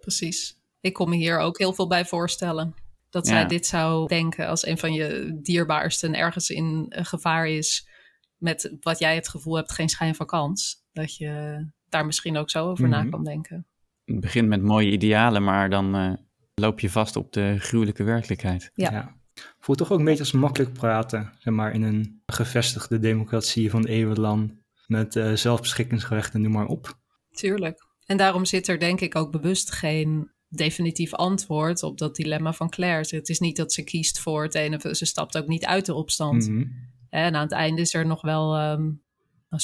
Precies. 0.00 0.58
Ik 0.80 0.92
kon 0.92 1.08
me 1.10 1.16
hier 1.16 1.38
ook 1.38 1.58
heel 1.58 1.72
veel 1.72 1.86
bij 1.88 2.04
voorstellen. 2.04 2.74
Dat 3.10 3.26
Ja. 3.26 3.32
zij 3.32 3.46
dit 3.46 3.66
zou 3.66 4.08
denken 4.08 4.48
als 4.48 4.66
een 4.66 4.78
van 4.78 4.92
je 4.92 5.38
dierbaarste 5.42 6.06
en 6.06 6.14
ergens 6.14 6.50
in 6.50 6.86
gevaar 6.88 7.48
is. 7.48 7.88
Met 8.36 8.76
wat 8.80 8.98
jij 8.98 9.14
het 9.14 9.28
gevoel 9.28 9.56
hebt, 9.56 9.72
geen 9.72 9.88
schijn 9.88 10.14
van 10.14 10.26
kans. 10.26 10.84
Dat 10.92 11.16
je 11.16 11.64
daar 11.88 12.06
misschien 12.06 12.36
ook 12.36 12.50
zo 12.50 12.68
over 12.70 12.88
na 12.88 13.00
Mhm. 13.00 13.10
kan 13.10 13.24
denken. 13.24 13.66
Het 14.04 14.20
begint 14.20 14.48
met 14.48 14.62
mooie 14.62 14.90
idealen, 14.90 15.44
maar 15.44 15.70
dan 15.70 15.94
eh, 15.94 16.12
loop 16.54 16.80
je 16.80 16.90
vast 16.90 17.16
op 17.16 17.32
de 17.32 17.56
gruwelijke 17.58 18.02
werkelijkheid. 18.04 18.70
Ja. 18.74 19.18
Voelt 19.58 19.78
toch 19.78 19.92
ook 19.92 19.98
een 19.98 20.04
beetje 20.04 20.20
als 20.20 20.32
makkelijk 20.32 20.72
praten, 20.72 21.32
zeg 21.38 21.54
maar, 21.54 21.72
in 21.72 21.82
een 21.82 22.22
gevestigde 22.26 22.98
democratie 22.98 23.70
van 23.70 23.84
eeuwenlang. 23.84 24.58
Met 24.86 25.20
zelfbeschikkingsrechten, 25.34 26.40
noem 26.40 26.52
maar 26.52 26.66
op. 26.66 26.98
Tuurlijk. 27.30 27.86
En 28.06 28.16
daarom 28.16 28.44
zit 28.44 28.68
er 28.68 28.78
denk 28.78 29.00
ik 29.00 29.16
ook 29.16 29.30
bewust 29.30 29.72
geen 29.72 30.30
definitief 30.48 31.14
antwoord 31.14 31.82
op 31.82 31.98
dat 31.98 32.16
dilemma 32.16 32.52
van 32.52 32.70
Claire. 32.70 33.16
Het 33.16 33.28
is 33.28 33.38
niet 33.38 33.56
dat 33.56 33.72
ze 33.72 33.82
kiest 33.84 34.18
voor 34.20 34.42
het 34.42 34.54
ene, 34.54 34.76
of 34.84 34.96
ze 34.96 35.04
stapt 35.04 35.38
ook 35.38 35.46
niet 35.46 35.64
uit 35.64 35.86
de 35.86 35.94
opstand. 35.94 36.48
Mhm. 36.48 36.64
En 37.08 37.34
aan 37.34 37.42
het 37.42 37.52
einde 37.52 37.80
is 37.80 37.94
er 37.94 38.06
nog 38.06 38.22
wel, 38.22 38.56
ehm, 38.56 38.90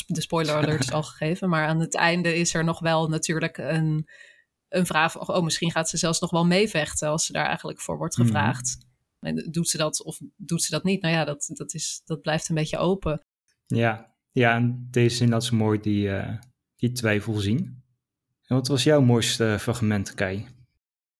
de 0.06 0.20
spoiler 0.20 0.54
alert 0.54 0.80
is 0.80 0.92
al 0.92 1.02
gegeven, 1.12 1.48
maar 1.48 1.66
aan 1.66 1.80
het 1.80 1.94
einde 1.94 2.34
is 2.36 2.54
er 2.54 2.64
nog 2.64 2.78
wel 2.78 3.08
natuurlijk 3.08 3.58
een, 3.58 4.08
een 4.68 4.86
vraag 4.86 5.28
oh 5.28 5.42
misschien 5.42 5.70
gaat 5.70 5.88
ze 5.88 5.96
zelfs 5.96 6.20
nog 6.20 6.30
wel 6.30 6.46
meevechten 6.46 7.08
als 7.08 7.26
ze 7.26 7.32
daar 7.32 7.46
eigenlijk 7.46 7.80
voor 7.80 7.96
wordt 7.96 8.16
Mhm. 8.16 8.26
gevraagd. 8.26 8.78
En 9.20 9.48
doet 9.50 9.68
ze 9.68 9.76
dat 9.76 10.02
of 10.04 10.20
doet 10.36 10.62
ze 10.62 10.70
dat 10.70 10.84
niet? 10.84 11.02
Nou 11.02 11.14
ja, 11.14 11.24
dat, 11.24 11.50
dat, 11.52 11.74
is, 11.74 12.02
dat 12.04 12.20
blijft 12.20 12.48
een 12.48 12.54
beetje 12.54 12.78
open. 12.78 13.20
Ja, 13.66 14.14
ja, 14.32 14.54
en 14.54 14.88
deze 14.90 15.16
zin 15.16 15.28
laat 15.28 15.44
ze 15.44 15.54
mooi 15.54 15.80
die, 15.80 16.10
eh, 16.10 16.38
die 16.76 16.92
twijfel 16.92 17.34
zien. 17.34 17.84
En 18.46 18.56
wat 18.56 18.68
was 18.68 18.82
jouw 18.82 19.00
mooiste 19.00 19.56
fragment, 19.60 20.14
Kai? 20.14 20.46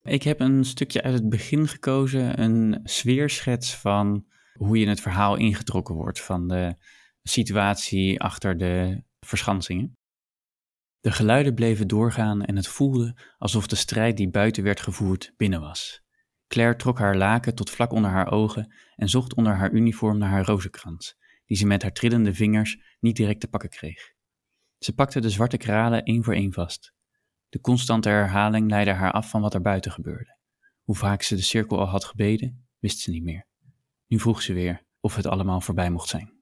Ik 0.03 0.23
heb 0.23 0.41
een 0.41 0.65
stukje 0.65 1.03
uit 1.03 1.15
het 1.15 1.29
begin 1.29 1.69
gekozen, 1.69 2.41
een 2.41 2.81
sfeerschets 2.85 3.75
van 3.75 4.27
hoe 4.53 4.77
je 4.77 4.83
in 4.83 4.89
het 4.89 5.01
verhaal 5.01 5.37
ingetrokken 5.37 5.95
wordt 5.95 6.21
van 6.21 6.49
de 6.49 6.77
situatie 7.23 8.21
achter 8.21 8.59
de 8.59 9.03
verschansingen. 9.21 9.97
De 11.01 11.13
geluiden 11.13 11.55
bleven 11.55 11.89
doorgaan 11.89 12.45
en 12.45 12.57
het 12.57 12.69
voelde 12.69 13.17
alsof 13.39 13.67
de 13.67 13.77
strijd 13.77 14.17
die 14.17 14.31
buiten 14.31 14.63
werd 14.63 14.81
gevoerd 14.81 15.33
binnen 15.37 15.61
was. 15.61 16.06
Claire 16.47 16.77
trok 16.77 16.99
haar 16.99 17.17
laken 17.17 17.55
tot 17.55 17.71
vlak 17.71 17.93
onder 17.93 18.11
haar 18.11 18.31
ogen 18.31 18.75
en 18.95 19.09
zocht 19.09 19.35
onder 19.35 19.55
haar 19.55 19.73
uniform 19.73 20.19
naar 20.19 20.31
haar 20.31 20.45
rozenkrans, 20.45 21.17
die 21.45 21.57
ze 21.57 21.67
met 21.67 21.83
haar 21.83 21.93
trillende 21.93 22.35
vingers 22.35 22.97
niet 23.01 23.17
direct 23.17 23.41
te 23.41 23.49
pakken 23.49 23.71
kreeg. 23.71 24.15
Ze 24.79 24.95
pakte 24.95 25.21
de 25.21 25.31
zwarte 25.31 25.57
kralen 25.57 26.03
één 26.03 26.25
voor 26.25 26.35
één 26.35 26.53
vast. 26.53 26.95
De 27.49 27.61
constante 27.61 28.09
herhaling 28.09 28.71
leidde 28.71 28.93
haar 28.93 29.13
af 29.13 29.31
van 29.31 29.41
wat 29.41 29.55
er 29.55 29.61
buiten 29.61 29.93
gebeurde. 29.93 30.39
Hoe 30.83 30.97
vaak 30.97 31.23
ze 31.23 31.35
de 31.35 31.43
cirkel 31.43 31.79
al 31.79 31.87
had 31.87 32.05
gebeden, 32.05 32.67
wist 32.79 32.99
ze 32.99 33.11
niet 33.11 33.25
meer. 33.25 33.47
Nu 34.07 34.19
vroeg 34.19 34.43
ze 34.43 34.53
weer 34.53 34.85
of 35.01 35.17
het 35.17 35.27
allemaal 35.27 35.61
voorbij 35.61 35.91
mocht 35.91 36.09
zijn. 36.09 36.35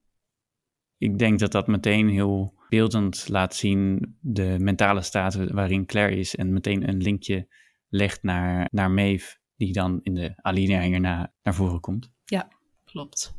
Ik 0.98 1.18
denk 1.18 1.38
dat 1.38 1.52
dat 1.52 1.66
meteen 1.66 2.08
heel 2.08 2.54
beeldend 2.68 3.28
laat 3.28 3.54
zien 3.54 4.16
de 4.20 4.56
mentale 4.58 5.02
staat 5.02 5.34
waarin 5.34 5.86
Claire 5.86 6.16
is 6.16 6.36
en 6.36 6.52
meteen 6.52 6.88
een 6.88 7.02
linkje 7.02 7.48
legt 7.88 8.22
naar, 8.22 8.68
naar 8.70 8.90
Maeve, 8.90 9.36
die 9.56 9.72
dan 9.72 10.00
in 10.02 10.14
de 10.14 10.32
alinea 10.36 10.80
hierna 10.80 11.32
naar 11.42 11.54
voren 11.54 11.80
komt. 11.80 12.10
Ja, 12.24 12.48
klopt. 12.84 13.34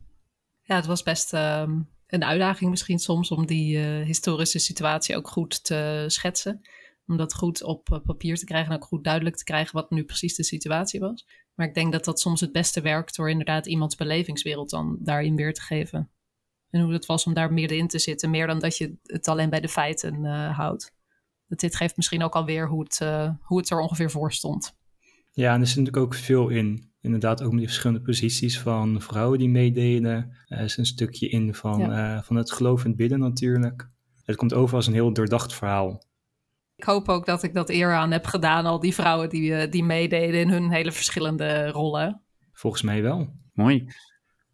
Ja, 0.61 0.75
het 0.75 0.85
was 0.85 1.03
best 1.03 1.33
ehm, 1.33 1.79
een 2.07 2.23
uitdaging 2.23 2.69
misschien 2.69 2.99
soms 2.99 3.31
om 3.31 3.45
die 3.45 3.77
eh, 3.77 4.05
historische 4.05 4.59
situatie 4.59 5.15
ook 5.15 5.27
goed 5.27 5.63
te 5.63 6.05
schetsen. 6.07 6.61
Om 7.07 7.17
dat 7.17 7.33
goed 7.33 7.63
op 7.63 7.91
eh, 7.91 7.99
papier 8.05 8.37
te 8.37 8.45
krijgen 8.45 8.71
en 8.71 8.77
ook 8.77 8.85
goed 8.85 9.03
duidelijk 9.03 9.35
te 9.35 9.43
krijgen 9.43 9.75
wat 9.75 9.89
nu 9.89 10.03
precies 10.03 10.35
de 10.35 10.43
situatie 10.43 10.99
was. 10.99 11.27
Maar 11.53 11.67
ik 11.67 11.73
denk 11.73 11.91
dat 11.91 12.05
dat 12.05 12.19
soms 12.19 12.41
het 12.41 12.51
beste 12.51 12.81
werkt 12.81 13.15
door 13.15 13.29
inderdaad 13.29 13.65
iemands 13.65 13.95
belevingswereld 13.95 14.69
dan 14.69 14.97
daarin 14.99 15.35
weer 15.35 15.53
te 15.53 15.61
geven. 15.61 16.09
En 16.69 16.81
hoe 16.81 16.93
het 16.93 17.05
was 17.05 17.25
om 17.25 17.33
daar 17.33 17.53
middenin 17.53 17.87
te 17.87 17.99
zitten, 17.99 18.29
meer 18.29 18.47
dan 18.47 18.59
dat 18.59 18.77
je 18.77 18.97
het 19.03 19.27
alleen 19.27 19.49
bij 19.49 19.61
de 19.61 19.69
feiten 19.69 20.25
eh, 20.25 20.57
houdt. 20.57 20.93
Dat 21.47 21.59
dit 21.59 21.75
geeft 21.75 21.97
misschien 21.97 22.23
ook 22.23 22.35
alweer 22.35 22.67
hoe 22.67 22.83
het, 22.83 22.97
hoe 23.41 23.57
het 23.57 23.69
er 23.69 23.79
ongeveer 23.79 24.11
voor 24.11 24.33
stond. 24.33 24.75
Ja, 25.35 25.53
en 25.53 25.61
er 25.61 25.67
zit 25.67 25.77
natuurlijk 25.77 26.05
ook 26.05 26.13
veel 26.15 26.49
in. 26.49 26.93
Inderdaad, 27.01 27.41
ook 27.41 27.49
met 27.49 27.57
die 27.57 27.67
verschillende 27.67 28.03
posities 28.03 28.59
van 28.59 29.01
vrouwen 29.01 29.39
die 29.39 29.49
meededen. 29.49 30.35
Er 30.47 30.63
is 30.63 30.77
een 30.77 30.85
stukje 30.85 31.29
in 31.29 31.53
van, 31.53 31.91
eh, 31.91 32.21
van 32.21 32.35
het 32.35 32.51
geloof 32.51 32.83
in 32.83 32.89
het 32.89 32.97
bidden 32.97 33.19
natuurlijk. 33.19 33.89
Het 34.23 34.35
komt 34.35 34.53
over 34.53 34.75
als 34.75 34.87
een 34.87 34.93
heel 34.93 35.13
doordacht 35.13 35.53
verhaal. 35.53 36.03
Ik 36.75 36.83
hoop 36.83 37.09
ook 37.09 37.25
dat 37.25 37.43
ik 37.43 37.53
dat 37.53 37.69
eer 37.69 37.93
aan 37.93 38.11
heb 38.11 38.25
gedaan, 38.25 38.65
al 38.65 38.79
die 38.79 38.93
vrouwen 38.93 39.29
die, 39.29 39.55
eh, 39.55 39.71
die 39.71 39.83
meededen 39.83 40.39
in 40.39 40.49
hun 40.49 40.71
hele 40.71 40.91
verschillende 40.91 41.67
rollen. 41.67 42.21
Volgens 42.51 42.81
mij 42.81 43.01
wel. 43.01 43.33
Mooi. 43.53 43.87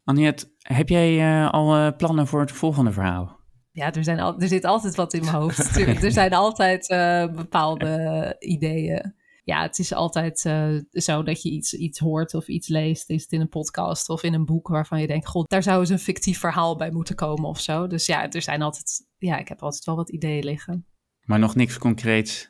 Aniet, 0.03 0.53
heb 0.57 0.89
jij 0.89 1.19
eh, 1.19 1.51
al 1.51 1.75
eh, 1.75 1.87
plannen 1.97 2.27
voor 2.27 2.39
het 2.39 2.51
volgende 2.51 2.91
verhaal? 2.91 3.39
Ja, 3.71 3.93
er, 3.93 4.03
zijn 4.03 4.19
al, 4.19 4.39
er 4.39 4.47
zit 4.47 4.65
altijd 4.65 4.95
wat 4.95 5.13
in 5.13 5.21
mijn 5.21 5.35
hoofd. 5.35 5.77
Er 6.03 6.11
zijn 6.11 6.33
altijd 6.33 6.89
eh, 6.89 7.25
bepaalde 7.35 8.35
ideeën. 8.39 9.15
Ja, 9.51 9.61
het 9.61 9.79
is 9.79 9.93
altijd 9.93 10.45
eh, 10.45 10.75
zo 10.91 11.23
dat 11.23 11.41
je 11.41 11.49
iets, 11.49 11.73
iets 11.73 11.99
hoort 11.99 12.33
of 12.33 12.47
iets 12.47 12.67
leest. 12.67 13.09
Is 13.09 13.21
het 13.21 13.31
in 13.31 13.41
een 13.41 13.49
podcast 13.49 14.09
of 14.09 14.23
in 14.23 14.33
een 14.33 14.45
boek 14.45 14.67
waarvan 14.67 15.01
je 15.01 15.07
denkt: 15.07 15.27
God, 15.27 15.49
daar 15.49 15.63
zou 15.63 15.79
eens 15.79 15.89
een 15.89 15.99
fictief 15.99 16.39
verhaal 16.39 16.75
bij 16.75 16.91
moeten 16.91 17.15
komen 17.15 17.49
of 17.49 17.59
zo. 17.59 17.87
Dus 17.87 18.05
ja, 18.05 18.29
er 18.29 18.41
zijn 18.41 18.61
altijd, 18.61 19.07
ja, 19.17 19.37
ik 19.37 19.47
heb 19.47 19.61
altijd 19.61 19.85
wel 19.85 19.95
wat 19.95 20.09
ideeën 20.09 20.43
liggen. 20.43 20.85
Maar 21.25 21.39
nog 21.39 21.55
niks 21.55 21.77
concreets. 21.77 22.47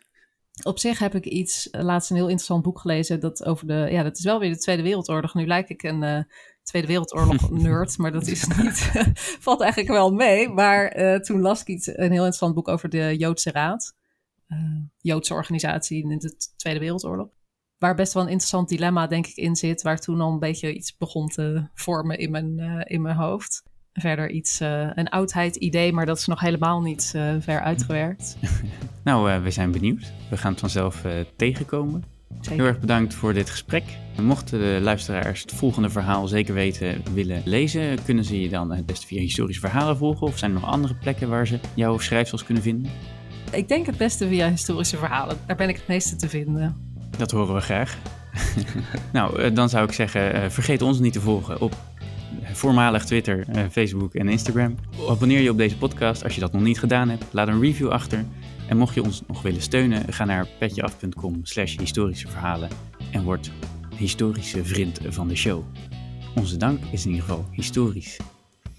Op 0.63 0.79
zich 0.79 0.99
heb 0.99 1.15
ik 1.15 1.25
iets, 1.25 1.69
eh, 1.69 1.81
laatst 1.81 2.09
een 2.09 2.15
heel 2.15 2.25
interessant 2.25 2.63
boek 2.63 2.79
gelezen. 2.79 3.19
Dat 3.19 3.45
over 3.45 3.67
de, 3.67 3.87
ja, 3.91 4.03
dat 4.03 4.17
is 4.17 4.23
wel 4.23 4.39
weer 4.39 4.51
de 4.51 4.59
Tweede 4.59 4.83
Wereldoorlog. 4.83 5.33
Nu 5.33 5.47
lijk 5.47 5.69
ik 5.69 5.83
een. 5.83 6.03
eh, 6.03 6.23
Tweede 6.63 6.87
Wereldoorlog 6.87 7.49
nerd, 7.65 7.97
maar 7.97 8.11
dat 8.11 8.27
is 8.27 8.47
niet. 8.47 8.91
valt 9.45 9.61
eigenlijk 9.61 9.91
wel 9.91 10.11
mee. 10.11 10.49
Maar 10.49 10.91
toen 11.21 11.41
las 11.41 11.61
ik 11.61 11.67
iets, 11.67 11.87
een 11.87 11.95
heel 11.95 12.09
interessant 12.11 12.53
boek 12.53 12.67
over 12.67 12.89
de 12.89 13.15
Joodse 13.17 13.51
Raad. 13.51 13.93
Eh, 14.51 14.57
Joodse 14.97 15.33
organisatie 15.33 16.03
in 16.03 16.17
de 16.17 16.35
Tweede 16.55 16.79
Wereldoorlog. 16.79 17.27
Waar 17.77 17.95
best 17.95 18.13
wel 18.13 18.23
een 18.23 18.29
interessant 18.29 18.69
dilemma, 18.69 19.07
denk 19.07 19.27
ik, 19.27 19.35
in 19.35 19.55
zit. 19.55 19.81
Waar 19.81 19.99
toen 19.99 20.21
al 20.21 20.31
een 20.31 20.39
beetje 20.39 20.73
iets 20.73 20.97
begon 20.97 21.27
te 21.27 21.67
vormen 21.73 22.17
in 22.17 22.31
mijn, 22.31 22.59
eh, 22.59 22.81
in 22.83 23.01
mijn 23.01 23.15
hoofd. 23.15 23.63
Verder 23.93 24.29
iets, 24.29 24.59
eh, 24.59 24.89
een 24.93 25.09
oudheid-idee, 25.09 25.93
maar 25.93 26.05
dat 26.05 26.17
is 26.17 26.25
nog 26.25 26.39
helemaal 26.39 26.81
niet 26.81 27.09
ver 27.39 27.61
uitgewerkt. 27.61 28.37
Nou, 29.03 29.41
we 29.43 29.51
zijn 29.51 29.71
benieuwd. 29.71 30.13
We 30.29 30.37
gaan 30.37 30.51
het 30.51 30.59
vanzelf 30.59 31.05
tegenkomen. 31.35 32.03
Zeker. 32.39 32.51
Heel 32.51 32.65
erg 32.65 32.79
bedankt 32.79 33.13
voor 33.13 33.33
dit 33.33 33.49
gesprek. 33.49 33.83
Mochten 34.21 34.59
de 34.59 34.79
luisteraars 34.81 35.41
het 35.41 35.53
volgende 35.53 35.89
verhaal 35.89 36.27
zeker 36.27 36.53
weten 36.53 37.13
willen 37.13 37.41
lezen, 37.45 38.03
kunnen 38.03 38.23
ze 38.23 38.41
je 38.41 38.49
dan 38.49 38.71
het 38.71 38.85
beste 38.85 39.07
via 39.07 39.19
historische 39.19 39.61
verhalen 39.61 39.97
volgen? 39.97 40.27
Of 40.27 40.37
zijn 40.37 40.51
er 40.51 40.59
nog 40.59 40.69
andere 40.69 40.95
plekken 40.95 41.29
waar 41.29 41.47
ze 41.47 41.59
jouw 41.73 41.97
schrijfsels 41.97 42.43
kunnen 42.43 42.63
vinden? 42.63 42.91
Ik 43.51 43.67
denk 43.67 43.85
het 43.85 43.97
beste 43.97 44.27
via 44.27 44.49
historische 44.49 44.97
verhalen. 44.97 45.37
Daar 45.45 45.55
ben 45.55 45.69
ik 45.69 45.75
het 45.75 45.87
meeste 45.87 46.15
te 46.15 46.29
vinden. 46.29 46.75
Dat 47.17 47.31
horen 47.31 47.55
we 47.55 47.61
graag. 47.61 47.97
nou, 49.13 49.41
eh, 49.41 49.55
dan 49.55 49.69
zou 49.69 49.85
ik 49.85 49.93
zeggen, 49.93 50.33
eh, 50.33 50.49
vergeet 50.49 50.81
ons 50.81 50.99
niet 50.99 51.13
te 51.13 51.21
volgen 51.21 51.61
op 51.61 51.75
voormalig 52.53 53.05
Twitter, 53.05 53.45
eh, 53.47 53.63
Facebook 53.71 54.13
en 54.13 54.29
Instagram. 54.29 54.75
Abonneer 55.09 55.41
je 55.41 55.49
op 55.49 55.57
deze 55.57 55.77
podcast 55.77 56.23
als 56.23 56.35
je 56.35 56.41
dat 56.41 56.51
nog 56.51 56.61
niet 56.61 56.79
gedaan 56.79 57.09
hebt. 57.09 57.25
Laat 57.31 57.47
een 57.47 57.61
review 57.61 57.89
achter. 57.89 58.25
En 58.67 58.77
mocht 58.77 58.93
je 58.93 59.03
ons 59.03 59.21
nog 59.27 59.41
willen 59.41 59.61
steunen, 59.61 60.13
ga 60.13 60.25
naar 60.25 60.47
petjeaf.com 60.59 61.39
slash 61.43 61.77
historische 61.77 62.27
verhalen 62.27 62.69
en 63.11 63.23
word 63.23 63.51
historische 63.95 64.65
vriend 64.65 64.99
van 65.07 65.27
de 65.27 65.35
show. 65.35 65.63
Onze 66.35 66.57
dank 66.57 66.79
is 66.91 67.05
in 67.05 67.09
ieder 67.09 67.25
geval 67.25 67.45
historisch. 67.51 68.17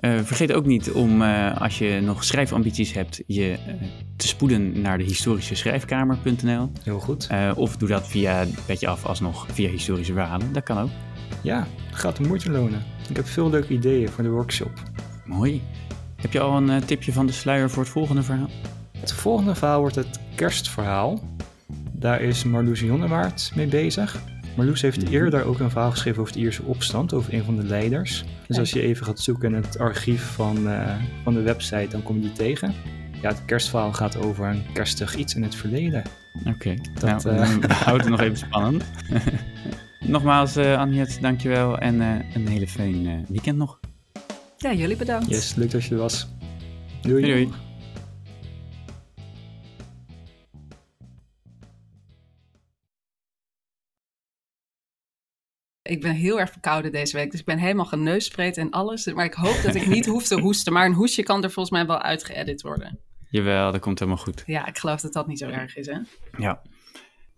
Eh, 0.03 0.19
vergeet 0.23 0.53
ook 0.53 0.67
niet 0.67 0.93
om, 0.93 1.23
eh, 1.23 1.61
als 1.61 1.79
je 1.79 2.01
nog 2.01 2.25
schrijfambities 2.25 2.93
hebt, 2.93 3.23
je 3.27 3.53
eh, 3.53 3.75
te 4.17 4.27
spoeden 4.29 4.81
naar 4.81 4.99
de 4.99 5.05
historische 5.05 5.55
schrijfkamer.nl. 5.55 6.71
Heel 6.83 6.99
goed. 6.99 7.29
Of 7.55 7.77
doe 7.77 7.89
dat 7.89 8.09
via 8.09 8.45
Petje 8.67 8.89
Af 8.89 9.07
alsnog 9.07 9.47
via 9.53 9.69
historische 9.71 10.13
verhalen. 10.13 10.53
Dat 10.53 10.63
kan 10.63 10.79
ook. 10.79 10.89
Ja, 11.43 11.67
gaat 11.91 12.17
de 12.17 12.23
moeite 12.23 12.51
lonen. 12.51 12.83
Ik 13.09 13.17
heb 13.17 13.27
veel 13.27 13.51
leuke 13.51 13.73
ideeën 13.73 14.09
voor 14.09 14.25
de 14.25 14.31
workshop. 14.31 14.73
Mooi. 15.25 15.63
Heb 16.17 16.33
je 16.33 16.41
al 16.41 16.57
een 16.57 16.85
tipje 16.85 17.13
van 17.13 17.27
de 17.27 17.33
sluier 17.33 17.71
voor 17.71 17.83
het 17.83 17.93
volgende 17.93 18.23
verhaal? 18.23 18.51
Het 18.99 19.13
volgende 19.13 19.55
verhaal 19.55 19.81
wordt 19.81 19.95
het 19.95 20.21
kerstverhaal. 20.35 21.23
Daar 21.93 22.21
is 22.21 22.45
Marloes 22.45 22.81
Jonnewaard 22.81 23.53
mee 23.55 23.67
bezig. 23.67 24.23
Marloes 24.57 24.83
heeft 24.83 25.03
Mhm. 25.05 25.13
eerder 25.13 25.45
ook 25.45 25.59
een 25.61 25.71
verhaal 25.71 25.91
geschreven 25.91 26.21
over 26.21 26.33
de 26.33 26.39
Ierse 26.39 26.63
opstand, 26.63 27.13
over 27.13 27.35
een 27.35 27.45
van 27.45 27.57
de 27.57 27.65
leiders. 27.65 28.25
Dus 28.47 28.59
als 28.59 28.71
je 28.71 28.81
even 28.83 29.07
gaat 29.07 29.21
zoeken 29.21 29.55
in 29.55 29.63
het 29.63 29.79
archief 29.79 30.23
van, 30.23 30.69
eh, 30.69 30.95
van 31.23 31.35
de 31.35 31.41
website, 31.43 31.89
dan 31.91 32.03
kom 32.03 32.17
je 32.17 32.21
die 32.23 32.33
tegen. 32.33 32.75
Ja, 33.23 33.29
het 33.29 33.45
kerstverhaal 33.45 33.93
gaat 33.93 34.17
over 34.17 34.47
een 34.47 34.63
kerstig 34.73 35.17
iets 35.17 35.35
in 35.35 35.43
het 35.43 35.55
verleden. 35.55 36.03
Oké, 36.47 36.75
Dat, 37.01 37.25
nou, 37.25 37.37
eh, 37.37 37.71
houdt 37.87 38.01
het 38.01 38.11
nog 38.11 38.21
even 38.21 38.37
spannend. 38.37 38.85
Nogmaals, 40.01 40.57
eh 40.57 40.79
Anjet, 40.79 41.19
dankjewel 41.21 41.79
en 41.79 42.01
eh, 42.01 42.35
een 42.35 42.49
hele 42.49 42.69
fijn 42.69 43.07
eh, 43.07 43.13
weekend 43.29 43.57
nog. 43.59 43.79
Ja, 44.57 44.73
jullie 44.73 44.97
bedankt. 44.97 45.29
Yes, 45.29 45.55
leuk 45.55 45.71
dat 45.71 45.85
je 45.85 45.91
er 45.95 46.01
was. 46.01 46.29
Doei. 47.03 47.23
Doei. 47.23 47.33
doei. 47.45 47.49
Ik 55.93 56.01
ben 56.01 56.15
heel 56.15 56.41
erg 56.41 56.51
verkouden 56.51 56.93
deze 56.93 57.17
week, 57.17 57.31
dus 57.31 57.41
ik 57.41 57.47
ben 57.47 57.59
helemaal 57.59 57.85
geneuspreet 57.85 58.57
en 58.57 58.71
alles. 58.71 59.13
Maar 59.13 59.25
ik 59.25 59.35
hoop 59.35 59.61
dat 59.63 59.75
ik 59.75 59.87
niet 59.87 60.07
hoef 60.07 60.27
te 60.27 60.41
hoesten. 60.41 60.73
Maar 60.73 60.87
een 60.87 60.93
hoestje 60.93 61.23
kan 61.23 61.43
er 61.43 61.51
volgens 61.51 61.71
mij 61.71 61.87
wel 61.87 62.01
uitgeëdit 62.01 62.63
worden. 62.63 62.99
Jawel, 63.31 63.73
dat 63.73 63.81
komt 63.81 63.99
helemaal 63.99 64.23
goed. 64.23 64.43
Ja, 64.47 64.67
ik 64.67 64.79
geloof 64.79 65.01
dat 65.01 65.13
dat 65.13 65.27
niet 65.27 65.39
zo 65.39 65.49
erg 65.49 65.77
is, 65.77 65.87
hè? 65.87 65.99
Ja. 66.39 66.63